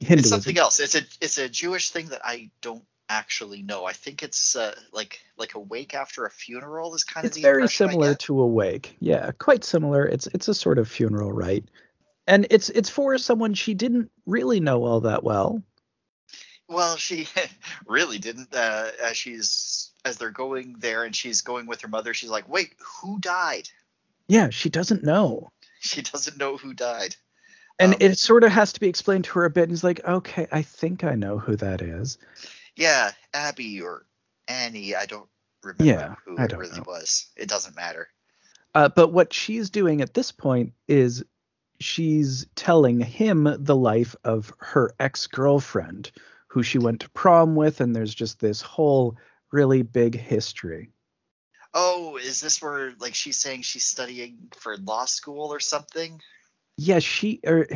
[0.00, 0.80] It's something else.
[0.80, 3.84] It's a it's a Jewish thing that I don't actually know.
[3.84, 7.42] I think it's uh, like like a wake after a funeral is kind it's of
[7.42, 11.32] the very similar to a wake yeah quite similar it's it's a sort of funeral
[11.32, 11.64] rite
[12.26, 15.62] and it's it's for someone she didn't really know all that well
[16.68, 17.26] Well, she
[17.86, 18.54] really didn't.
[18.54, 22.14] Uh, as she's as they're going there, and she's going with her mother.
[22.14, 23.68] She's like, "Wait, who died?"
[24.28, 25.50] yeah she doesn't know
[25.80, 27.16] She doesn't know who died.
[27.80, 29.84] And Um, it sort of has to be explained to her a bit and he's
[29.84, 32.18] like okay i think i know who that is
[32.76, 34.06] Yeah, Abby or
[34.48, 34.94] Annie.
[34.96, 35.28] I don't
[35.62, 36.86] remember Yeah, who I it really know.
[36.86, 37.30] was.
[37.36, 38.08] It doesn't matter.
[38.74, 41.24] uh, but what she's doing at this point is
[41.80, 46.12] she's telling him the life of her ex-girlfriend
[46.48, 49.16] who she went to prom with and there's just this whole
[49.52, 50.90] really big history
[51.74, 56.20] Oh, is this where like she's saying she's studying for law school or something?
[56.82, 57.66] Yeah she or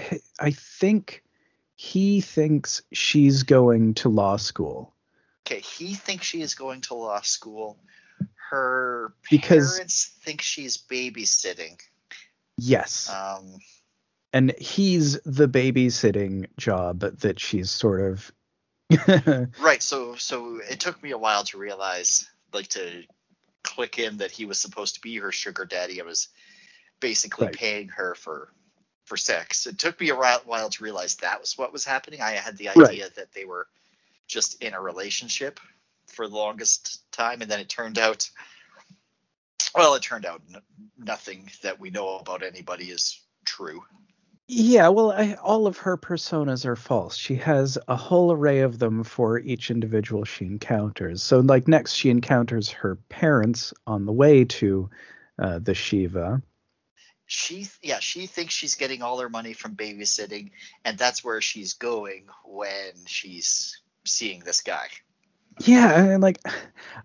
[0.41, 1.23] i think
[1.77, 4.93] he thinks she's going to law school
[5.47, 7.77] Okay, he thinks she is going to law school.
[8.49, 11.79] Her Because- parents think she's babysitting.
[12.57, 13.59] yes Um,
[14.33, 18.33] and he's the babysitting job that she's sort of
[19.61, 19.83] Right.
[19.83, 23.03] So so it took me a while to realize, like, to
[23.63, 26.01] click in that he was supposed to be her sugar daddy.
[26.01, 26.29] I was
[27.01, 27.55] basically Right.
[27.55, 28.51] paying her for
[29.05, 29.67] for sex.
[29.67, 32.21] It took me a while to realize that was what was happening.
[32.21, 32.89] I had the Right.
[32.91, 33.67] idea that they were
[34.27, 35.61] just in a relationship
[36.07, 38.29] for the longest time, and then it turned out.
[39.75, 40.63] Well, it turned out n-
[40.99, 43.85] nothing that we know about anybody is true.
[44.47, 48.79] yeah well I, all of her personas are false she has a whole array of
[48.79, 54.13] them for each individual she encounters so like next she encounters her parents on the
[54.13, 54.91] way to
[55.39, 56.43] uh, the shiva
[57.27, 60.51] she yeah she thinks she's getting all her money from babysitting
[60.85, 64.87] and that's where she's going when she's seeing this guy
[65.61, 66.39] Yeah, and like,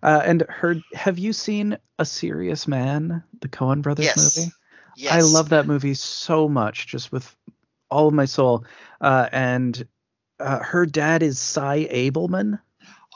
[0.04, 0.76] uh, and her.
[0.94, 4.52] Have you seen A Serious Man, the Coen Brothers yes movie?
[4.96, 7.36] yes I love that movie so much, just with
[7.90, 8.66] all of my soul.
[9.00, 9.88] Uh, and
[10.40, 12.60] uh, her dad is Sy Ableman.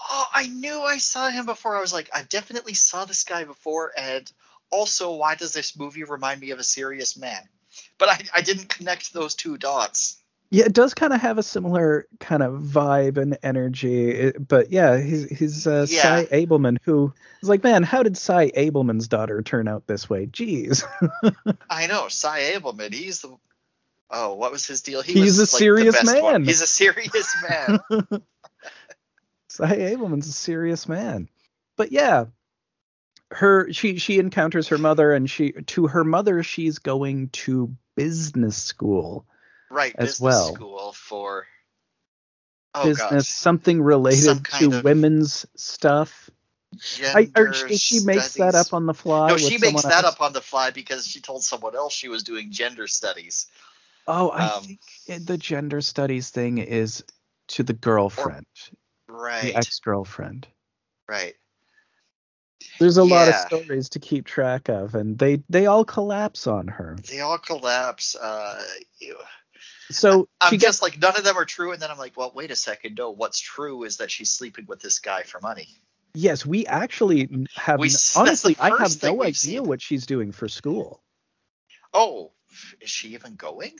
[0.10, 3.44] oh i knew i saw him before i was like i definitely saw this guy
[3.44, 4.32] before and
[4.74, 7.42] also why does this movie remind me of a serious man
[7.98, 10.18] but i, I didn't connect those two dots
[10.50, 14.10] Yeah, it does kind of have a similar kind of vibe and energy.
[14.12, 18.52] It- but yeah, he's he's uh, Sy Ableman, who is like, man, how did Sy
[18.52, 20.28] Ableman's daughter turn out this way?
[20.28, 20.84] Jeez.
[21.70, 23.34] i know sy ableman he's the
[24.12, 26.34] oh what was his deal he He's was a like, the serious best one.
[26.34, 26.46] man.
[26.46, 27.80] he's a serious man
[29.50, 31.30] Sy Ableman's a serious man.
[31.78, 32.26] But yeah,
[33.34, 38.58] her she she encounters her mother, and she to her mother she's going to business
[38.58, 39.26] school.
[39.70, 40.54] right As business well.
[40.54, 41.46] school for
[42.76, 43.36] Oh business, god.
[43.36, 46.30] something related Some to women's stuff.
[47.06, 49.30] I, or she, she makes that up on the fly.
[49.30, 50.16] No, she makes that else.
[50.16, 53.46] up on the fly because she told someone else she was doing gender studies.
[54.08, 54.80] Oh, I um, think
[55.28, 57.04] the gender studies thing is
[57.50, 58.46] to the girlfriend,
[59.08, 59.56] the Right.
[59.56, 60.48] ex-girlfriend.
[61.08, 61.36] right.
[62.80, 66.68] There's a lot of stories to keep track of, and they they all collapse on
[66.68, 66.98] her.
[67.10, 68.16] They all collapse.
[68.16, 68.62] Uh,
[69.00, 69.18] ew.
[69.92, 72.18] So I'm she just gets like none of them are true, and then I'm like,
[72.18, 72.96] well, wait a second.
[72.98, 75.68] No, what's true is that she's sleeping with this guy for money.
[76.16, 79.64] yes, we actually have We n- s- that's the honestly, I have no idea seen.
[79.64, 81.02] what she's doing for school.
[81.94, 82.32] Oh,
[82.82, 83.74] is she even going?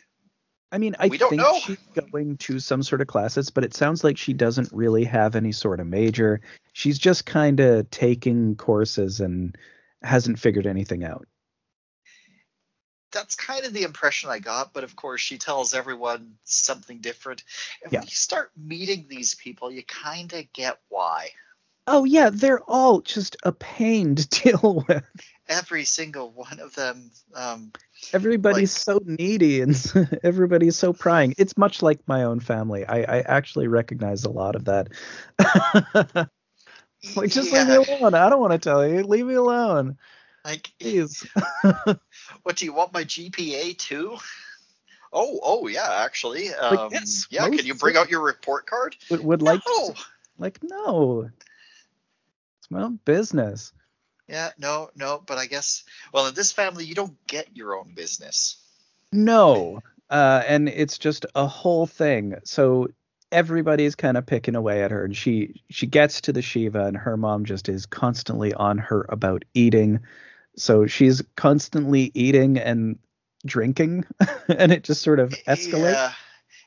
[0.74, 1.60] I mean, I think know.
[1.60, 1.78] she's
[2.12, 5.52] going to some sort of classes, but it sounds like she doesn't really have any
[5.52, 6.42] sort of major.
[6.74, 9.56] She's just kind of taking courses and
[10.02, 11.28] hasn't figured anything out.
[13.12, 17.44] That's kind of the impression I got, but of course she tells everyone something different.
[17.84, 18.00] And Yeah.
[18.00, 21.30] when you start meeting these people, you kind of get why.
[21.86, 25.04] Oh yeah, they're all just a pain to deal with.
[25.50, 27.12] Every single one of them.
[27.36, 27.72] Um,
[28.14, 29.76] Everybody's so needy and
[30.24, 31.34] everybody's so prying.
[31.38, 32.86] It's much like my own family.
[32.86, 34.90] I, I actually recognize a lot of that.
[37.16, 38.14] like, just leave me alone.
[38.14, 39.04] I don't want to tell you.
[39.04, 39.98] Leave me alone,
[40.46, 41.26] like, please.
[42.44, 44.18] what do you want my GPA too?
[45.12, 46.54] Oh, oh yeah, actually.
[46.54, 48.96] Um, yes, yeah, can you bring out your report card?
[49.10, 49.94] would, would like no.
[49.94, 50.02] to,
[50.38, 51.30] like no.
[52.78, 53.74] Own business.
[54.28, 55.84] Yeah, no, no, but I guess
[56.14, 58.58] well in this family you don't get your own business.
[59.12, 59.82] No.
[60.10, 62.36] Uh, and it's just a whole thing.
[62.44, 62.88] So
[63.32, 66.96] everybody's kind of picking away at her and she she gets to the Shiva and
[66.96, 70.02] her mom just is constantly on her about eating.
[70.56, 73.00] So she's constantly eating and
[73.46, 74.06] drinking
[74.48, 75.94] and it just sort of escalates.
[75.94, 76.14] Yeah.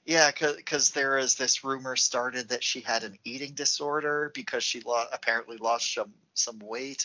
[0.06, 4.80] Yeah, because there is this rumor started that she had an eating disorder because she
[4.80, 7.04] lo- apparently lost some some weight.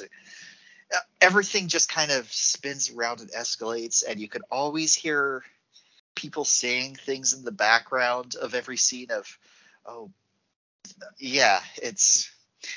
[0.94, 5.44] Uh, Everything just kind of spins around and escalates, and you can always hear
[6.14, 9.38] people saying things in the background of every scene of,
[9.86, 10.12] oh,
[11.18, 12.30] yeah, it's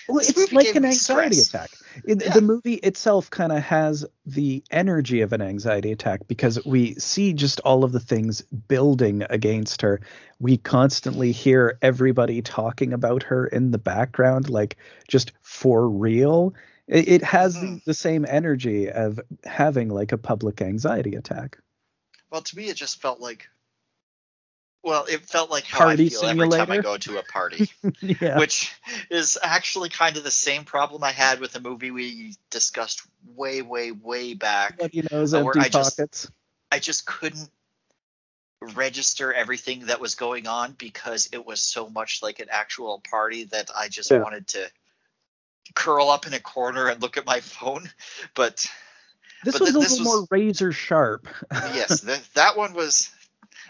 [0.08, 1.48] Well, it's like an anxiety stress.
[1.48, 1.70] attack.
[2.04, 2.32] It, Yeah.
[2.32, 7.32] The movie itself kind of has the energy of an anxiety attack because we see
[7.32, 10.00] just all of the things building against her.
[10.40, 14.76] We constantly hear everybody talking about her in the background, like
[15.08, 16.54] just for real.
[16.86, 17.84] It, it has Mhm.
[17.84, 21.58] the same energy of having like a public anxiety attack.
[22.30, 23.48] Well, to me, it just felt like,
[24.84, 27.70] well, it felt like how Party I feel every time I go to a party,
[28.00, 28.38] yeah.
[28.38, 28.72] which
[29.10, 33.02] is actually kind of the same problem I had with a movie we discussed
[33.34, 34.76] way, way, way back.
[34.80, 36.30] Empty I just- pockets.
[36.70, 37.48] I just couldn't
[38.74, 43.44] register everything that was going on because it was so much like an actual party
[43.44, 44.18] that I just Yeah.
[44.22, 44.70] wanted to
[45.74, 47.88] curl up in a corner and look at my phone.
[48.34, 48.66] But
[49.44, 51.28] This but was th- a this little was- more razor sharp.
[51.52, 53.10] yes, th- that one was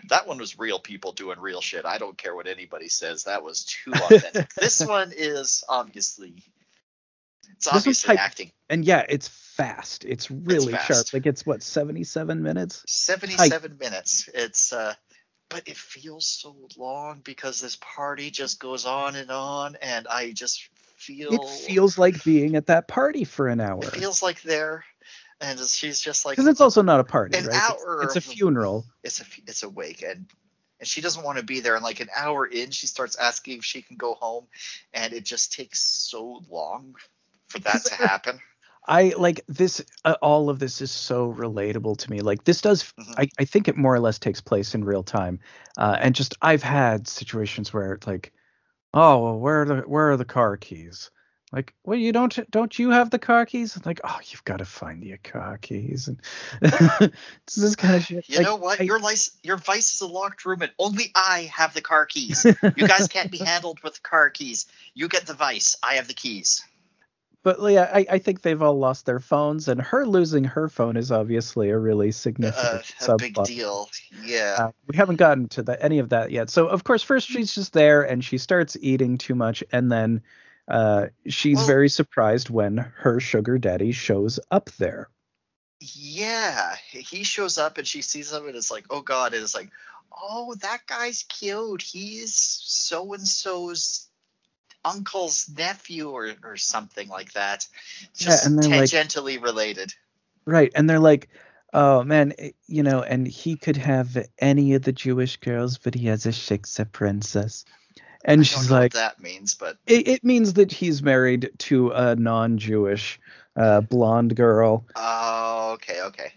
[0.09, 1.85] that one was real people doing real shit.
[1.85, 3.24] I don't care what anybody says.
[3.24, 4.52] That was too authentic.
[4.60, 6.43] this one is obviously
[7.56, 8.52] it's one's obviously type- acting.
[8.68, 10.05] and yeah, it's fast.
[10.05, 10.85] It's really sharp.
[10.86, 11.14] fast.
[11.14, 12.82] Like it's what 77 minutes.
[12.86, 14.28] 77 minutes.
[14.32, 14.94] It's uh
[15.51, 20.32] but it feels so long because this party just goes on and on and I
[20.32, 23.81] just feel It feels like being at that party for an hour.
[23.85, 24.85] it feels like there
[25.40, 27.55] and she's just like Because it's also not a party, An right?
[27.56, 28.85] It's- hour It's, a funeral.
[29.02, 30.27] it's a it's a wake and
[30.81, 33.59] and she doesn't want to be there and like an hour in she starts asking
[33.59, 34.47] if she can go home
[34.93, 36.94] and it just takes so long
[37.48, 38.40] for that to happen.
[38.86, 39.82] I like this.
[40.05, 42.20] Uh, all of this is so relatable to me.
[42.20, 42.82] Like this does.
[43.01, 43.15] Mhm.
[43.16, 45.40] I, I think it more or less takes place in real time.
[45.78, 48.32] Uh, and just I've had situations where it's like,
[48.93, 51.11] oh well, where are the where are the car keys?
[51.53, 53.79] Like, well, you don't don't you have the car keys?
[53.87, 56.09] Like, oh, you've got to find your car keys.
[56.09, 56.21] And
[57.57, 58.29] this kind of shit.
[58.29, 58.81] You Like, know what?
[58.81, 62.07] I- your license, your vice is a locked room, and only I have the car
[62.07, 62.45] keys.
[62.77, 64.66] You guys can't be handled with car keys.
[64.95, 65.77] You get the vice.
[65.83, 66.65] I have the keys.
[67.45, 70.97] But yeah, I, I think they've all lost their phones, and her losing her phone
[70.97, 73.91] is obviously a really Uh, significant a big deal.
[74.25, 74.57] Yeah.
[74.59, 76.49] Uh, we haven't gotten to the, any of that yet.
[76.49, 80.23] So of course, first she's just there and she starts eating too much, and then
[80.69, 85.09] uh, she's Well- very surprised when her sugar daddy shows up there.
[85.81, 86.77] yeah.
[86.91, 89.35] He shows up, and she sees him, and it's like, oh god.
[89.35, 89.70] And it's like,
[90.16, 91.82] oh, that guy's cute.
[91.82, 94.09] He's so and so's
[94.85, 97.66] uncle's nephew, or or something like that.
[98.16, 99.93] Yeah, Just and they're like- tangentially related.
[100.47, 101.28] Right, and they're like,
[101.73, 105.95] "Oh man, eh, you know," and he could have any of the Jewish girls, but
[105.95, 107.65] he has a Shiksa princess.
[108.24, 112.16] And she's like, what that means, but it, it means that he's married to a
[112.16, 113.20] non-Jewish
[113.56, 116.32] uh, blonde girl, oh, okay, okay.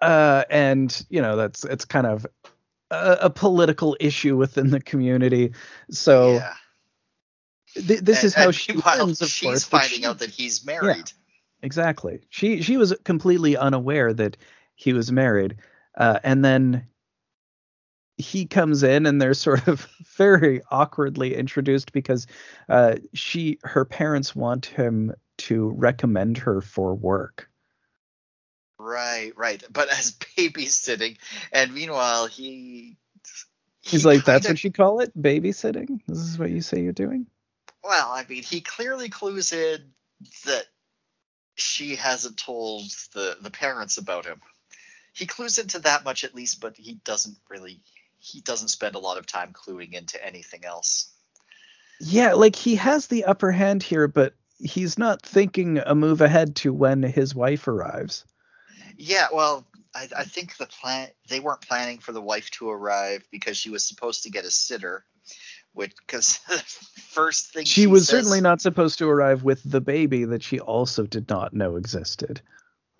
[0.00, 2.26] uh, and you know that's it's kind of
[2.90, 5.52] a, a political issue within the community.
[5.90, 6.54] So yeah.
[7.74, 9.64] th- this And- is how she learns, of she's course.
[9.64, 10.96] finding she- out that he's married.
[10.96, 11.04] Yeah,
[11.64, 12.20] Exactly.
[12.28, 14.36] She she was completely unaware that
[14.74, 15.56] he was married,
[15.96, 16.88] uh, and then
[18.16, 22.26] he comes in, and they're sort of very awkwardly introduced because
[22.68, 27.48] uh, she her parents want him to recommend her for work.
[28.78, 29.62] Right, right.
[29.70, 31.18] But as babysitting,
[31.52, 32.96] and meanwhile he.
[33.80, 36.00] He's like, "That's kinda- what you call it, babysitting.
[36.06, 37.26] This is what you say you're doing."
[37.82, 39.92] Well, I mean, he clearly clues in
[40.44, 40.66] that
[41.56, 42.84] she hasn't told
[43.14, 44.40] the the parents about him.
[45.14, 47.80] He clues into that much at least, but he doesn't really.
[48.24, 51.12] He doesn't spend a lot of time cluing into anything else.
[52.00, 56.54] Yeah, like he has the upper hand here, but he's not thinking a move ahead
[56.56, 58.24] to when his wife arrives.
[58.96, 63.24] Yeah, well, I, I think the plan they weren't planning for the wife to arrive
[63.32, 65.04] because she was supposed to get a sitter,
[65.72, 69.80] which because the first thing she was says- certainly not supposed to arrive with the
[69.80, 72.40] baby that she also did not know existed.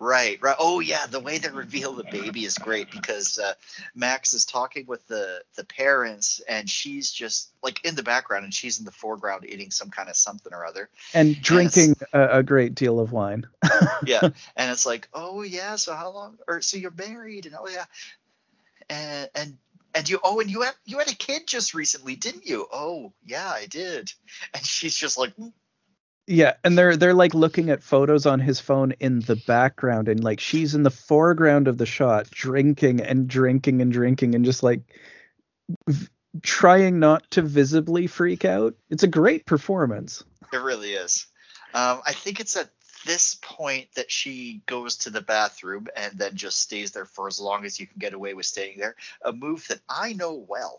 [0.03, 0.55] Right, right.
[0.59, 3.53] Oh yeah, the way they reveal the baby is great because uh,
[3.95, 8.53] Max is talking with the the parents and she's just like in the background and
[8.53, 10.89] she's in the foreground eating some kind of something or other.
[11.13, 13.47] And drinking a, a great deal of wine.
[14.05, 14.19] Yeah,
[14.57, 16.37] and it's like, oh yeah, so how long?
[16.49, 17.85] Or so you're married and oh yeah,
[18.89, 19.57] and and
[19.95, 22.67] and you oh and you had you had a kid just recently, didn't you?
[22.73, 24.11] Oh yeah, I did.
[24.53, 25.53] And she's just like, "Mm,
[26.25, 30.23] Yeah, and they're they're like looking at photos on his phone in the background and
[30.23, 34.63] like she's in the foreground of the shot drinking and drinking and drinking and just
[34.63, 34.81] like
[35.89, 36.07] v-
[36.41, 38.75] trying not to visibly freak out.
[38.89, 40.23] It's a great performance.
[40.53, 41.27] It really is.
[41.73, 42.69] Um, I think it's at
[43.05, 47.39] this point that she goes to the bathroom and then just stays there for as
[47.39, 48.95] long as you can get away with staying there.
[49.23, 50.77] A move that I know well.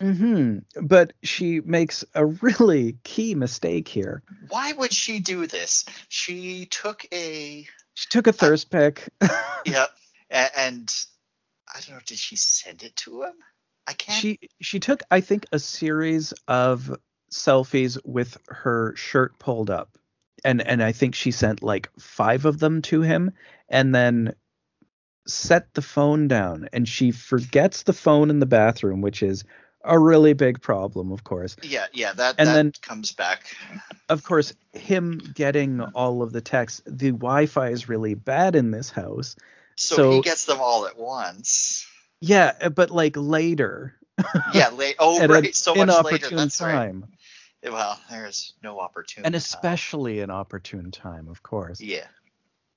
[0.00, 0.64] Mhm.
[0.80, 4.22] But she makes a really key mistake here.
[4.48, 5.84] Why would she do this?
[6.08, 9.08] She took a She took a thirst pick.
[9.66, 9.86] yeah,
[10.30, 10.94] and
[11.74, 12.00] I don't know.
[12.06, 13.34] Did she send it to him?
[13.86, 14.18] I can't.
[14.20, 16.96] she she took I think a series of
[17.32, 19.98] selfies with her shirt pulled up.
[20.44, 23.32] And and I think she sent like 5 of them to him
[23.68, 24.34] and then
[25.26, 29.44] set the phone down and she forgets the phone in the bathroom which is
[29.84, 31.56] a really big problem of course.
[31.62, 32.12] yeah, yeah.
[32.12, 33.54] That And that then- comes back.
[34.08, 38.90] Of course him getting all of the texts the Wi-Fi is really bad in this
[38.90, 39.36] house.
[39.76, 41.86] So, So- he gets them all at once.
[42.20, 43.94] Yeah, but like later
[44.52, 44.96] Yeah, late.
[45.00, 45.46] Oh, right.
[45.46, 46.30] an So much later.
[46.36, 46.72] That's right.
[46.72, 47.06] time.
[47.62, 49.26] Well, there's no opportunity.
[49.26, 51.80] And especially an opportune time, of course.
[51.80, 52.06] Yeah.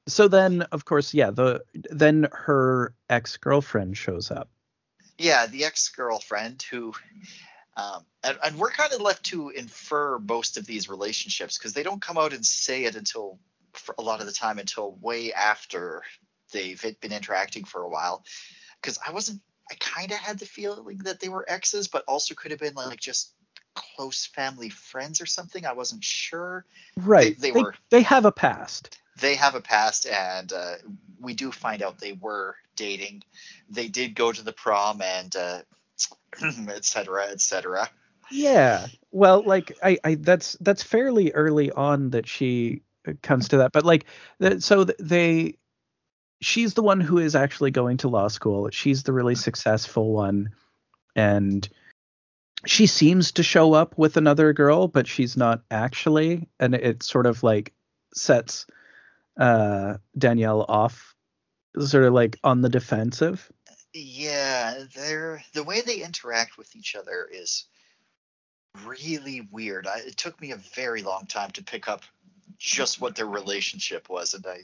[0.07, 4.49] so then of course yeah the then her ex-girlfriend shows up
[5.21, 6.93] Yeah, the ex-girlfriend who,
[7.77, 11.83] um, and, and we're kind of left to infer most of these relationships because they
[11.83, 13.37] don't come out and say it until,
[13.73, 16.01] for a lot of the time, until way after
[16.51, 18.23] they've been interacting for a while.
[18.81, 22.33] Because I wasn't, I kind of had the feeling that they were exes, but also
[22.33, 23.33] could have been like just
[23.75, 25.65] close family friends or something.
[25.65, 26.65] I wasn't sure.
[26.97, 30.75] right they were- they have a past They have a past, and uh,
[31.19, 33.23] we do find out they were dating.
[33.69, 35.61] They did go to the prom, and uh,
[36.69, 37.89] et cetera, et cetera.
[38.31, 42.81] yeah well like i i that's that's fairly early on that she
[43.21, 44.05] comes to that but like
[44.59, 45.53] so th- they
[46.41, 50.49] she's the one who is actually going to law school she's the really successful one
[51.13, 51.67] and
[52.65, 57.25] she seems to show up with another girl but she's not actually and it sort
[57.25, 57.73] of like
[58.13, 58.65] sets
[59.41, 61.15] uh danielle off
[61.79, 63.51] sort of like on the defensive
[63.93, 67.65] Yeah, they're the way they interact with each other is
[68.85, 69.87] really weird.
[69.87, 72.03] I, it took me a very long time to pick up
[72.57, 74.59] just what their relationship was, and I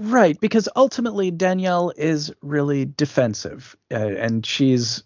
[0.00, 5.02] Right, because ultimately Danielle is really defensive, uh, and she's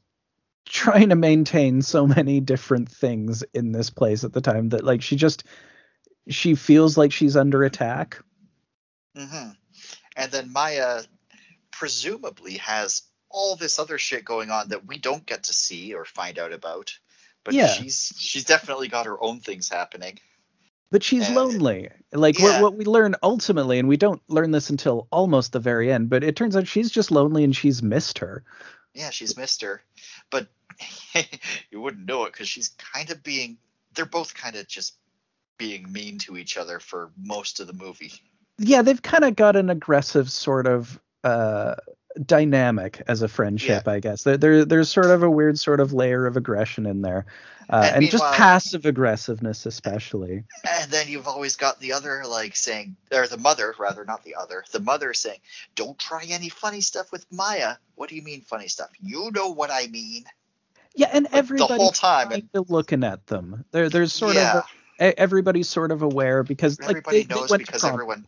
[0.66, 5.02] trying to maintain so many different things in this place at the time that like
[5.02, 5.44] she just
[6.28, 8.22] she feels like she's under attack.
[9.16, 9.50] Hmm
[10.16, 11.02] And then Maya
[11.72, 16.04] presumably has all this other shit going on that we don't get to see or
[16.04, 16.98] find out about.
[17.44, 17.66] But Yeah.
[17.66, 20.18] she's she's definitely got her own things happening.
[20.90, 21.88] But she's Uh, lonely.
[22.12, 22.44] Like yeah.
[22.44, 26.08] what, what we learn ultimately, and we don't learn this until almost the very end,
[26.08, 28.44] but it turns out she's just lonely and she's missed her.
[28.94, 29.82] Yeah, she's missed her.
[30.30, 30.48] But
[31.70, 33.58] you wouldn't know it because she's kind of being.
[33.94, 34.96] They're both kind of just
[35.58, 38.12] being mean to each other for most of the movie.
[38.58, 41.74] Yeah, they've kind of got an aggressive sort of uh,
[42.24, 44.22] dynamic as a friendship, I guess.
[44.22, 47.26] There, there, there's sort of a weird sort of layer of aggression in there,
[47.68, 50.44] uh, And and, just passive aggressiveness, especially.
[50.68, 54.34] And then you've always got the other like saying, or the mother rather, not the
[54.34, 55.38] other, the mother saying,
[55.74, 58.90] "Don't try any funny stuff with Maya." What do you mean funny stuff?
[59.00, 60.24] You know what I mean.
[60.94, 63.64] Yeah, and everybody the whole time, of looking at them.
[63.70, 64.64] There, there's sort yeah, of
[65.00, 67.94] a, everybody's sort of aware because like everybody they, they knows to because prom.
[67.94, 68.26] everyone.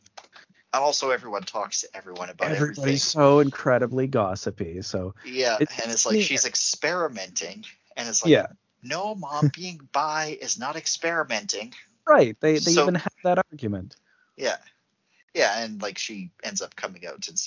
[0.72, 2.98] And also, everyone talks to everyone about everybody's everything.
[2.98, 4.82] so incredibly gossipy.
[4.82, 6.22] So Yeah, it's- and it's like yeah.
[6.22, 7.64] she's experimenting,
[7.96, 8.46] and it's like, yeah,
[8.82, 11.72] no, mom, being bi is not experimenting.
[12.06, 12.36] right.
[12.40, 13.96] They they So- even have that argument.
[14.36, 14.58] Yeah,
[15.34, 17.40] yeah, and like she ends up coming out and,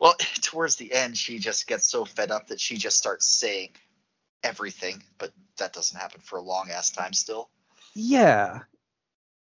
[0.00, 3.70] well, towards the end, she just gets so fed up that she just starts saying
[4.42, 7.50] everything, but that doesn't happen for a long ass time still.
[7.94, 8.60] Yeah.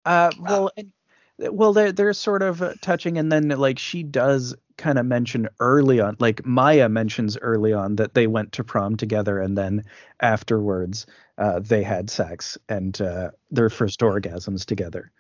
[0.07, 0.47] Uh, Wow.
[0.49, 0.93] well, and,
[1.41, 5.49] well, they're they're sort of uh, touching, and then like she does kind of mention
[5.59, 9.85] early on, like Maya mentions early on that they went to prom together, and then
[10.21, 11.07] afterwards
[11.39, 15.13] uh, they had sex and uh, their first orgasms together,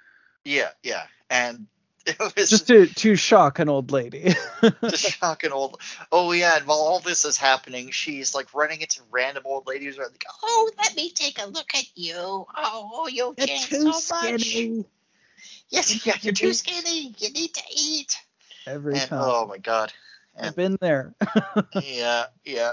[0.44, 1.66] Yeah, yeah, and
[2.06, 4.34] it was just to to shock an old lady.
[4.60, 5.80] to shock an old.
[6.10, 9.96] Oh yeah, and while all this is happening, she's like running into random old ladies
[9.96, 12.14] who are like, "Oh, let me take a look at you.
[12.16, 14.86] Oh, You're changed too so much.
[15.70, 17.14] Yes, yeah, you're too skinny.
[17.18, 18.16] You need to eat."
[18.66, 19.20] Every And time.
[19.22, 19.92] oh my god,
[20.38, 21.14] I've been there.
[21.82, 22.72] yeah, yeah,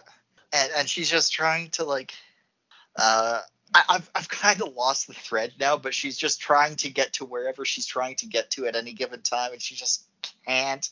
[0.52, 2.14] and and she's just trying to like,
[2.95, 3.41] uh,
[3.74, 7.14] I, I've I've kind of lost the thread now, but she's just trying to get
[7.14, 10.03] to wherever she's trying to get to at any given time, and she just
[10.45, 10.90] can't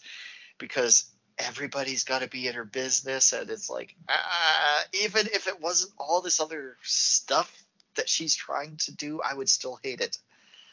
[0.57, 1.05] because
[1.37, 5.91] everybody's got to be in her business, and it's like, uh, even if it wasn't
[5.97, 7.51] all this other stuff
[7.95, 10.17] that she's trying to do, I would still hate it.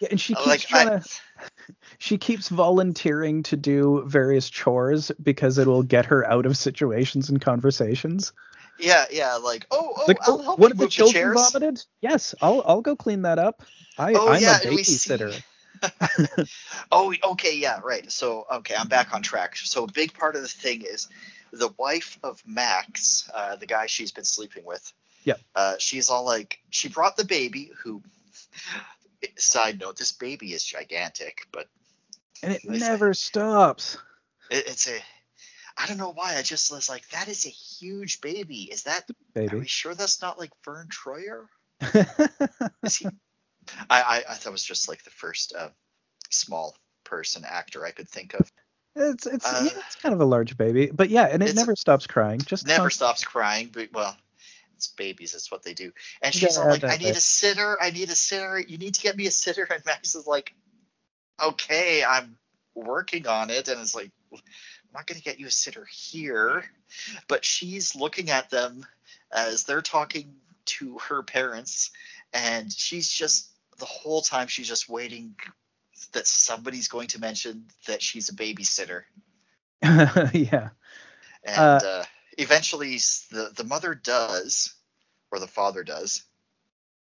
[0.02, 1.04] Yeah, and she keeps Like, trying I- to
[1.98, 7.28] she keeps volunteering to do various chores because it will get her out of situations
[7.30, 8.32] and conversations.
[8.80, 11.34] Yeah, yeah, like, oh, oh, like, I'll help one of the children chairs.
[11.52, 11.84] vomited.
[12.00, 13.62] Yes, I'll I'll go clean that up.
[13.96, 15.40] I, Oh, I'm yeah, a and we see- babysitter.
[16.90, 18.10] Oh, okay, yeah, right.
[18.10, 19.56] So, okay, I'm back on track.
[19.56, 21.08] So, a big part of the thing is
[21.52, 24.92] the wife of Max, uh, the guy she's been sleeping with.
[25.24, 25.34] Yeah.
[25.54, 27.70] Uh, she's all like, she brought the baby.
[27.84, 28.02] Who,
[29.36, 31.68] side note, this baby is gigantic, but
[32.42, 33.96] And it I never stops.
[34.50, 34.98] it, it's a,
[35.76, 36.36] I don't know why.
[36.36, 38.62] I just was like, that is a huge baby.
[38.70, 39.08] Is that?
[39.34, 39.56] baby?
[39.56, 41.46] Are we sure that's not like Vern Troyer?
[42.82, 43.06] Is he?
[43.88, 45.70] I, I, I thought it was just like the first uh,
[46.30, 48.50] small person actor I could think of.
[48.96, 51.74] it's it's Uh, yeah, it's kind of a large baby, but yeah, and it never
[51.76, 52.40] stops crying.
[52.40, 54.16] Just never const- stops crying, but well,
[54.82, 55.32] it's babies.
[55.32, 55.92] That's what they do.
[56.22, 57.80] And she's Yeah, like, "I need a sitter.
[57.80, 58.58] I need a sitter.
[58.60, 60.54] You need to get me a sitter." And Max is like,
[61.42, 62.38] "Okay, I'm
[62.74, 64.40] working on it." And it's like, "I'm
[64.94, 66.64] not gonna get you a sitter here."
[67.28, 68.86] But she's looking at them
[69.32, 70.34] as they're talking
[70.64, 71.90] to her parents,
[72.32, 73.48] and she's just
[73.78, 75.36] the whole time she's just waiting
[76.12, 79.04] that somebody's going to mention that she's a babysitter
[80.32, 80.70] yeah.
[81.44, 82.04] and Uh, uh,
[82.38, 82.96] eventually
[83.30, 84.74] the the mother does
[85.30, 86.24] or the father does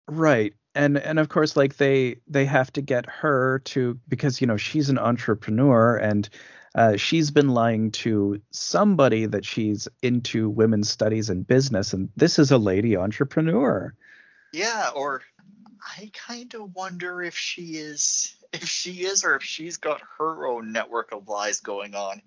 [0.10, 0.54] Right.
[0.76, 4.58] And and of course like they they have to get her to because you know
[4.58, 6.30] she's an entrepreneur and
[6.76, 12.38] uh, she's been lying to somebody that she's into women's studies and business and this
[12.40, 13.94] is a lady entrepreneur.
[14.54, 15.22] yeah or
[15.98, 20.46] i kind of wonder if she is if she is or if she's got her
[20.46, 22.22] own network of lies going on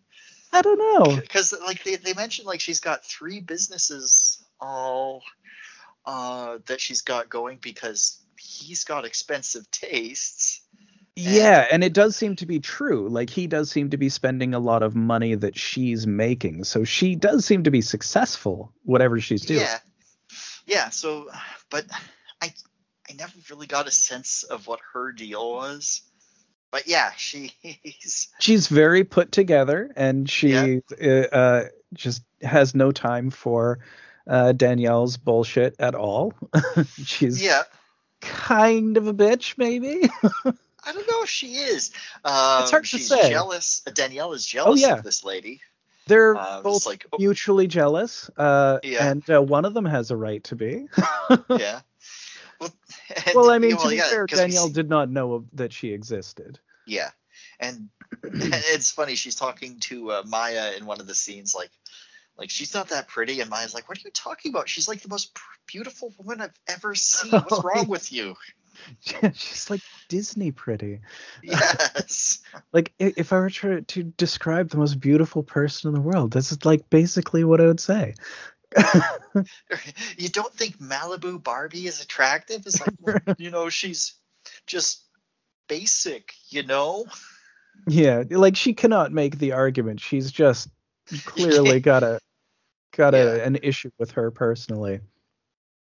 [0.52, 1.16] I don't know.
[1.16, 5.22] because like they, they mentioned like she's got three businesses all
[6.04, 10.62] uh that she's got going because he's got expensive tastes
[11.14, 13.08] Yeah, and it does seem to be true.
[13.08, 16.64] Like he does seem to be spending a lot of money that she's making.
[16.64, 19.60] So she does seem to be successful whatever she's doing.
[19.60, 19.78] Yeah,
[20.66, 20.88] yeah.
[20.90, 21.28] So,
[21.70, 21.84] but
[22.40, 22.52] I,
[23.08, 26.00] I never really got a sense of what her deal was.
[26.72, 27.52] But yeah, she's
[28.40, 30.78] she's very put together and she Yeah.
[31.30, 33.78] uh, uh, just has no time for
[34.26, 36.32] uh, Danielle's bullshit at all.
[37.04, 37.62] she's yeah.
[38.20, 40.08] kind of a bitch, maybe.
[40.84, 41.92] I don't know if she is.
[42.24, 43.30] Um, It's hard to she's say.
[43.30, 43.82] jealous.
[43.94, 44.94] Danielle is jealous yeah.
[44.94, 45.60] of this lady.
[46.08, 49.08] They're Uh, both like, oh, mutually jealous, uh, Yeah.
[49.08, 50.88] and uh, one of them has a right to be.
[51.50, 51.80] yeah.
[52.62, 52.72] Well,
[53.26, 55.72] and- well, I mean, to be yeah, fair, we Danielle did not know of- that
[55.72, 56.58] she existed.
[56.86, 57.10] Yeah,
[57.60, 57.88] and
[58.22, 59.14] it's funny.
[59.14, 61.70] She's talking to uh, Maya in one of the scenes, like,
[62.36, 64.68] Like she's not that pretty, and Maya's like, "What are you talking about?
[64.68, 67.30] She's like the most pr- beautiful woman I've ever seen.
[67.30, 68.36] What's wrong with you?"
[69.34, 71.00] she's like Disney pretty.
[71.42, 72.40] Yes.
[72.72, 76.52] Like if I were to, to describe the most beautiful person in the world, this
[76.52, 78.14] is like basically what I would say.
[80.16, 82.66] you don't think Malibu Barbie is attractive?
[82.66, 84.14] It's like, well, you know, she's
[84.66, 85.02] just
[85.68, 87.06] basic, you know?
[87.86, 90.00] yeah, like she cannot make the argument.
[90.00, 90.68] She's just
[91.24, 92.20] clearly got a
[92.96, 93.44] got a, Yeah.
[93.46, 95.00] an issue with her personally.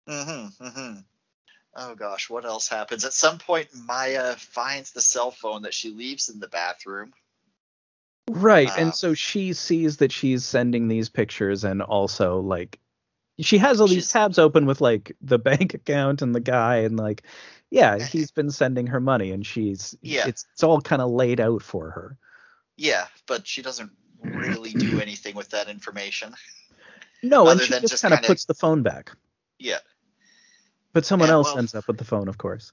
[0.08, 0.64] Mm-hmm.
[0.64, 1.00] Mm-hmm.
[1.74, 3.04] Oh gosh, what else happens?
[3.04, 7.12] At some point, Maya finds the cell phone that she leaves in the bathroom.
[8.30, 8.68] Right.
[8.70, 12.78] Uh, and so she sees that she's sending these pictures and also like
[13.40, 16.96] she has all these tabs open with like the bank account and the guy and
[16.96, 17.22] like
[17.70, 20.28] yeah, he's been sending her money and she's Yeah.
[20.28, 22.18] it's it's all kind of laid out for her.
[22.76, 23.90] Yeah, but she doesn't
[24.22, 26.34] really do anything with that information.
[27.22, 29.12] No, and she than just, just kind of puts the phone back.
[29.58, 29.78] Yeah.
[30.92, 32.72] But someone Yeah, else well- ends up with the phone, of course.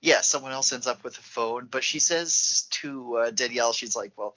[0.00, 3.96] Yeah, someone else ends up with a phone, but she says to uh, Danielle, she's
[3.96, 4.36] like, well,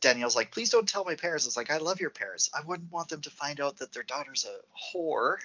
[0.00, 1.46] Danielle's like, please don't tell my parents.
[1.46, 2.50] It's like, I love your parents.
[2.54, 5.36] I wouldn't want them to find out that their daughter's a whore.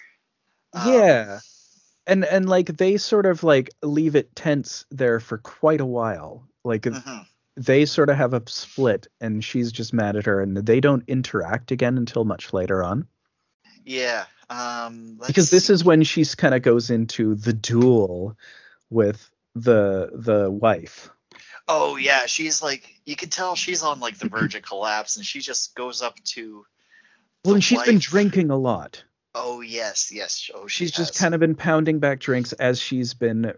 [0.73, 1.39] Um, yeah.
[2.05, 6.47] And and like they sort of like leave it tense there for quite a while.
[6.63, 7.25] Like mhm.
[7.55, 11.03] they sort of have a split and she's just mad at her and they don't
[11.07, 13.07] interact again until much later on.
[13.85, 14.25] Yeah.
[14.49, 15.73] Um, because this see.
[15.73, 18.37] is when she's kind of goes into the duel
[18.93, 21.09] with the the wife.
[21.67, 25.25] Oh yeah, she's like, you can tell she's on like the verge of collapse, and
[25.25, 26.65] she just goes up to.
[27.45, 29.03] Well, and she's been drinking a lot.
[29.35, 30.49] Oh yes, yes.
[30.53, 33.53] Oh, she She's just kind of been pounding back drinks as she's been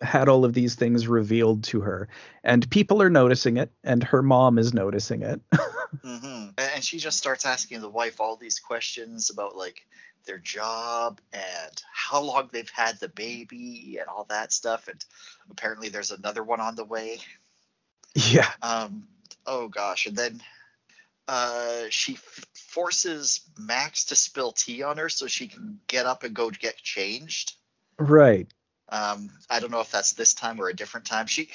[0.00, 2.08] had all of these things revealed to her
[2.44, 5.40] and people are noticing it and her mom is noticing it
[6.04, 9.86] hmm And she just starts asking the wife all these questions about like
[10.24, 14.88] their job and how long they've had the baby and all that stuff.
[14.88, 15.04] And
[15.50, 17.18] apparently there's another one on the way.
[18.14, 19.08] yeah Um,
[19.46, 20.42] oh gosh, and then
[21.28, 26.24] uh, she f- forces Max to spill tea on her so she can get up
[26.24, 27.54] and go get changed.
[27.98, 28.48] right
[28.88, 31.26] Um, I don't know if that's this time or a different time.
[31.26, 31.50] She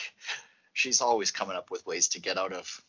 [0.74, 2.82] she's always coming up with ways to get out of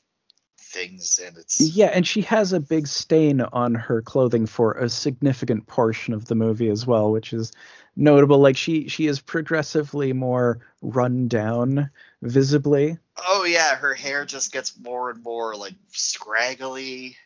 [0.58, 4.88] things, and it's yeah and she has a big stain on her clothing for a
[4.88, 7.52] significant portion of the movie as well which is
[7.96, 11.90] notable like she she is progressively more run down
[12.22, 17.16] visibly oh yeah, her hair just gets more and more like scraggly.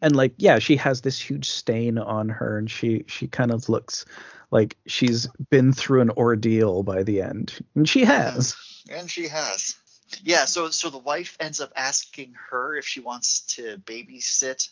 [0.00, 3.68] and like yeah she has this huge stain on her and she she kind of
[3.68, 4.04] looks
[4.50, 8.54] like she's been through an ordeal by the end and she has
[8.90, 9.76] And she has.
[10.22, 14.68] Yeah, so so the wife ends up asking her if she wants to babysit.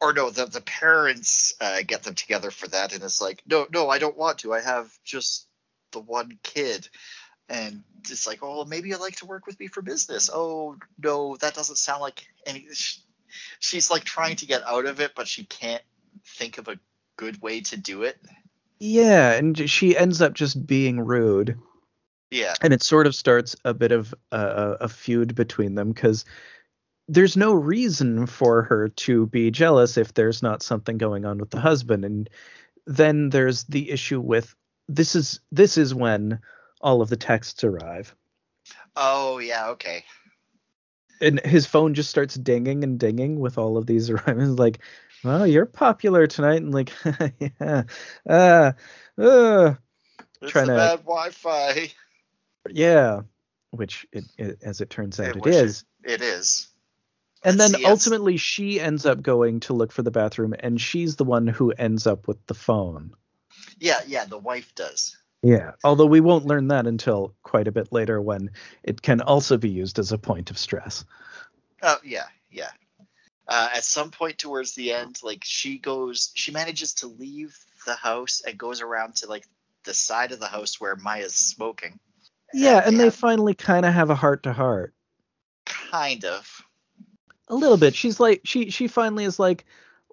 [0.00, 3.66] Or no, the the parents uh, get them together for that, and it's like, no,
[3.72, 4.52] no, I don't want to.
[4.54, 5.48] I have just
[5.92, 6.88] the one kid,
[7.48, 10.30] and it's like, oh, maybe you'd like to work with me for business.
[10.32, 12.66] Oh no, that doesn't sound like any.
[12.72, 13.00] sh-
[13.60, 15.82] She's like trying to get out of it, but she can't
[16.24, 16.78] think of a
[17.16, 18.18] good way to do it.
[18.80, 21.58] yeah and she ends up just being rude
[22.30, 26.24] Yeah, and it sort of starts a bit of a, a feud between them because
[27.08, 31.50] there's no reason for her to be jealous if there's not something going on with
[31.50, 32.28] the husband and
[32.86, 34.54] then there's the issue with
[34.88, 36.38] this is this is when
[36.82, 38.14] all of the texts arrive
[38.94, 40.04] Oh yeah, okay.
[41.22, 44.80] and his phone just starts dinging and dinging with all of these arrivals like
[45.24, 46.92] well you're popular tonight and like
[47.40, 47.84] yeah
[48.28, 48.72] uh,
[49.18, 49.74] uh
[50.42, 51.90] It's Trying to- bad Wi-Fi.
[52.70, 53.20] yeah
[53.70, 56.68] which it, it as it turns out It it is It is.
[57.44, 61.16] and Let's then ultimately she ends up going to look for the bathroom and she's
[61.16, 63.12] the one who ends up with the phone
[63.78, 65.16] Yeah, yeah, the wife does.
[65.42, 68.50] yeah although we won't learn that until quite a bit later when
[68.82, 71.04] it can also be used as a point of stress
[71.82, 72.70] Oh yeah, yeah.
[73.46, 77.56] Uh, at some point towards the end, like she goes, she manages to leave
[77.86, 79.46] the house and goes around to like
[79.84, 81.98] the side of the house where Maya's smoking.
[82.52, 84.94] Yeah and they finally kind of have a heart to heart.
[85.66, 86.62] Kind of.
[87.48, 87.94] a little bit.
[87.94, 89.64] She's like she she finally is like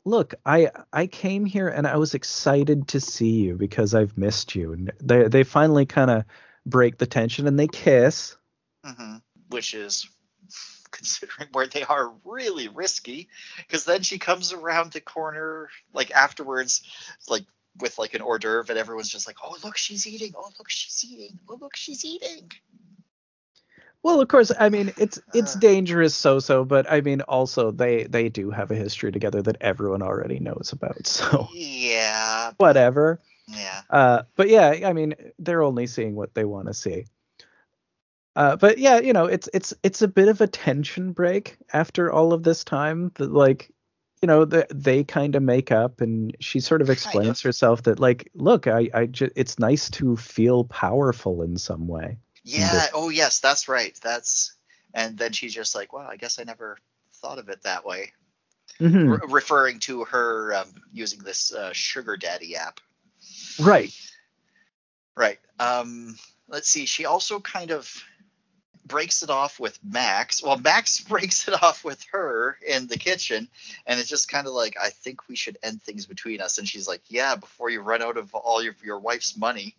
[0.07, 4.55] look i i came here and i was excited to see you because i've missed
[4.55, 4.73] you.
[4.73, 6.25] And they they finally kind of
[6.65, 8.35] break the tension and they kiss.
[8.83, 9.17] Hmm
[9.49, 10.07] Which is,
[10.91, 13.29] considering where they are, really risky.
[13.57, 16.81] Because then she comes around the corner, like afterwards,
[17.27, 17.45] like
[17.79, 20.33] with like an hors d'oeuvre, and everyone's just like, "Oh look, she's eating!
[20.37, 21.39] Oh look, she's eating!
[21.49, 22.51] Oh look, she's eating!"
[24.03, 25.59] Well, of course, I mean it's it's Uh.
[25.59, 30.01] dangerous so-so, but I mean also they they do have a history together that everyone
[30.03, 31.07] already knows about.
[31.07, 33.19] So Yeah, whatever.
[33.47, 33.81] yeah.
[33.89, 37.05] Uh, but yeah, I mean they're only seeing what they want to see.
[38.35, 42.11] Uh, but yeah, you know, it's it's it's a bit of a tension break after
[42.11, 43.11] all of this time.
[43.15, 43.71] That like,
[44.21, 47.43] you know, the, they kind of make up, and she sort of explains of.
[47.43, 52.17] herself that like, look, I I ju- it's nice to feel powerful in some way.
[52.43, 52.87] Yeah.
[52.93, 53.97] Oh, yes, that's right.
[54.01, 54.55] That's
[54.93, 56.77] and then she's just like, "Well, I guess I never
[57.15, 58.13] thought of it that way,"
[58.79, 59.21] Mhm.
[59.21, 62.79] Re- referring to her um, using this uh, sugar daddy app.
[63.59, 63.93] Right.
[65.15, 65.39] Right.
[65.59, 66.17] Um,
[66.47, 66.85] let's see.
[66.85, 68.03] She also kind of
[68.85, 70.43] breaks it off with Max.
[70.43, 73.49] Well, Max breaks it off with her in the kitchen,
[73.85, 76.57] and it's just kind of like, I think we should end things between us.
[76.57, 79.75] And she's like, Yeah, before you run out of all your, your wife's money.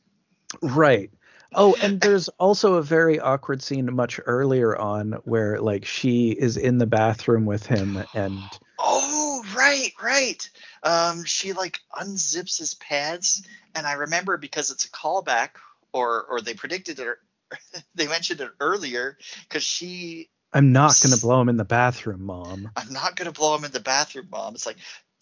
[0.62, 1.10] Right.
[1.54, 6.56] Oh, and there's also a very awkward scene much earlier on where like she is
[6.56, 8.38] in the bathroom with him and
[8.78, 10.50] Oh, right, right.
[10.82, 13.42] Um, she like unzips his pants,
[13.74, 15.50] and I remember because it's a callback,
[15.92, 17.16] or or they predicted it,
[17.94, 19.18] they mentioned it earlier,
[19.48, 22.70] because she I'm not going to blow him in the bathroom, mom.
[22.76, 24.54] I'm not gonna blow him in the bathroom, mom.
[24.54, 24.78] It's like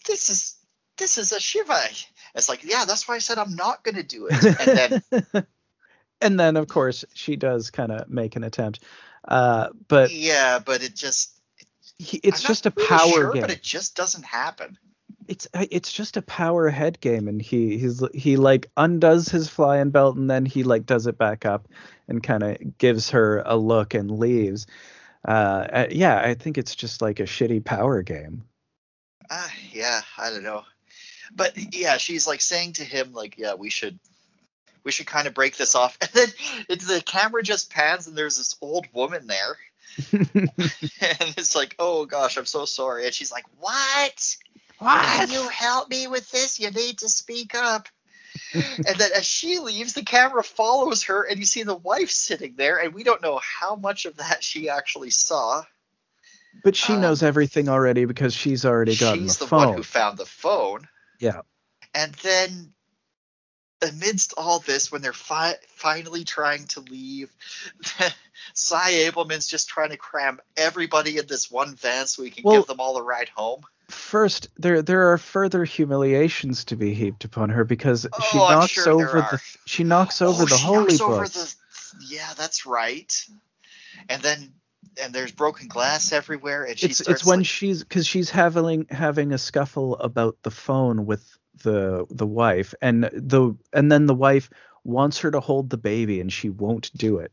[0.06, 0.56] this is
[0.98, 1.80] this is a shiva.
[2.34, 4.44] It's like yeah, that's why I said I'm not gonna do it.
[4.44, 5.46] And then
[6.20, 8.80] and then of course she does kind of make an attempt.
[9.26, 11.40] Uh, but yeah, but it just
[11.98, 13.42] he, it's I'm just a really power sure, game.
[13.42, 14.78] But it just doesn't happen.
[15.28, 19.90] It's it's just a power head game and he he's he like undoes his flying
[19.90, 21.68] belt and then he like does it back up
[22.09, 24.66] and kind of gives her a look and leaves
[25.26, 25.30] uh
[25.72, 28.44] uh, yeah i think it's just like a shitty power game
[29.30, 30.64] Uh, yeah, I don't know.
[31.34, 33.98] But yeah, she's like saying to him like, yeah, we should
[34.84, 35.96] we should kind of break this off.
[36.02, 36.28] And then
[36.68, 39.56] it's the camera just pans and there's this old woman there.
[40.12, 43.06] and it's like, oh gosh, I'm so sorry.
[43.06, 44.36] And she's like, what?
[44.80, 46.59] Can you help me with this?
[46.60, 47.88] You need to speak up.
[48.55, 52.55] and then as she leaves, the camera follows her, and you see the wife sitting
[52.56, 55.62] there, and we don't know how much of that she actually saw.
[56.64, 59.82] but she um, knows everything already because she's already She's the, the phone one who
[59.82, 60.88] found the phone.
[61.20, 61.42] Yeah.
[61.94, 62.72] And then,
[63.82, 67.32] amidst all this, when they're fi- finally trying to leave,
[68.55, 72.62] Sy Ableman's just trying to cram everybody in this one van so he can Well-
[72.62, 73.62] give them all a ride home.
[73.89, 78.59] First there there are further humiliations to be heaped upon her because she Oh, I'm
[78.59, 81.55] knocks sure over the she knocks over Oh, the she holy book the-
[82.09, 83.12] yeah, that's right.
[84.09, 84.55] And then,
[85.01, 88.86] and there's broken glass everywhere, and she it's it's when like, she's because she's having
[88.90, 91.24] having a scuffle about the phone with
[91.62, 94.51] the the wife and the and then the wife
[94.82, 97.32] wants her to hold the baby and she won't do it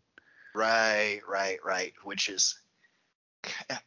[0.54, 1.94] Right, right, right.
[2.04, 2.61] Which is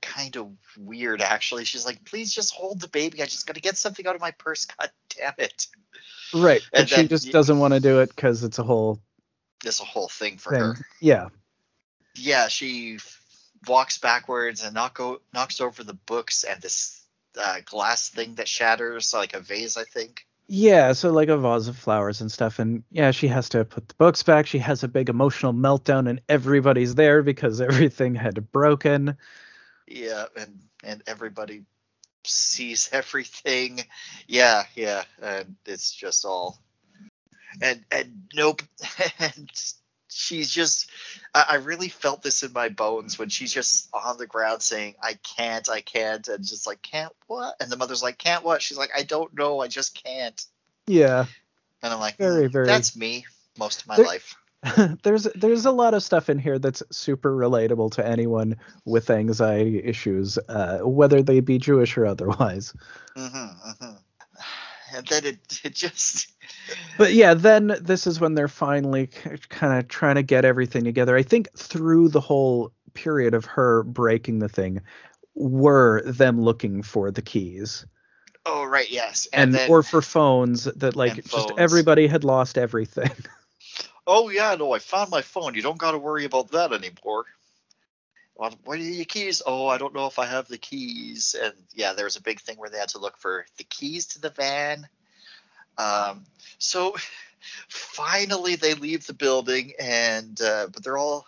[0.01, 1.65] kind of weird, actually.
[1.65, 3.23] She's like, "Please just hold the baby.
[3.23, 4.67] I just got to get something out of my purse.
[4.79, 5.67] God damn it!"
[6.33, 9.01] right And and she then just doesn't want to do it because it's a whole
[9.65, 10.77] It's a whole thing for thing her.
[11.01, 11.29] yeah
[12.17, 12.99] Yeah, she
[13.67, 17.03] walks backwards and knock o- knocks over the books and this
[17.43, 20.27] uh, glass thing that shatters, like a vase, I think.
[20.47, 23.89] yeah so like a vase of flowers and stuff and yeah she has to put
[23.89, 28.51] the books back she has a big emotional meltdown and everybody's there because everything had
[28.53, 29.17] broken
[29.87, 31.63] Yeah, and and everybody
[32.25, 33.81] sees everything.
[34.27, 36.59] Yeah, yeah, and it's just all
[37.61, 38.63] and and nope,
[39.19, 39.51] and
[40.09, 40.91] she's just.
[41.35, 44.95] I, I really felt this in my bones when she's just on the ground saying,
[45.03, 48.63] "I can't, I can't," and just like, "Can't what?" And the mother's like, "Can't what?"
[48.63, 50.45] She's like, "I don't know, I just can't."
[50.87, 51.25] yeah
[51.83, 53.25] And I'm like, Very, "Mm, very- That's me
[53.59, 54.37] most of my There- life.
[55.03, 59.83] there's there's a lot of stuff in here that's super relatable to anyone with anxiety
[59.83, 62.75] issues, uh, whether they be Jewish or otherwise.
[63.17, 63.91] hmm hmm
[64.97, 66.33] And then it it just
[66.99, 69.09] But yeah, then this is when they're finally
[69.49, 71.17] kind of trying to get everything together.
[71.17, 74.81] I think through the whole period of her breaking the thing
[75.35, 77.85] were them looking for the keys
[78.47, 81.59] oh right yes and, then or for phones that like and just phones.
[81.59, 83.11] everybody had lost everything.
[84.07, 85.55] Oh yeah, no, I found my phone.
[85.55, 87.25] You don't got to worry about that anymore.
[88.35, 89.43] What, what are your keys?
[89.47, 91.37] Oh, I don't know if I have the keys.
[91.41, 94.07] And yeah, there was a big thing where they had to look for the keys
[94.09, 94.89] to the van.
[95.79, 96.25] Um,
[96.59, 96.97] so
[97.69, 101.27] finally they leave the building, and uh, but they're all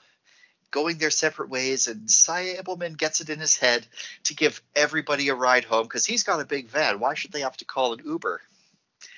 [0.73, 1.87] going their separate ways.
[1.89, 3.87] And Sy Ableman gets it in his head
[4.25, 7.01] to give everybody a ride home because he's got a big van.
[7.01, 8.41] Why should they have to call an Uber?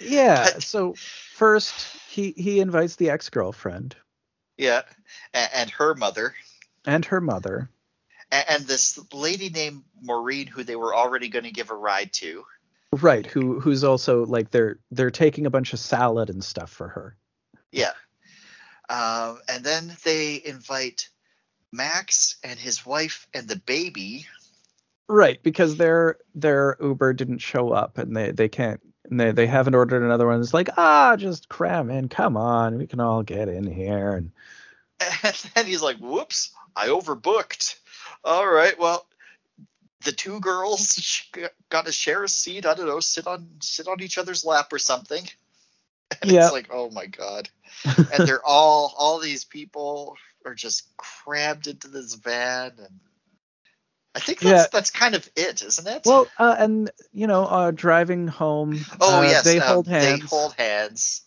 [0.00, 0.50] yeah.
[0.52, 0.94] But- So
[1.32, 1.74] first
[2.08, 3.94] he he invites the ex girlfriend.
[4.56, 4.82] Yeah,
[5.34, 6.34] and, and her mother.
[6.86, 7.70] and her mother.
[8.32, 12.12] and, and this lady named Maureen, who they were already going to give a ride
[12.14, 12.44] to.
[12.92, 16.88] Right, who who's also like they're they're taking a bunch of salad and stuff for
[16.88, 17.16] her.
[17.70, 17.92] Yeah.
[18.88, 21.10] Um, and then they invite
[21.70, 24.26] Max and his wife and the baby.
[25.06, 28.80] Right, because their their Uber didn't show up and they they can't
[29.10, 30.40] and they they haven't ordered another one.
[30.40, 32.08] It's like, ah, just cram in.
[32.08, 34.30] Come on, we can all get in here and
[35.22, 37.76] And then he's like, whoops, I overbooked.
[38.24, 39.06] All right, well,
[40.04, 41.22] the two girls
[41.70, 42.66] got to share a seat.
[42.66, 45.24] I don't know, sit on sit on each other's lap or something.
[46.22, 46.44] And Yeah.
[46.44, 47.50] it's like, oh my god.
[48.10, 50.16] And they're all all these people
[50.46, 53.00] are just crammed into this van and
[54.18, 54.66] I think that's Yeah.
[54.72, 56.02] that's kind of it, isn't it?
[56.04, 58.84] well, uh, and you know, uh, driving home.
[59.00, 60.20] oh uh, yes, they hold hands.
[60.22, 61.22] They hold hands.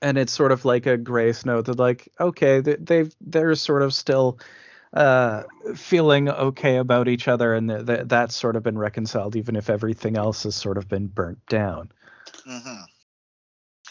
[0.00, 3.82] and it's sort of like a grace note that like okay they, they've they're sort
[3.82, 4.38] of still
[4.94, 5.42] uh
[5.76, 9.68] feeling okay about each other and th- th- that's sort of been reconciled even if
[9.70, 11.90] everything else has sort of been burnt down
[12.44, 12.80] hmm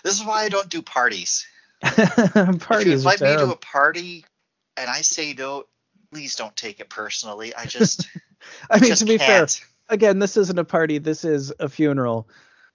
[0.04, 1.46] This is why I don't do parties.
[1.84, 4.26] if you parties invite me to a party
[4.78, 5.66] and I say no,
[6.12, 7.54] please don't take it personally.
[7.56, 8.08] I just,
[8.70, 9.62] i mean just to be fair can't.
[9.90, 12.28] again this isn't a party this is a funeral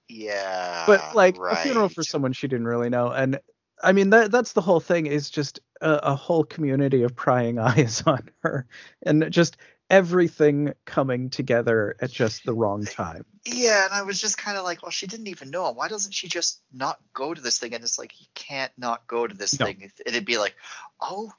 [0.08, 0.84] Yeah.
[0.86, 1.58] but like right.
[1.58, 3.40] a funeral for someone she didn't really know and
[3.82, 7.58] i mean that that's the whole thing is just a, a whole community of prying
[7.70, 8.66] eyes on her
[9.04, 9.56] and just
[9.90, 14.64] everything coming together at just the wrong time Yeah, and I was just kind of
[14.64, 15.76] like, well, she didn't even know him.
[15.76, 17.72] Why doesn't she just not go to this thing?
[17.72, 19.66] And it's like, you can't not go to this No.
[19.66, 19.92] thing.
[20.04, 20.56] It'd be like,
[21.00, 21.30] oh,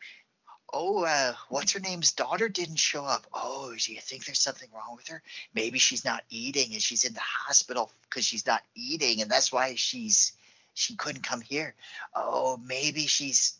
[0.73, 3.25] oh, uh, what's her name's daughter didn't show up.
[3.33, 5.21] Oh, do you think there's something wrong with her?
[5.53, 9.51] Maybe she's not eating and she's in the hospital because she's not eating, and that's
[9.51, 10.33] why she's
[10.73, 11.73] she couldn't come here.
[12.15, 13.53] Oh, maybe she's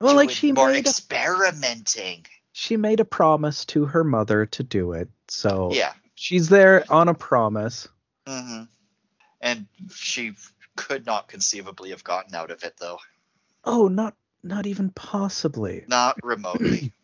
[0.00, 2.26] well like she more made a, experimenting.
[2.52, 5.92] she made a promise to her mother to do it so Yeah.
[6.14, 7.88] she's there on a promise
[8.26, 8.64] hmm
[9.40, 10.32] And she
[10.76, 12.98] could not conceivably have gotten out of it though.
[13.64, 14.14] oh not
[14.46, 16.92] not even possibly Not remotely.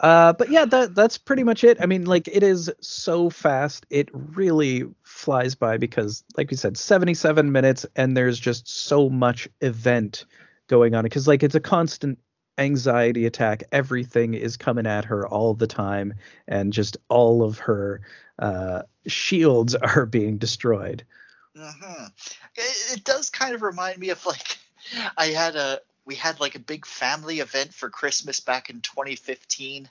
[0.00, 1.76] Uh, but yeah, that that's pretty much it.
[1.80, 6.76] I mean, like it is so fast, it really flies by because, like we said,
[6.76, 10.24] 77 minutes, and there's just so much event
[10.68, 11.02] going on.
[11.02, 12.18] Because like it's a constant
[12.58, 13.64] anxiety attack.
[13.72, 16.14] Everything is coming at her all the time,
[16.46, 18.00] and just all of her
[18.38, 21.04] uh, shields are being destroyed.
[21.56, 22.04] hmm
[22.56, 24.58] It, it does kind of remind me of like
[25.16, 29.88] I had a we had like a big family event for Christmas back in 2015.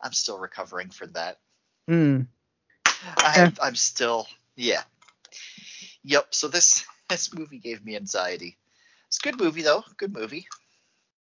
[0.00, 1.38] I'm still recovering from that.
[1.88, 2.26] Mm.
[3.18, 4.26] I, I'm still
[4.56, 4.82] yeah.
[6.04, 6.34] Yep.
[6.34, 8.56] So this this movie gave me anxiety.
[9.08, 9.84] It's a good movie though.
[9.98, 10.46] Good movie.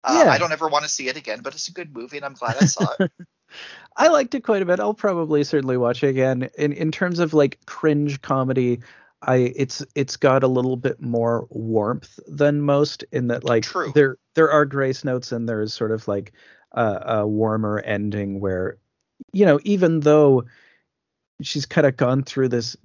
[0.03, 0.33] Uh, Yeah.
[0.33, 2.35] I don't ever want to see it again, but it's a good movie, and I'm
[2.35, 3.13] glad I saw it.
[3.97, 4.81] I liked it quite a bit.
[4.81, 6.51] I'll probably certainly watch it again.
[6.59, 8.81] In in terms of like cringe comedy,
[9.27, 13.93] I it's it's got a little bit more warmth than most in that like True.
[13.95, 16.33] there there are grace notes and there's sort of like
[16.73, 18.79] a, a warmer ending where
[19.33, 20.45] you know even though
[21.43, 22.77] she's kind of gone through this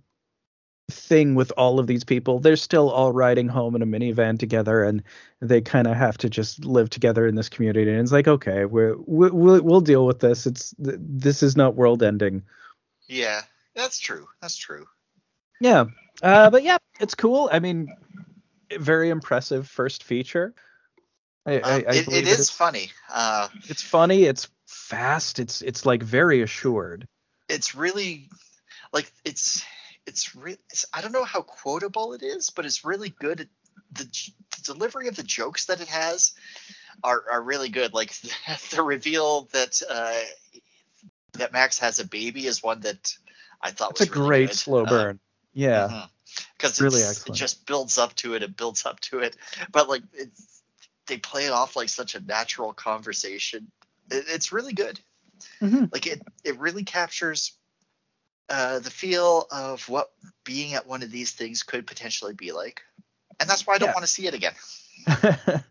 [0.90, 4.84] thing with all of these people they're still all riding home in a minivan together
[4.84, 5.02] and
[5.40, 8.66] they kind of have to just live together in this community and it's like okay
[8.66, 12.44] we're, we, we'll we'll deal with this it's this is not world ending
[13.12, 13.42] yeah,
[13.76, 14.28] that's true.
[14.42, 14.88] That's true.
[15.60, 15.86] yeah
[16.22, 17.94] uh but yeah it's cool i mean
[18.78, 20.54] very impressive first feature
[21.46, 22.92] I, I, Um, I it, it is it's, funny.
[23.12, 27.08] Uh, it's funny it's fast it's it's like very assured
[27.50, 28.30] it's really
[28.94, 29.64] like it's
[30.06, 33.48] it's re- it's, I don't know how quotable it is, but it's really good.
[33.94, 36.34] The, the delivery of the jokes that it has
[37.04, 37.94] are are really good.
[37.94, 38.14] Like
[38.72, 40.20] the reveal that uh,
[41.34, 43.16] that Max has a baby is one that
[43.62, 44.56] I thought it's was a really great good.
[44.56, 45.20] slow Uh, burn
[45.54, 46.06] yeah
[46.58, 49.36] because Really it just builds up to it It builds up to it
[49.72, 50.64] but like it's,
[51.08, 53.72] they play it off like such a natural conversation
[54.10, 55.00] it, it's really good
[55.62, 55.92] Mhm.
[55.92, 57.54] like it it really captures
[58.50, 60.12] uh, the feel of what
[60.44, 62.82] being at one of these things could potentially be like
[63.40, 63.94] and that's why i don't Yeah.
[63.94, 64.54] want to see it again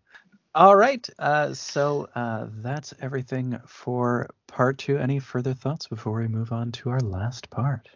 [0.54, 1.08] All right.
[1.18, 4.98] Uh, so uh, that's everything for part two.
[4.98, 7.88] Any further thoughts before we move on to our last part?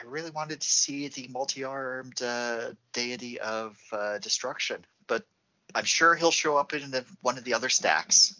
[0.00, 5.24] I really wanted to see the multi-armed uh, deity of uh, destruction but
[5.74, 8.34] i'm sure he'll show up in the, one of the other stacks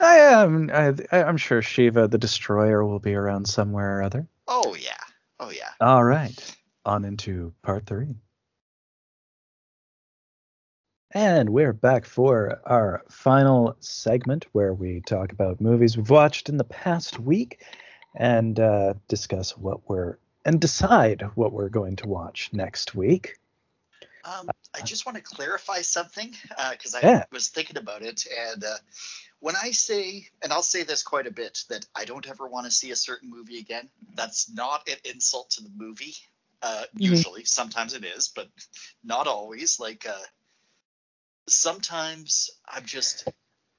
[0.00, 0.70] I am.
[0.72, 4.28] I, I'm sure Shiva the Destroyer will be around somewhere or other.
[4.46, 4.92] oh yeah
[5.40, 6.56] oh yeah All right.
[6.84, 8.14] On into part three.
[11.12, 16.58] And we're back for our final segment where we talk about movies we've watched in
[16.58, 17.62] the past week
[18.14, 23.36] and uh, discuss what we're and decide what we're going to watch next week.
[24.24, 26.34] Um, I just want to clarify something
[26.72, 27.24] because I Yeah.
[27.30, 28.26] was thinking about it.
[28.50, 28.76] And uh,
[29.40, 32.64] when I say, and I'll say this quite a bit, that I don't ever want
[32.64, 36.14] to see a certain movie again, that's not an insult to the movie.
[36.62, 38.48] Uh, Usually, sometimes it is, but
[39.04, 39.78] not always.
[39.78, 40.24] Like uh,
[41.46, 43.28] sometimes I'm just.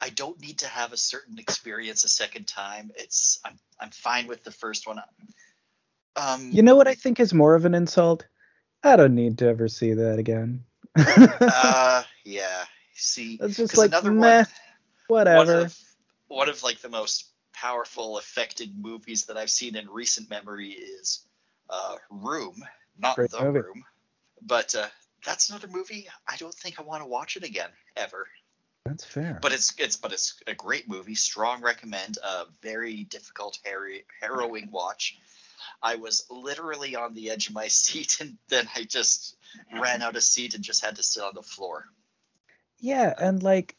[0.02, 2.92] I don't need to have a certain experience a second time.
[2.96, 5.02] It's I'm I'm fine with the first one.
[6.20, 8.26] Um, You know what I think is more of an insult?
[8.84, 10.64] I don't need to ever see that again.
[10.98, 12.66] uh, yeah.
[12.94, 14.48] See, It's just like another meh, one,
[15.08, 15.38] whatever.
[15.38, 15.78] One of,
[16.28, 21.26] one of like the most powerful affected movies that I've seen in recent memory is
[21.70, 22.56] uh, Room,
[22.98, 23.60] not Great The movie.
[23.60, 23.84] Room,
[24.42, 24.88] but uh,
[25.26, 26.08] that's another movie.
[26.28, 28.28] I don't think I want to watch it again ever.
[28.86, 29.40] That's fair.
[29.42, 31.16] But it's it's but it's a great movie.
[31.16, 32.18] Strong recommend.
[32.24, 35.18] A very difficult, harry, harrowing watch.
[35.82, 39.36] I was literally on the edge of my seat, and then I just
[39.80, 41.86] ran out of seat and just had to sit on the floor.
[42.80, 43.76] yeah, and like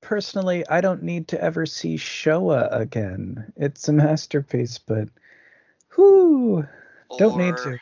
[0.00, 3.52] personally, I don't need to ever see Shoah again.
[3.56, 5.08] It's a masterpiece, but
[5.96, 6.66] whoo,
[7.18, 7.78] don't need to.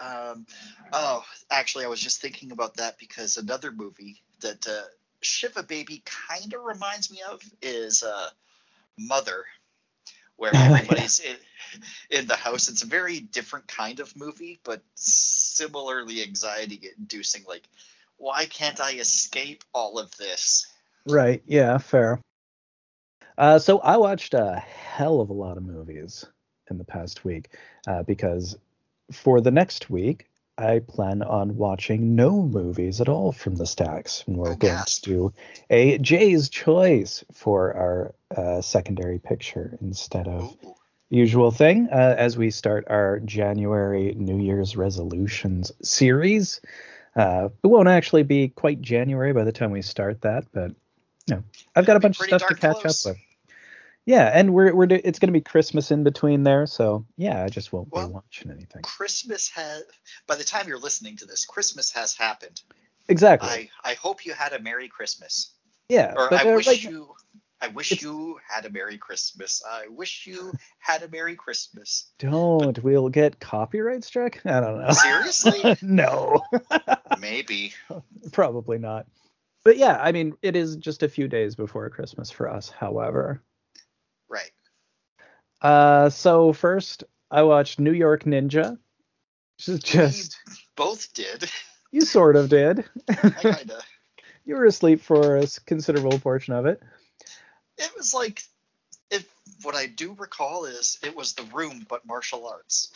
[0.00, 0.46] Um,
[0.92, 4.82] oh, actually, I was just thinking about that because another movie that uh,
[5.20, 8.28] Shiva Baby kind of reminds me of is uh,
[8.98, 9.44] Mother,
[10.36, 11.36] where everybody's in,
[12.10, 12.68] in the house.
[12.68, 17.44] It's a very different kind of movie, but similarly anxiety-inducing.
[17.48, 17.62] Like,
[18.16, 20.66] why can't I escape all of this?
[21.06, 22.20] Right, yeah, fair.
[23.38, 26.24] Uh, so I watched a hell of a lot of movies
[26.70, 27.50] in the past week
[27.86, 28.56] uh, because
[29.12, 30.26] for the next week
[30.58, 34.84] I plan on watching no movies at all from the stacks, and we're Oh, going
[34.84, 35.32] to do
[35.70, 40.74] a Jay's choice for our uh, secondary picture instead of Ooh.
[41.10, 46.60] usual thing uh, as we start our January New Year's resolutions series.
[47.14, 50.70] Uh, it won't actually be quite January by the time we start that, but
[51.28, 53.06] you know, I've got a bunch of stuff to catch close.
[53.06, 53.25] up with.
[54.06, 57.48] Yeah, and we're we're it's going to be Christmas in between there, so yeah, I
[57.48, 58.82] just won't Well, be watching anything.
[58.82, 59.82] Christmas has.
[60.28, 62.60] By the time you're listening to this, Christmas has happened.
[63.08, 63.48] Exactly.
[63.48, 65.50] I, I hope you had a Merry Christmas.
[65.88, 67.08] yeah, Or but I wish like, you
[67.60, 69.62] I wish It's- you had a Merry Christmas.
[69.68, 72.10] I wish you had a Merry Christmas.
[72.20, 74.40] don't we'll get copyright struck?
[74.46, 74.90] I don't know.
[74.92, 75.76] Seriously?
[75.82, 76.42] no.
[77.20, 77.72] Maybe.
[78.32, 79.06] Probably not.
[79.64, 83.42] But yeah, I mean, it is just a few days before Christmas for us, however.
[85.60, 88.78] Uh, so first, I watched New York Ninja.
[89.58, 90.36] Which is just
[90.76, 91.50] Both did.
[91.90, 92.84] you sort of did.
[93.08, 93.78] I kinda
[94.44, 96.82] you were asleep for a considerable portion of it.
[97.78, 98.42] it was like
[99.10, 99.26] if
[99.62, 102.92] what I do recall is it was the room but martial arts.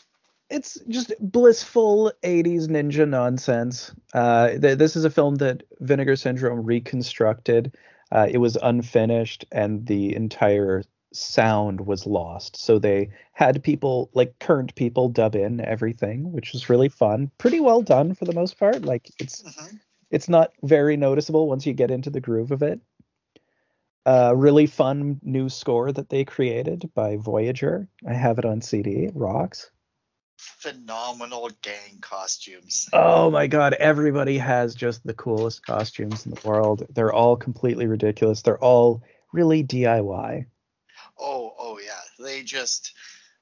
[0.50, 3.92] It's just blissful 80s ninja nonsense.
[4.12, 7.76] Uh, th- this is a film that Vinegar Syndrome reconstructed.
[8.10, 10.82] Uh, it was unfinished, and the entire
[11.12, 12.56] sound was lost.
[12.56, 17.30] So they had people, like current people, dub in everything, which was really fun.
[17.38, 18.82] Pretty well done for the most part.
[18.82, 19.80] Like it's Mhm.
[20.10, 22.80] it's not very noticeable once you get into the groove of it.
[24.06, 27.86] Uh, really fun new score that they created by Voyager.
[28.06, 29.04] I have it on CD.
[29.04, 29.70] It rocks.
[30.38, 32.88] Phenomenal gang costumes.
[32.94, 36.86] Oh my god, everybody has just the coolest costumes in the world.
[36.90, 38.40] They're all completely ridiculous.
[38.42, 40.46] They're all really DIY.
[41.20, 42.24] Oh, oh yeah.
[42.24, 42.92] They just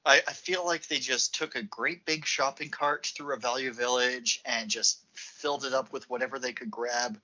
[0.05, 3.71] I, I feel like they just took a great big shopping cart through a value
[3.73, 7.19] village and just filled it up with whatever they could grab.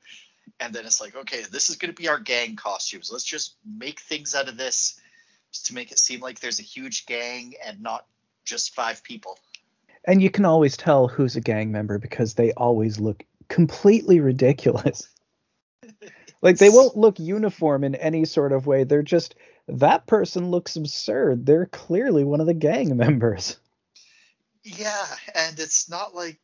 [0.60, 3.10] And then it's like, okay, this is going to be our gang costumes.
[3.11, 4.99] Let's just make things out of this
[5.52, 8.06] just to make it seem like there's a huge gang and not
[8.44, 9.40] just five people.
[10.03, 15.10] And you can always tell who's a gang member because they always look completely ridiculous.
[16.41, 18.84] like they won't look uniform in any sort of way.
[18.84, 19.34] They're just
[19.68, 21.46] that person looks absurd.
[21.46, 23.58] They're clearly one of the gang members.
[24.64, 25.06] Yeah,
[25.36, 26.40] and it's not like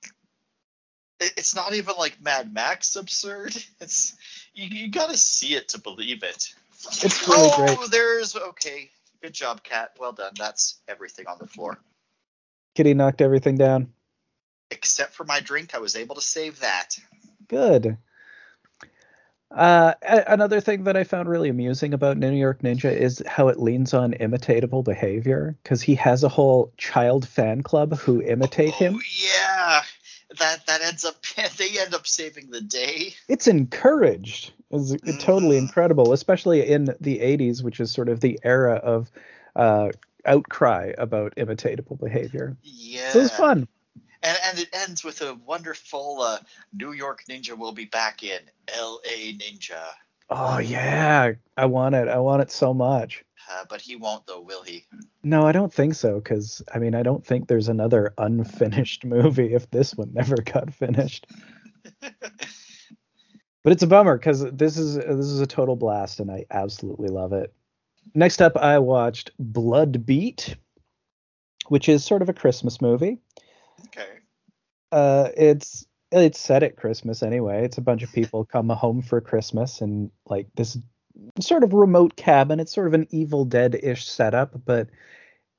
[1.20, 3.56] it's not even like Mad Max absurd.
[3.80, 4.16] It's
[4.54, 6.54] you, you gotta see it to believe it.
[7.04, 7.92] It's really oh, great.
[7.92, 8.90] there's okay.
[9.22, 9.92] Good job, Cat.
[10.00, 10.34] Well done.
[10.38, 11.80] That's everything on the floor.
[12.76, 13.94] Kitty knocked everything down.
[14.72, 16.98] Except for my drink, I was able to save that.
[17.48, 17.98] Good.
[19.56, 23.60] Uh, another thing that I found really amusing about New York Ninja is how it
[23.60, 28.96] leans on imitatable behavior because he has a whole child fan club who imitate him.
[28.96, 29.82] Oh, yeah.
[30.40, 31.16] that that ends up
[31.58, 33.14] they end up saving the day.
[33.28, 34.54] It's encouraged.
[34.72, 35.20] It's Mhm.
[35.20, 39.12] totally incredible, especially in the 80s, which is sort of the era of
[39.58, 39.90] uh,
[40.26, 42.56] outcry about imitatable behavior.
[42.64, 43.12] Yeah.
[43.12, 43.68] So it's fun.
[44.24, 46.40] And and it ends with a wonderful uh,
[46.74, 49.34] New York Ninja will be back in L.A.
[49.34, 49.82] Ninja.
[50.30, 52.08] Oh yeah, I want it.
[52.08, 53.24] I want it so much.
[53.52, 54.86] Uh, but he won't though, will he?
[55.24, 56.16] No, I don't think so.
[56.16, 60.74] Because I mean, I don't think there's another unfinished movie if this one never got
[60.74, 61.28] finished.
[63.64, 67.10] But it's a bummer because this is this is a total blast, and I absolutely
[67.10, 67.54] love it.
[68.16, 70.56] Next up, I watched Blood Beat,
[71.68, 73.20] which is sort of a Christmas movie.
[73.88, 74.10] Okay.
[74.92, 77.64] Uh, it's it's set at Christmas anyway.
[77.64, 80.78] It's a bunch of people come home for Christmas and like this
[81.40, 82.60] sort of remote cabin.
[82.60, 84.90] It's sort of an Evil Dead-ish setup, but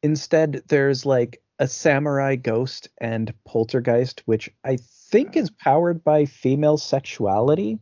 [0.02, 4.78] instead there's like a samurai ghost and poltergeist, which I
[5.10, 7.78] think is powered by female sexuality.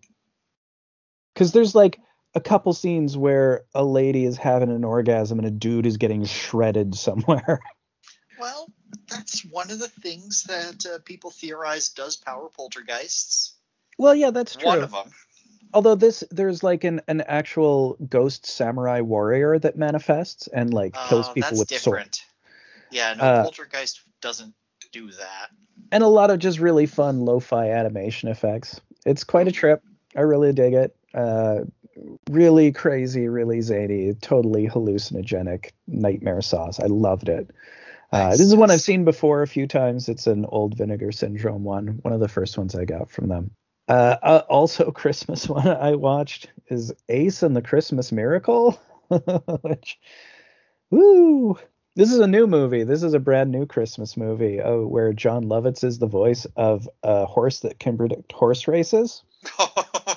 [1.35, 1.99] Because there's like
[2.35, 6.25] a couple scenes where a lady is having an orgasm and a dude is getting
[6.25, 7.61] shredded somewhere.
[8.39, 8.69] Well,
[9.09, 13.55] that's one of the things that uh, people theorize does power poltergeists.
[13.99, 14.67] well, yeah, that's true.
[14.67, 15.11] One of them.
[15.75, 21.29] although this there's like an an actual ghost samurai warrior that manifests and like kills
[21.29, 22.17] Oh, people that's with different.
[22.17, 22.25] swords
[22.91, 24.55] Yeah, no, Uh, poltergeist doesn't
[24.93, 25.51] do that.
[25.93, 29.83] and a lot of just really fun lo-fi animation effects it's quite a trip
[30.17, 31.61] i really dig it uh
[32.31, 37.51] really crazy really zany totally hallucinogenic nightmare sauce i loved it
[38.13, 38.71] uh, this is one.
[38.71, 40.09] I've seen before a few times.
[40.09, 43.53] It's an old Vinegar Syndrome one, one of the first ones I got from them.
[43.89, 48.81] Uh, uh, also, Christmas one I watched is Ace and the Christmas Miracle,
[49.63, 49.99] which,
[50.91, 51.59] woo!
[51.97, 52.85] This is a new movie.
[52.85, 56.89] This is a brand new Christmas movie uh, where Jon Lovitz is the voice of
[57.03, 59.23] a horse that can predict horse races.
[59.59, 60.15] Oh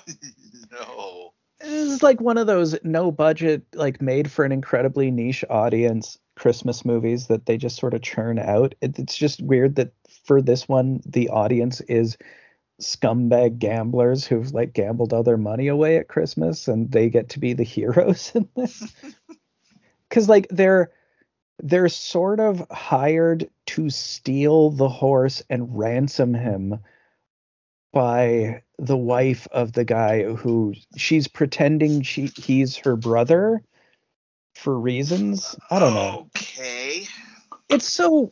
[0.71, 1.33] no.
[1.59, 6.19] This is like one of those no budget, like made for an incredibly niche audience
[6.35, 8.75] Christmas movies that they just sort of churn out.
[8.81, 9.93] It, it's just weird that
[10.25, 12.17] for this one, the audience is
[12.81, 17.39] scumbag gamblers who've like gambled all their money away at Christmas and they get to
[17.39, 18.93] be the heroes in this.
[20.09, 20.91] Cause like they're
[21.61, 26.79] they're sort of hired to steal the horse and ransom him
[27.93, 33.63] by the wife of the guy who she's pretending she he's her brother
[34.53, 35.55] for reasons.
[35.71, 36.29] I don't know.
[36.37, 37.07] Okay.
[37.69, 38.31] It's so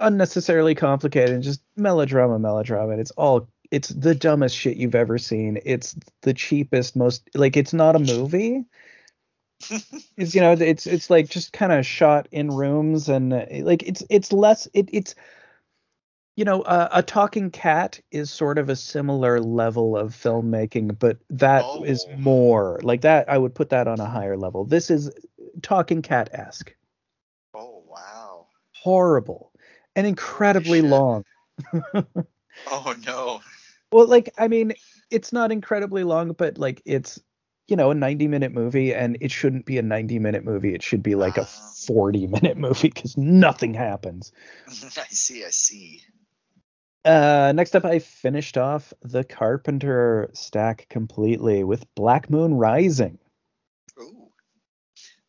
[0.00, 2.92] unnecessarily complicated and just melodrama, melodrama.
[2.92, 5.58] And it's all it's the dumbest shit you've ever seen.
[5.64, 8.64] It's the cheapest, most like it's not a movie.
[10.16, 13.82] it's you know it's it's like just kind of shot in rooms and uh, like
[13.82, 15.16] it's it's less it it's
[16.36, 21.18] you know uh, a talking cat is sort of a similar level of filmmaking but
[21.30, 22.16] that is Oh.
[22.18, 25.10] more like that i would put that on a higher level this is
[25.62, 26.74] talking cat-esque
[27.54, 28.46] Oh wow.
[28.82, 29.52] horrible
[29.96, 31.24] and incredibly long
[32.70, 33.40] Oh no.
[33.92, 34.72] well like i mean
[35.10, 37.20] it's not incredibly long but like it's
[37.68, 40.82] you know a 90 minute movie and it shouldn't be a 90 minute movie it
[40.82, 41.70] should be like a Ah.
[41.86, 44.32] 40 minute movie because nothing happens
[44.68, 45.44] I see.
[45.44, 46.02] I see.
[47.04, 53.18] uh next up i finished off the carpenter stack completely with black moon rising.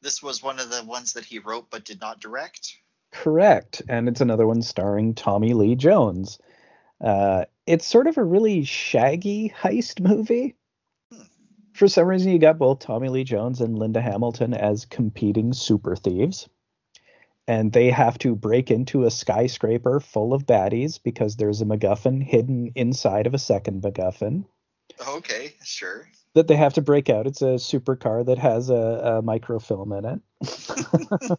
[0.02, 2.78] This was one of the ones that he wrote but did not direct.
[3.12, 6.38] correct and it's another one starring tommy lee jones
[7.02, 10.56] uh it's sort of a really shaggy heist movie
[11.74, 15.96] for some reason you got both tommy lee jones and linda hamilton as competing super
[15.96, 16.48] thieves
[17.48, 22.22] and they have to break into a skyscraper full of baddies because there's a MacGuffin
[22.24, 24.46] hidden inside of a second MacGuffin
[25.08, 26.08] Okay, sure.
[26.40, 27.28] That they have to break out.
[27.28, 30.22] It's a supercar that has a, a microfilm in it.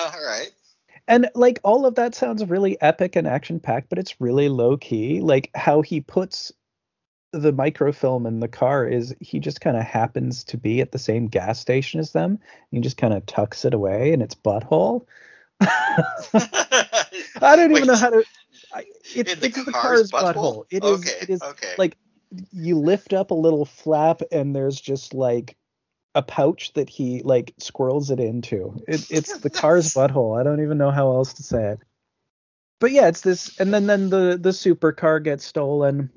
[0.00, 0.50] All right.
[1.06, 4.78] And like all of that sounds really epic and action packed, but it's really low
[4.78, 5.20] key.
[5.20, 6.52] Like how he puts
[7.32, 10.98] the microfilm in the car is he just kind of happens to be at the
[10.98, 12.38] same gas station as them.
[12.70, 15.04] He just kind of tucks it away in its butthole.
[15.60, 17.06] I
[17.40, 18.24] don't even Wait, know how to.
[18.72, 20.64] I, it's, in the it's the car's car's butthole.
[20.70, 21.00] It is.
[21.00, 21.18] okay.
[21.20, 21.74] It is okay.
[21.76, 21.98] like
[22.52, 25.56] you lift up a little flap and there's just like
[26.14, 28.76] a pouch that he like squirrels it into.
[28.88, 30.38] It, it's the car's butthole.
[30.38, 31.80] I don't even know how else to say it.
[32.80, 36.10] But yeah, it's this, and then then the the supercar gets stolen,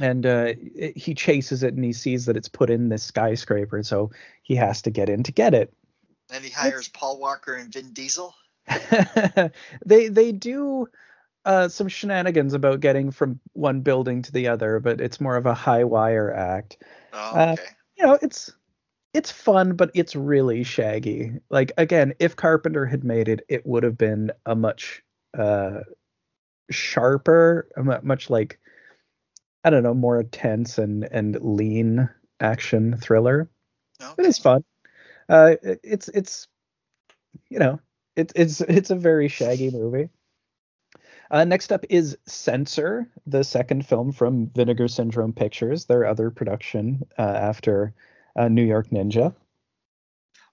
[0.00, 3.82] and uh, it, he chases it and he sees that it's put in this skyscraper,
[3.82, 4.10] so
[4.42, 5.72] he has to get in to get it.
[6.32, 8.34] and he hires Paul Walker and Vin Diesel.
[9.84, 10.86] they they do
[11.44, 15.46] uh, some shenanigans about getting from one building to the other, but it's more of
[15.46, 16.78] a high wire act.
[17.12, 17.68] Oh, Uh, okay.
[17.96, 18.52] You know, it's
[19.14, 21.32] it's fun, but it's really shaggy.
[21.50, 25.02] Like again, if Carpenter had made it, it would have been a much
[25.38, 25.80] uh,
[26.70, 28.58] sharper, a much like
[29.64, 32.08] I don't know, more tense and and lean
[32.40, 33.50] action thriller.
[34.02, 34.22] okay.
[34.22, 34.64] It is fun.
[35.28, 36.48] Uh, it- it's it's
[37.48, 37.80] you know
[38.16, 40.08] it's it's it's a very shaggy movie.
[41.30, 47.06] Uh, next up is Censor, the second film from Vinegar Syndrome Pictures, their other production
[47.18, 47.94] uh, after
[48.36, 49.34] uh, New York Ninja.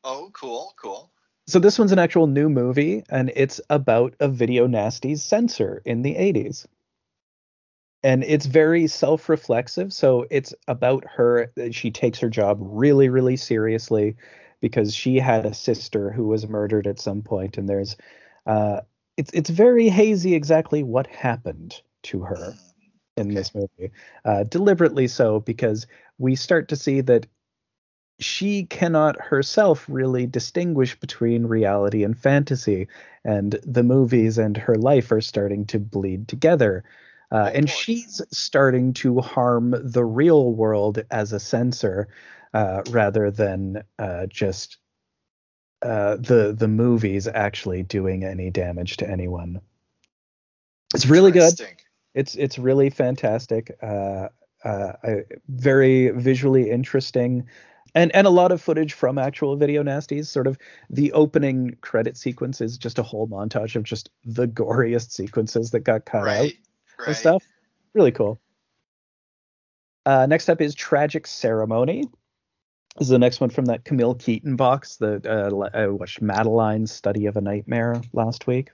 [0.03, 1.11] Oh, cool, cool.
[1.47, 6.03] So this one's an actual new movie, and it's about a video nasties censor in
[6.03, 6.67] the 80s.
[8.03, 9.91] And it's very self-reflexive.
[9.91, 11.51] So it's about her.
[11.71, 14.15] She takes her job really, really seriously
[14.61, 17.95] because she had a sister who was murdered at some point, and there's,
[18.45, 18.81] uh,
[19.17, 22.53] it's it's very hazy exactly what happened to her
[23.17, 23.35] in Okay.
[23.35, 23.91] this movie,
[24.25, 25.87] uh, deliberately so because
[26.19, 27.25] we start to see that
[28.19, 32.87] she cannot herself really distinguish between reality and fantasy,
[33.23, 36.83] and the movies and her life are starting to bleed together.
[37.31, 42.07] Uh, and she's starting to harm the real world as a censor
[42.53, 44.77] uh, rather than uh, just
[45.81, 49.61] uh, the the movies actually doing any damage to anyone.
[50.93, 51.53] It's really good.
[52.13, 53.77] It's it's really fantastic.
[53.81, 54.29] Uh,
[54.63, 57.47] uh, I, very visually interesting.
[57.95, 60.27] And and a lot of footage from actual video nasties.
[60.27, 60.57] Sort of
[60.89, 65.81] the opening credit sequence is just a whole montage of just the goriest sequences that
[65.81, 66.57] got cut out Right,
[67.05, 67.43] and stuff.
[67.93, 68.39] Really cool.
[70.05, 72.05] Uh, next up is tragic ceremony
[72.99, 77.25] is the next one from that camille keaton box that uh, i watched madeleine's study
[77.25, 78.71] of a nightmare last week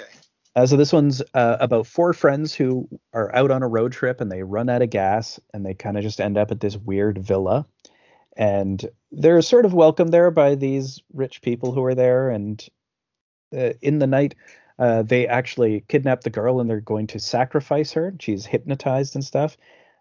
[0.00, 0.08] Okay.
[0.56, 4.20] uh, so this one's uh, about four friends who are out on a road trip
[4.20, 6.76] and they run out of gas and they kind of just end up at this
[6.76, 7.66] weird villa.
[8.36, 12.30] And they're sort of welcomed there by these rich people who are there.
[12.30, 12.66] And
[13.56, 14.34] uh, in the night,
[14.78, 18.14] uh, they actually kidnap the girl and they're going to sacrifice her.
[18.20, 19.56] She's hypnotized and stuff.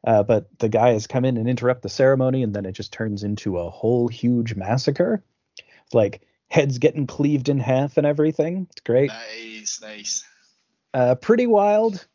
[0.06, 2.91] Uh, but the guy has come in and interrupt the ceremony, and then it just
[2.91, 5.23] turns into a whole huge massacre.
[5.94, 8.68] Like heads getting cleaved in half and everything.
[8.72, 10.26] It's great Nice, nice.
[10.94, 12.06] uh, pretty wild.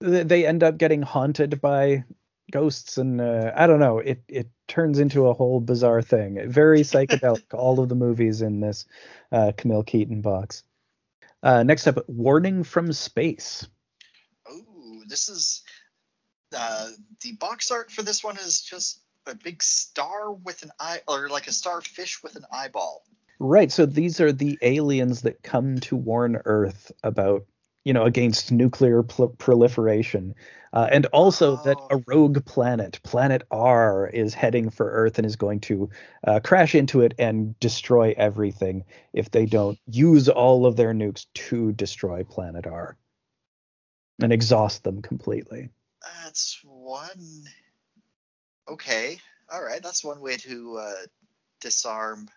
[0.00, 2.04] They end up getting haunted by
[2.52, 3.98] ghosts, and uh, I don't know.
[3.98, 6.48] It it turns into a whole bizarre thing.
[6.50, 7.42] Very psychedelic.
[7.54, 8.86] all of the movies in this
[9.32, 10.62] uh, Camille Keaton box.
[11.42, 13.66] Uh, next up, Warning from Space.
[14.48, 15.62] Oh, this is
[16.56, 16.88] uh,
[17.20, 21.28] the box art for this one is just a big star with an eye, or
[21.28, 23.04] like a starfish with an eyeball.
[23.38, 23.70] Right.
[23.70, 27.44] So these are the aliens that come to warn Earth about,
[27.84, 30.34] you know, against nuclear pl- proliferation.
[30.72, 31.88] Uh, and also that Oh.
[31.90, 35.90] a rogue planet, Planet R, is heading for Earth and is going to
[36.26, 41.26] uh, crash into it and destroy everything if they don't use all of their nukes
[41.34, 42.96] to destroy Planet R
[44.22, 45.70] and exhaust them completely.
[46.24, 47.44] That's one.
[48.68, 49.18] Okay,
[49.52, 49.82] all right.
[49.82, 51.06] That's one way to uh,
[51.60, 52.28] disarm.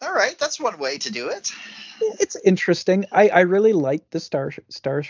[0.00, 1.52] All right, that's one way to do it.
[2.20, 3.06] It's interesting.
[3.10, 5.02] I, I really like the star star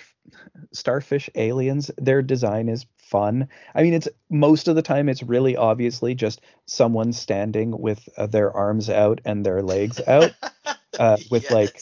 [0.73, 1.91] starfish aliens.
[1.99, 3.49] Their design is fun.
[3.75, 8.27] I mean, it's most of the time it's really obviously just someone standing with uh,
[8.27, 10.33] their arms out and their legs out,
[10.99, 11.79] uh, with like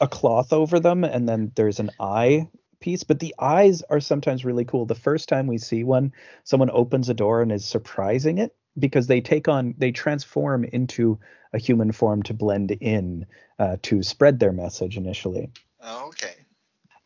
[0.00, 2.48] a cloth over them, and then there's an eye
[2.84, 3.02] piece.
[3.02, 4.84] But the eyes are sometimes really cool.
[4.86, 6.12] The first time we see one,
[6.44, 11.18] someone opens a door and is surprising it because they take on they transform into
[11.52, 13.26] a human form to blend in
[13.58, 15.50] uh, to spread their message initially
[15.80, 16.34] Oh, okay.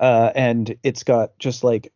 [0.01, 1.93] uh, and it's got just like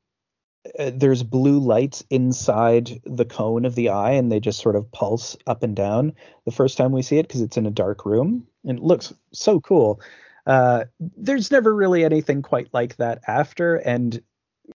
[0.79, 4.93] uh, there's blue lights inside the cone of the eye and they just sort of
[4.93, 6.13] pulse up and down
[6.45, 9.15] the first time we see it because it's in a dark room and it looks
[9.33, 10.01] so cool
[10.47, 14.23] uh, there's never really anything quite like that after and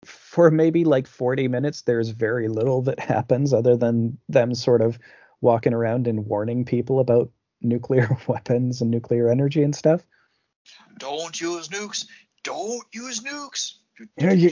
[0.05, 4.99] for maybe like 40 minutes there's very little that happens other than them sort of
[5.41, 7.29] walking around and warning people about
[7.61, 10.01] nuclear weapons and nuclear energy and stuff
[10.99, 12.05] Don't use nukes.
[12.43, 13.73] Don't use nukes.
[14.17, 14.51] Yeah, you-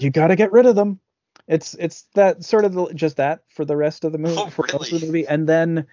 [0.00, 1.00] you got to get rid of them.
[1.48, 4.36] It's it's that sort of the, just that for the rest of the movie.
[4.38, 4.90] Oh, really?
[4.98, 5.86] the movie, and then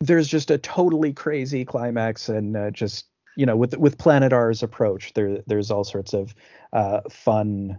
[0.00, 3.06] there's just a totally crazy climax, and uh, just
[3.36, 6.34] you know with with Planet R's approach, there there's all sorts of
[6.72, 7.78] uh, fun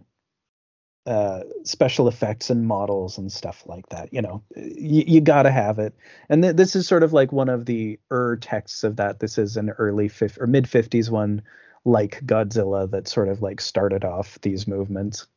[1.08, 4.14] uh, special effects and models and stuff like that.
[4.14, 5.96] You know, you, you got to have it.
[6.28, 9.22] And th- this is sort of like one of the er texts of that.
[9.22, 11.42] This is an early fif- or mid 50s one
[11.86, 15.28] like Godzilla that sort of like started off these movements.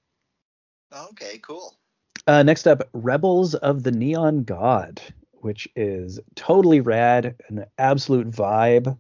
[0.92, 1.76] Okay, cool.
[2.26, 5.01] Uh, next up, Rebels of the Neon God,
[5.34, 8.98] which is totally rad, an absolute vibe.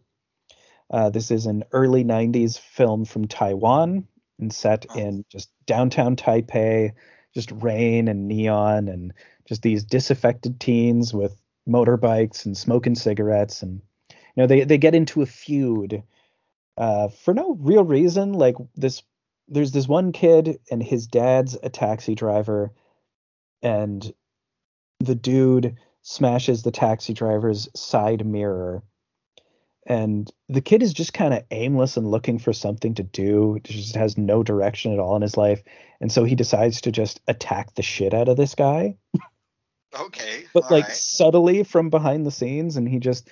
[0.90, 4.06] Uh, this is an early 90s film from Taiwan
[4.38, 4.98] and set Oh.
[4.98, 6.92] in just downtown Taipei,
[7.32, 9.12] just rain and neon and
[9.46, 13.62] just these disaffected teens with motorbikes and smoking cigarettes.
[13.62, 13.80] And,
[14.10, 16.02] you know, they, they get into a feud
[16.76, 18.32] uh, for no real reason.
[18.32, 19.02] Like this,
[19.46, 22.72] there's this one kid and his dad's a taxi driver
[23.62, 24.12] and
[25.00, 28.82] the dude smashes the taxi driver's side mirror
[29.90, 33.96] and the kid is just kind of aimless and looking for something to do just
[33.96, 35.62] has no direction at all in his life
[36.00, 38.96] and so he decides to just attack the shit out of this guy
[39.98, 40.44] Okay.
[40.54, 40.92] but like right.
[40.92, 43.28] subtly from behind the scenes and he just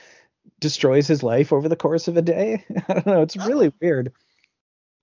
[0.61, 4.13] destroys his life over the course of a day i don't know it's really weird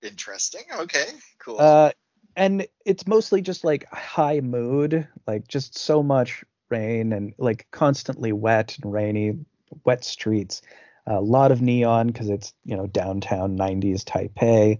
[0.02, 0.62] Interesting.
[0.78, 1.06] Okay.
[1.38, 1.60] Cool.
[1.60, 1.90] Uh,
[2.36, 8.32] and it's mostly just like high mood, like just so much rain and like constantly
[8.32, 9.38] wet and rainy,
[9.84, 10.62] wet streets.
[11.06, 14.78] A lot of neon because it's you know downtown 90s Taipei,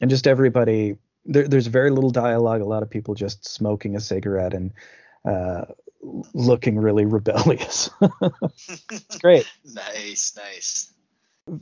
[0.00, 0.96] and just everybody.
[1.26, 2.60] There, there's very little dialogue.
[2.60, 4.72] A lot of people just smoking a cigarette and
[5.24, 5.64] uh,
[6.34, 7.90] looking really rebellious.
[8.90, 9.50] it's great.
[9.64, 10.92] nice, nice.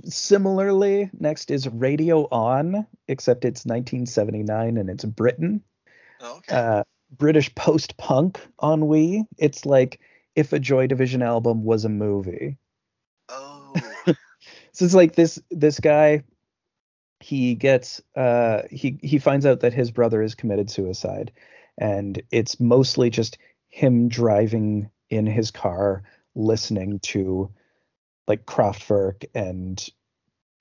[0.05, 5.63] Similarly, next is Radio On, except it's 1979 and it's Britain.
[6.23, 6.55] Okay.
[6.55, 6.85] uh,
[7.17, 9.27] British post punk on ennui.
[9.39, 10.01] It's like
[10.35, 12.57] if a Joy Division album was a movie.
[14.73, 16.25] So it's like this this guy
[17.21, 21.33] he gets uh he he finds out that his brother has committed suicide
[21.79, 23.39] and it's mostly just
[23.69, 26.03] him driving in his car
[26.35, 27.51] listening to
[28.27, 29.87] like Kraftwerk and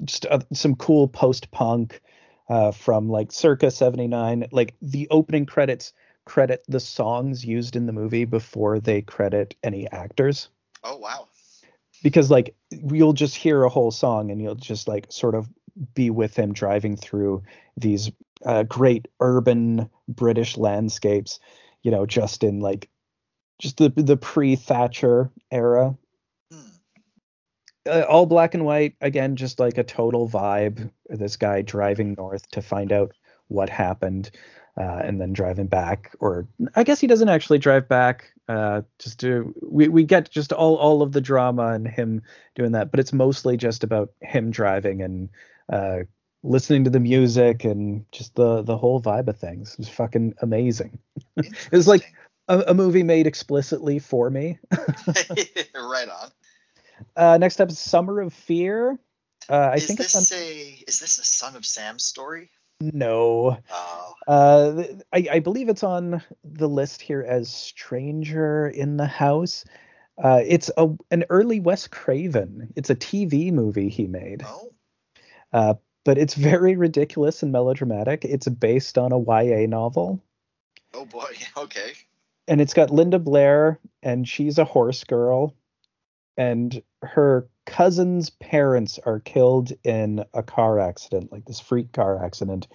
[0.03, 2.01] just uh, some cool post punk
[2.49, 5.93] uh, from like circa 79 like the opening credits
[6.25, 10.49] credit the songs used in the movie before they credit any actors
[10.83, 11.27] Oh wow.
[12.03, 15.49] Because like you'll just hear a whole song and you'll just like sort of
[15.93, 17.43] be with him driving through
[17.77, 18.11] these
[18.45, 21.39] uh, great urban british landscapes
[21.83, 22.89] you know just in like
[23.59, 25.95] just the the pre thatcher era
[26.51, 26.59] Hmm.
[27.87, 32.49] uh, all black and white again just like a total vibe this guy driving north
[32.51, 33.11] to find out
[33.47, 34.31] what happened
[34.77, 39.19] uh, and then driving back or i guess he doesn't actually drive back uh, just
[39.19, 42.21] to we, we get just all, all of the drama and him
[42.55, 45.29] doing that but it's mostly just about him driving and
[45.71, 45.99] uh,
[46.43, 50.97] listening to the music and just the the whole vibe of things it's fucking amazing
[51.71, 52.13] It's like-
[52.47, 54.57] a, a movie made explicitly for me
[55.75, 56.31] right on.
[57.15, 58.99] uh, next up is summer of fear
[59.49, 62.49] uh, i is think this on a is this a Son of Sam story?
[62.81, 63.57] No.
[63.71, 64.13] Oh.
[64.27, 64.83] Uh,
[65.13, 69.65] I, I believe it's on the list here as Stranger in the House.
[70.21, 72.71] Uh, it's a an early Wes Craven.
[72.75, 74.71] It's a TV movie he made, Oh.
[75.53, 75.73] uh,
[76.05, 78.23] but it's very ridiculous and melodramatic.
[78.25, 80.21] It's based on a YA novel,
[80.93, 81.31] Oh boy.
[81.57, 81.93] Okay.
[82.47, 85.55] and it's got Linda Blair, and she's a horse girl,
[86.37, 92.67] and her cousin's parents are killed in a car accident, like this freak car accident,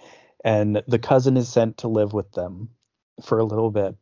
[0.43, 2.69] and the cousin is sent to live with them
[3.23, 3.95] for a little bit.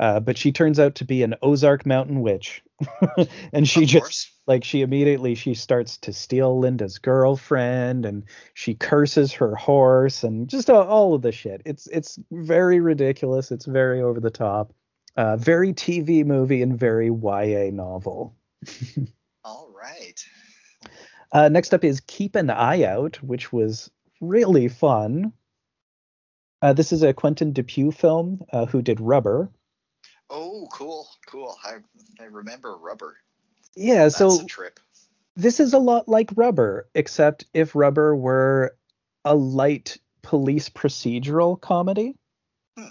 [0.00, 2.64] Uh, but she turns out to be an Ozark Mountain witch,
[3.52, 8.24] and she just like she immediately she starts to steal Linda's girlfriend, and
[8.54, 11.62] she curses her horse, and just all, all of the shit.
[11.64, 13.52] It's it's very ridiculous.
[13.52, 14.72] It's very over the top.
[15.16, 18.34] Uh, very TV movie and very YA novel.
[19.78, 20.24] Right.
[21.32, 23.90] Uh, next up is Keep an Eye Out, which was
[24.20, 25.32] really fun.
[26.60, 29.50] Uh, this is a Quentin Dupieux film uh, who did Rubber.
[30.30, 31.56] Oh, cool, cool.
[31.64, 31.76] I
[32.20, 33.16] I remember Rubber.
[33.76, 34.80] Yeah, That's so trip.
[35.36, 38.76] this is a lot like Rubber, except if Rubber were
[39.24, 42.16] a light police procedural comedy.
[42.76, 42.88] Hmm.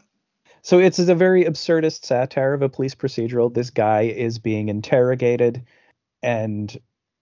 [0.62, 3.54] So it's a very absurdist satire of a police procedural.
[3.54, 5.66] This guy is being interrogated,
[6.22, 6.76] and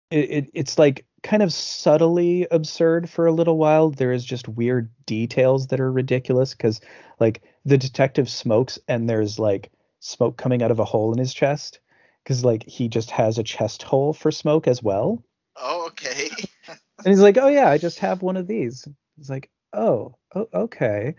[0.09, 3.89] it, it, it's like kind of subtly absurd for a little while.
[3.89, 6.81] There is just weird details that are ridiculous because,
[7.19, 11.33] like, the detective smokes and there's like smoke coming out of a hole in his
[11.33, 11.79] chest
[12.23, 15.23] because like he just has a chest hole for smoke as well.
[15.55, 16.29] Oh, okay.
[17.03, 18.87] And he's like, "Oh yeah, I just have one of these."
[19.17, 21.15] He's like, "Oh, oh okay."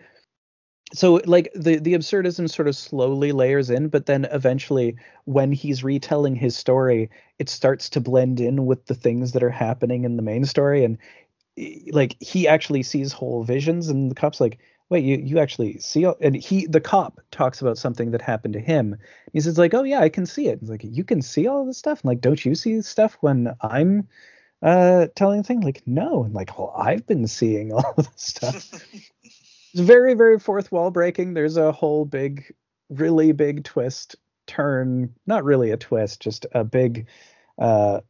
[0.94, 5.82] So like the the absurdism sort of slowly layers in, but then eventually when he's
[5.84, 10.16] retelling his story, it starts to blend in with the things that are happening in
[10.16, 10.98] the main story and
[11.92, 14.58] like he actually sees whole visions, and the cop's like,
[14.88, 16.06] wait, you you actually see?
[16.20, 18.96] And he the cop talks about something that happened to him.
[19.32, 20.60] He says like, oh yeah, I can see it.
[20.60, 22.00] He's like, you can see all this stuff.
[22.02, 24.08] And like, don't you see stuff when I'm
[24.62, 25.60] uh telling the thing?
[25.60, 26.24] Like, no.
[26.24, 28.70] And like, well, I've been seeing all this stuff.
[29.72, 31.34] it's very very fourth wall breaking.
[31.34, 32.54] There's a whole big,
[32.90, 34.16] really big twist
[34.46, 35.14] turn.
[35.26, 37.06] Not really a twist, just a big
[37.58, 38.00] uh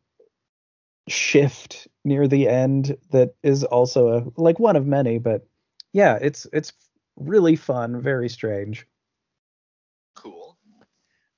[1.08, 5.46] shift near the end that is also a like one of many but
[5.92, 6.72] yeah it's it's
[7.16, 8.86] really fun very strange
[10.14, 10.56] Cool.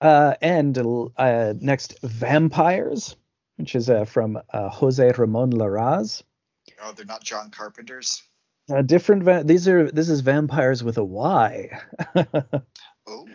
[0.02, 0.78] uh and
[1.16, 3.16] uh next vampires
[3.56, 6.22] which is uh, from uh, jose ramon larraz
[6.82, 8.22] Oh, they're not John Carpenter's.
[8.70, 11.70] Uh, different va- these are this is vampires with a y
[13.06, 13.26] Oh.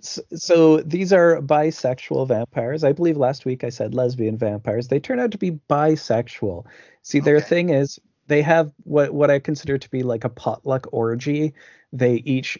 [0.00, 2.84] so, so these are bisexual vampires.
[2.84, 4.88] I believe last week I said lesbian vampires.
[4.88, 6.66] They turn out to be bisexual.
[7.02, 7.46] See, their Okay.
[7.46, 11.54] thing is they have what what I consider to be like a potluck orgy.
[11.92, 12.58] They each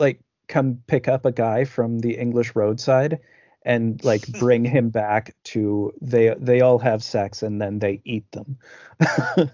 [0.00, 3.20] like come pick up a guy from the English roadside
[3.64, 8.30] and like bring him back to they they all have sex and then they eat
[8.32, 8.58] them.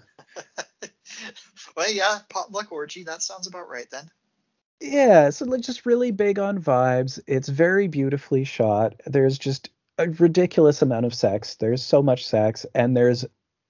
[1.75, 3.03] Well, yeah, potluck orgy.
[3.03, 4.09] That sounds about right then.
[4.81, 7.19] Yeah, so like just really big on vibes.
[7.27, 8.95] It's very beautifully shot.
[9.05, 9.69] There's just
[9.99, 11.55] a ridiculous amount of sex.
[11.55, 13.23] There's so much sex, and there's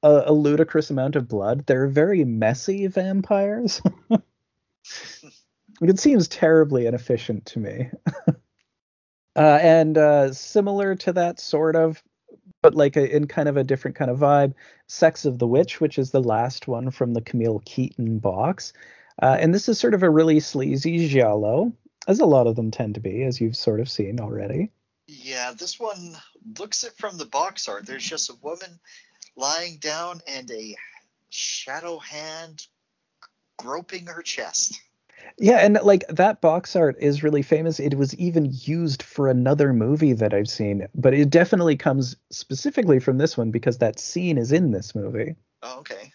[0.03, 1.65] a, a ludicrous amount of blood.
[1.65, 3.81] They're very messy vampires.
[5.81, 7.89] it seems terribly inefficient to me.
[9.35, 12.01] uh, and uh, similar to that sort of,
[12.61, 14.53] but like a, in kind of a different kind of vibe,
[14.87, 18.73] Sex of the Witch, which is the last one from the Camille Keaton box.
[19.21, 21.73] Uh, and this is sort of a really sleazy giallo,
[22.07, 24.71] as a lot of them tend to be, as you've sort of seen already.
[25.07, 26.15] Yeah, this one
[26.57, 27.85] looks it from the box art.
[27.85, 28.79] There's just a woman
[29.35, 30.75] lying down and a
[31.29, 32.65] shadow hand
[33.57, 34.79] groping her chest.
[35.37, 37.79] Yeah, and like that box art is really famous.
[37.79, 42.99] It was even used for another movie that I've seen, but it definitely comes specifically
[42.99, 45.35] from this one because that scene is in this movie.
[45.63, 46.11] Oh, okay.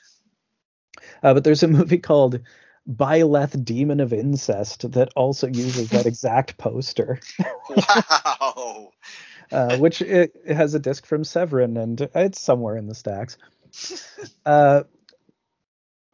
[1.23, 2.41] Uh, but there's a movie called
[2.89, 7.21] Byleth Demon of Incest that also uses that exact poster,
[7.69, 8.91] Wow.
[9.53, 13.39] uh, which it, it has a disc from Severin, and it's somewhere in the stacks.
[14.47, 14.85] Uh,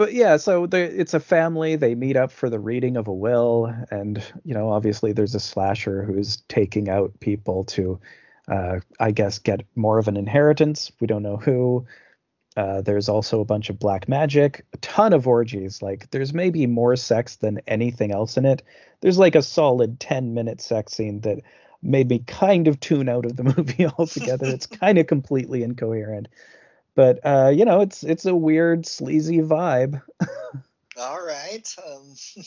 [0.02, 1.76] but yeah, so it's a family.
[1.76, 5.38] They meet up for the reading of a will, and you know, obviously, there's a
[5.38, 8.00] slasher who's taking out people to,
[8.50, 10.90] uh, I guess, get more of an inheritance.
[10.98, 11.86] We don't know who.
[12.56, 15.82] Uh, there's also a bunch of black magic, a ton of orgies.
[15.82, 18.64] Like, there's maybe more sex than anything else in it.
[19.02, 21.42] There's like a solid 10 minute sex scene that
[21.80, 24.46] made me kind of tune out of the movie altogether.
[24.46, 26.26] it's kind of completely incoherent.
[26.94, 30.02] But uh, you know, it's it's a weird, sleazy vibe.
[30.98, 31.74] All right.
[31.86, 32.14] Um,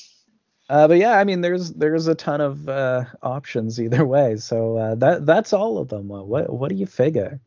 [0.68, 4.38] Uh, but yeah, I mean, there's there's a ton of uh, options either way.
[4.38, 6.12] So uh, that that's all of them.
[6.12, 7.40] Uh, What what do you figure?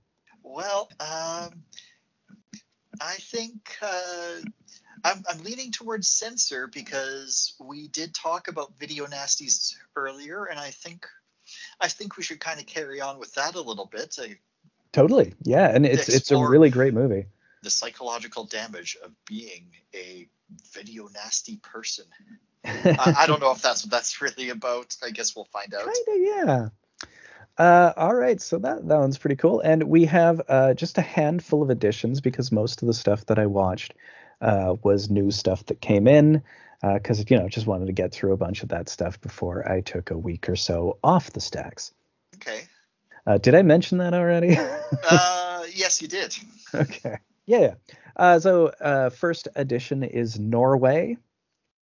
[0.44, 1.62] well, um,
[3.00, 4.40] I think uh,
[5.04, 10.70] I'm, I'm leaning towards censor because we did talk about video nasties earlier, and I
[10.70, 11.06] think
[11.80, 14.16] I think we should kind of carry on with that a little bit.
[14.20, 14.26] Uh,
[14.92, 17.26] Totally, yeah, and it's it's a really great movie.
[17.62, 20.28] the psychological damage of being a
[20.72, 22.06] video nasty person.
[22.64, 24.96] I, I don't know if that's what that's really about.
[25.04, 25.84] I guess we'll find out.
[25.84, 26.68] Kind of, yeah.
[27.56, 31.02] Uh, all right, so that that one's pretty cool, and we have uh, just a
[31.02, 33.94] handful of additions because most of the stuff that I watched
[34.40, 36.42] uh, was new stuff that came in
[36.80, 39.80] because you know just wanted to get through a bunch of that stuff before I
[39.80, 41.92] took a week or so off the stacks.
[42.36, 42.67] Okay.
[43.28, 44.56] Uh, did I mention that already?
[45.10, 46.34] Uh, yes, you did.
[46.74, 47.18] okay.
[47.44, 47.60] Yeah.
[47.60, 47.74] yeah.
[48.16, 51.18] Uh, so uh, first edition is Norway,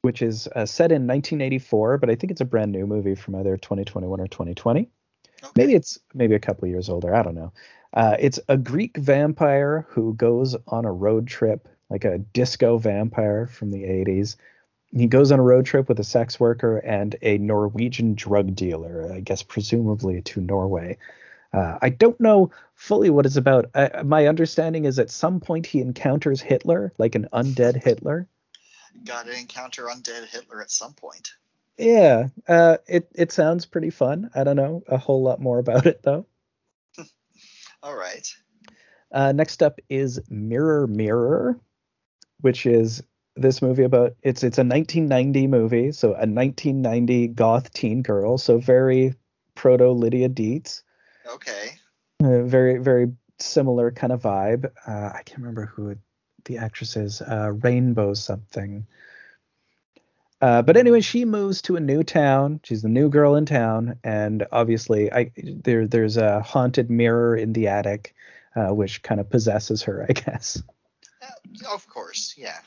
[0.02, 3.36] which is uh, set in 1984, but I think it's a brand new movie from
[3.36, 4.80] either 2021 or 2020.
[4.80, 5.52] Okay.
[5.54, 7.14] Maybe it's maybe a couple years older.
[7.14, 7.52] I don't know.
[7.94, 13.46] Uh, it's a Greek vampire who goes on a road trip, like a disco vampire
[13.46, 14.34] from the 80s.
[14.90, 19.12] He goes on a road trip with a sex worker and a Norwegian drug dealer,
[19.12, 20.98] I guess presumably to Norway.
[21.52, 23.70] Uh, I don't know fully what it's about.
[23.74, 28.28] Uh, my understanding is at some point he encounters Hitler, like an undead Hitler.
[29.04, 31.32] Got to encounter undead Hitler at some point.
[31.78, 34.30] Yeah, uh, it it sounds pretty fun.
[34.34, 36.26] I don't know a whole lot more about it though.
[37.82, 38.26] All right.
[39.12, 41.60] Uh, next up is Mirror Mirror,
[42.40, 43.02] which is
[43.36, 48.58] this movie about it's it's a 1990 movie, so a 1990 goth teen girl, so
[48.58, 49.14] very
[49.54, 50.82] proto Lydia Deetz,
[51.28, 51.78] Okay.
[52.22, 54.70] uh, very very similar kind of vibe.
[54.86, 55.96] Uh, I can't remember who
[56.44, 57.20] the actress is.
[57.20, 58.86] Uh, Rainbow something.
[60.40, 62.60] Uh, but anyway, she moves to a new town.
[62.62, 67.52] She's the new girl in town, and obviously, I there there's a haunted mirror in
[67.54, 68.14] the attic,
[68.54, 70.62] uh, which kind of possesses her, I guess.
[71.22, 72.58] Uh, of course, yeah.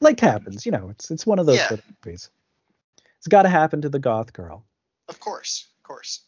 [0.00, 0.88] Like happens, you know.
[0.90, 1.76] It's it's one of those Yeah.
[2.04, 2.28] movies.
[3.18, 4.64] It's got to happen to the goth girl.
[5.08, 6.22] Of course, of course.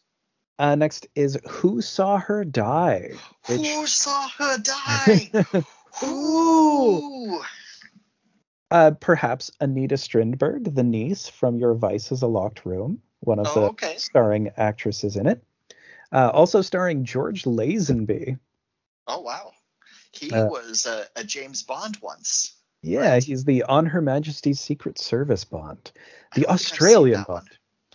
[0.57, 3.11] Uh, next is Who Saw Her Die?
[3.47, 5.31] Which- Who saw her die?
[5.99, 7.41] Who?
[8.71, 13.47] Uh, perhaps Anita Strindberg, the niece from Your Vice is a Locked Room, one of
[13.49, 13.95] Oh, the okay.
[13.97, 15.43] starring actresses in it.
[16.11, 18.37] Uh, also starring George Lazenby.
[19.07, 19.51] Oh wow.
[20.11, 22.55] He Uh, was a, a James Bond once.
[22.81, 23.23] Yeah, Right.
[23.23, 25.91] he's the On Her Majesty's Secret Service Bond,
[26.33, 27.37] the don't think I've seen Australian that one.
[27.43, 27.49] Bond.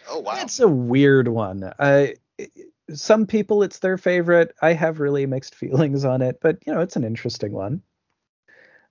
[0.09, 0.35] Oh wow.
[0.37, 1.63] that's a weird one.
[1.79, 2.09] Uh,
[2.93, 4.55] some people it's their favorite.
[4.63, 7.83] I have really mixed feelings on it, but you know it's an interesting one.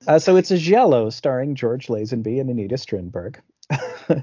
[0.07, 3.41] Uh, so it's a Giallo starring George Lazenby and Anita Strindberg.
[3.69, 4.21] uh,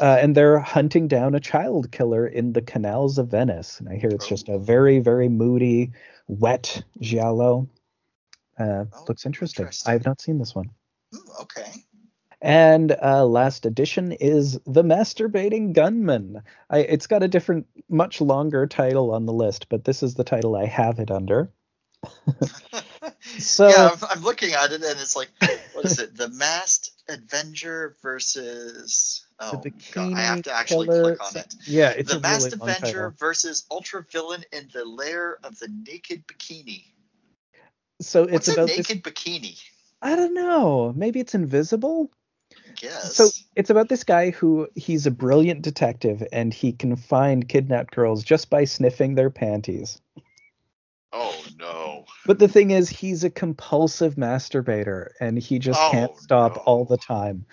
[0.00, 3.78] and they're hunting down a child killer in the canals of Venice.
[3.78, 5.92] And I hear it's just a very, very moody,
[6.28, 7.68] wet Giallo.
[8.58, 9.64] Uh, Oh, looks interesting.
[9.64, 9.90] interesting.
[9.90, 10.70] I have not seen this one.
[11.12, 11.72] Hmm, okay.
[12.44, 16.42] And uh, last edition is The Masturbating Gunman.
[16.68, 20.24] I, it's got a different, much longer title on the list, but this is the
[20.24, 21.50] title I have it under.
[23.38, 25.30] So- yeah, I'm, I'm looking at it and it's like,
[25.72, 26.16] what is it?
[26.16, 29.24] The Masked Avenger versus.
[29.38, 31.54] Oh, the God, I have to actually Killer- click on it.
[31.66, 35.68] Yeah, it's the a Masked really Avenger versus Ultra Villain in the Lair of the
[35.68, 36.84] Naked Bikini.
[38.00, 38.88] So it's What's a about this.
[38.90, 39.62] naked bikini?
[40.02, 40.92] I don't know.
[40.94, 42.10] Maybe it's invisible.
[42.76, 43.16] Guess.
[43.16, 47.94] So it's about this guy who he's a brilliant detective and he can find kidnapped
[47.94, 50.00] girls just by sniffing their panties.
[51.12, 52.04] oh no.
[52.26, 56.62] But the thing is, he's a compulsive masturbator and he just can't Oh, stop no.
[56.62, 57.46] all the time.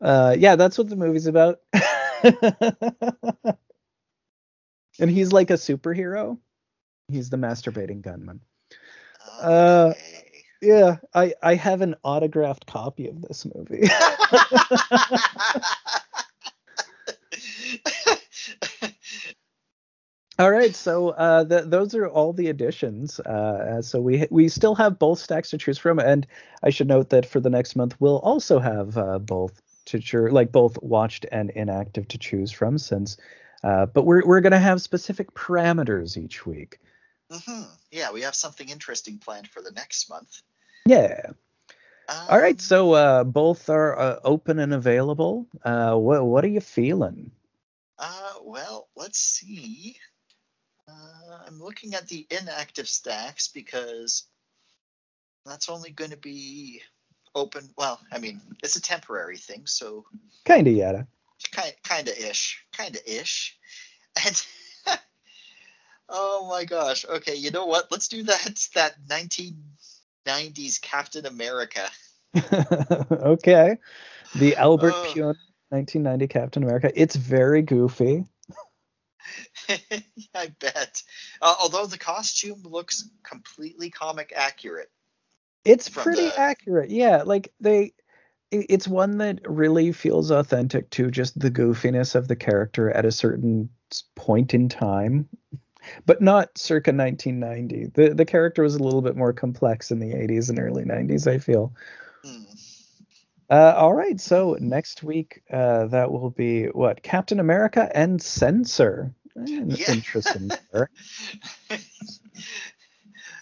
[0.00, 1.60] Uh, yeah, that's what the movie's about.
[4.98, 6.38] and he's like a superhero.
[7.08, 8.40] He's the masturbating gunman.
[9.40, 10.21] Uh, Okay.
[10.62, 13.88] Yeah, I I have an autographed copy of this movie.
[20.38, 23.20] All right, so uh, th- those are all the additions.
[23.20, 26.26] Uh, so we we still have both stacks to choose from, and
[26.62, 30.32] I should note that for the next month we'll also have uh, both to choose,
[30.32, 32.78] like both watched and inactive to choose from.
[32.78, 33.18] Since,
[33.62, 36.78] uh, but we're we're gonna have specific parameters each week.
[37.30, 37.68] Mhm.
[37.90, 40.40] Yeah, we have something interesting planned for the next month.
[40.86, 41.32] Yeah.
[42.28, 45.46] All right, Um, so uh, both are uh, open and available.
[45.64, 47.30] Uh, what what are you feeling?
[47.98, 49.96] Uh, well, let's see.
[50.88, 54.24] Uh, I'm looking at the inactive stacks because
[55.46, 56.82] that's only going to be
[57.34, 57.68] open.
[57.76, 60.04] Well, I mean, it's a temporary thing, so
[60.44, 61.06] Kind of yada.
[61.52, 63.58] kind kind of ish, kind of ish.
[64.24, 64.42] And
[66.08, 67.90] oh my gosh, okay, you know what?
[67.90, 68.94] Let's do that that
[70.26, 71.88] 1990s Captain America.
[73.12, 73.76] okay.
[74.36, 75.04] The Albert Oh.
[75.14, 75.34] Pyun
[75.70, 76.90] 1990 Captain America.
[76.94, 78.24] It's very goofy.
[80.34, 81.02] I bet.
[81.40, 84.90] Uh, although the costume looks completely comic accurate.
[85.64, 86.90] It's pretty the- accurate.
[86.90, 87.92] Yeah, like they
[88.50, 93.12] it's one that really feels authentic to just the goofiness of the character at a
[93.12, 93.70] certain
[94.14, 95.26] point in time.
[96.06, 97.86] But not circa 1990.
[97.94, 101.26] The the character was a little bit more complex in the 80s and early 90s,
[101.26, 101.74] I feel.
[102.24, 102.42] Hmm.
[103.50, 109.14] Uh, all right, so next week uh, that will be what Captain America and Censor.
[109.36, 109.92] Eh, Yeah.
[109.92, 110.50] Interesting.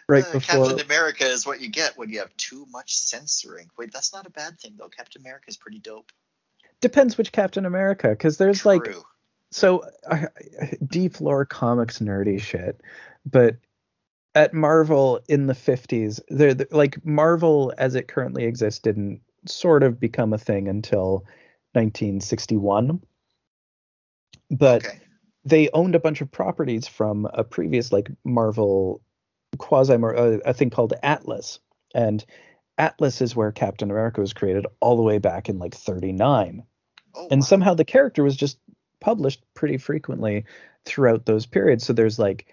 [0.08, 3.68] Right Uh, before, Captain America is what you get when you have too much censoring.
[3.78, 4.88] Wait, that's not a bad thing though.
[4.88, 6.10] Captain America is pretty dope.
[6.80, 8.82] depends which Captain America, because there's like
[9.50, 10.26] So uh,
[10.86, 12.80] deep lore comics nerdy shit,
[13.26, 13.56] but
[14.34, 19.82] at Marvel in the 50s, they're they're- like Marvel as it currently exists didn't sort
[19.82, 21.24] of become a thing until
[21.72, 23.00] 1961.
[24.50, 25.00] But okay.
[25.44, 29.00] they owned a bunch of properties from a previous like Marvel
[29.58, 31.58] quasi uh, a thing called Atlas,
[31.94, 32.24] and
[32.78, 36.64] Atlas is where Captain America was created all the way back in like 39,
[37.14, 37.44] Oh, and wow.
[37.44, 38.58] somehow the character was just
[39.00, 40.44] published pretty frequently
[40.84, 41.84] throughout those periods.
[41.84, 42.46] So there's like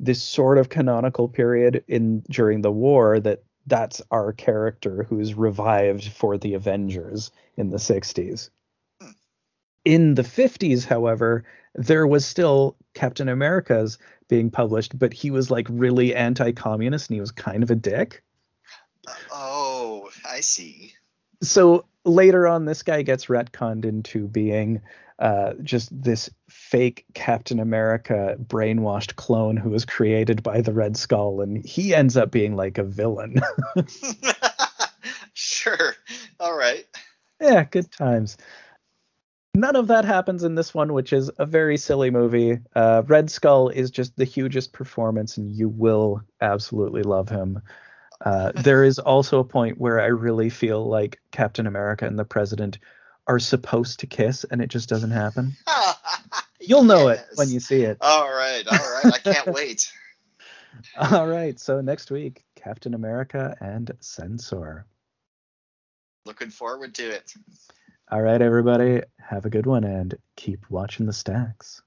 [0.00, 6.04] this sort of canonical period in during the war that that's our character who's revived
[6.08, 8.50] for the Avengers in the 60s.
[9.00, 9.10] Hmm.
[9.84, 15.66] In the 50s, however, there was still Captain America's being published, but he was like
[15.70, 18.22] really anti-communist and he was kind of a dick.
[19.32, 20.92] Oh, I see.
[21.42, 24.80] So later on, this guy gets retconned into being
[25.18, 31.40] uh, just this fake Captain America brainwashed clone who was created by the Red Skull,
[31.40, 33.40] and he ends up being like a villain.
[35.34, 35.94] sure.
[36.40, 36.84] All right.
[37.40, 38.36] yeah, good times.
[39.56, 42.58] None of that happens in this one, which is a very silly movie.
[42.74, 47.62] Uh, Red Skull is just the hugest performance, and you will absolutely love him.
[48.24, 52.24] Uh, there is also a point where I really feel like Captain America and the
[52.24, 52.78] President
[53.26, 55.56] are supposed to kiss, and it just doesn't happen.
[56.60, 57.98] You'll know it when you see it.
[58.00, 59.14] All right, all right.
[59.14, 59.90] I can't wait.
[60.96, 64.86] All right, so next week, Captain America and Censor.
[66.26, 67.32] Looking forward to it.
[68.10, 71.82] All right, everybody, have a good one and keep watching the stacks.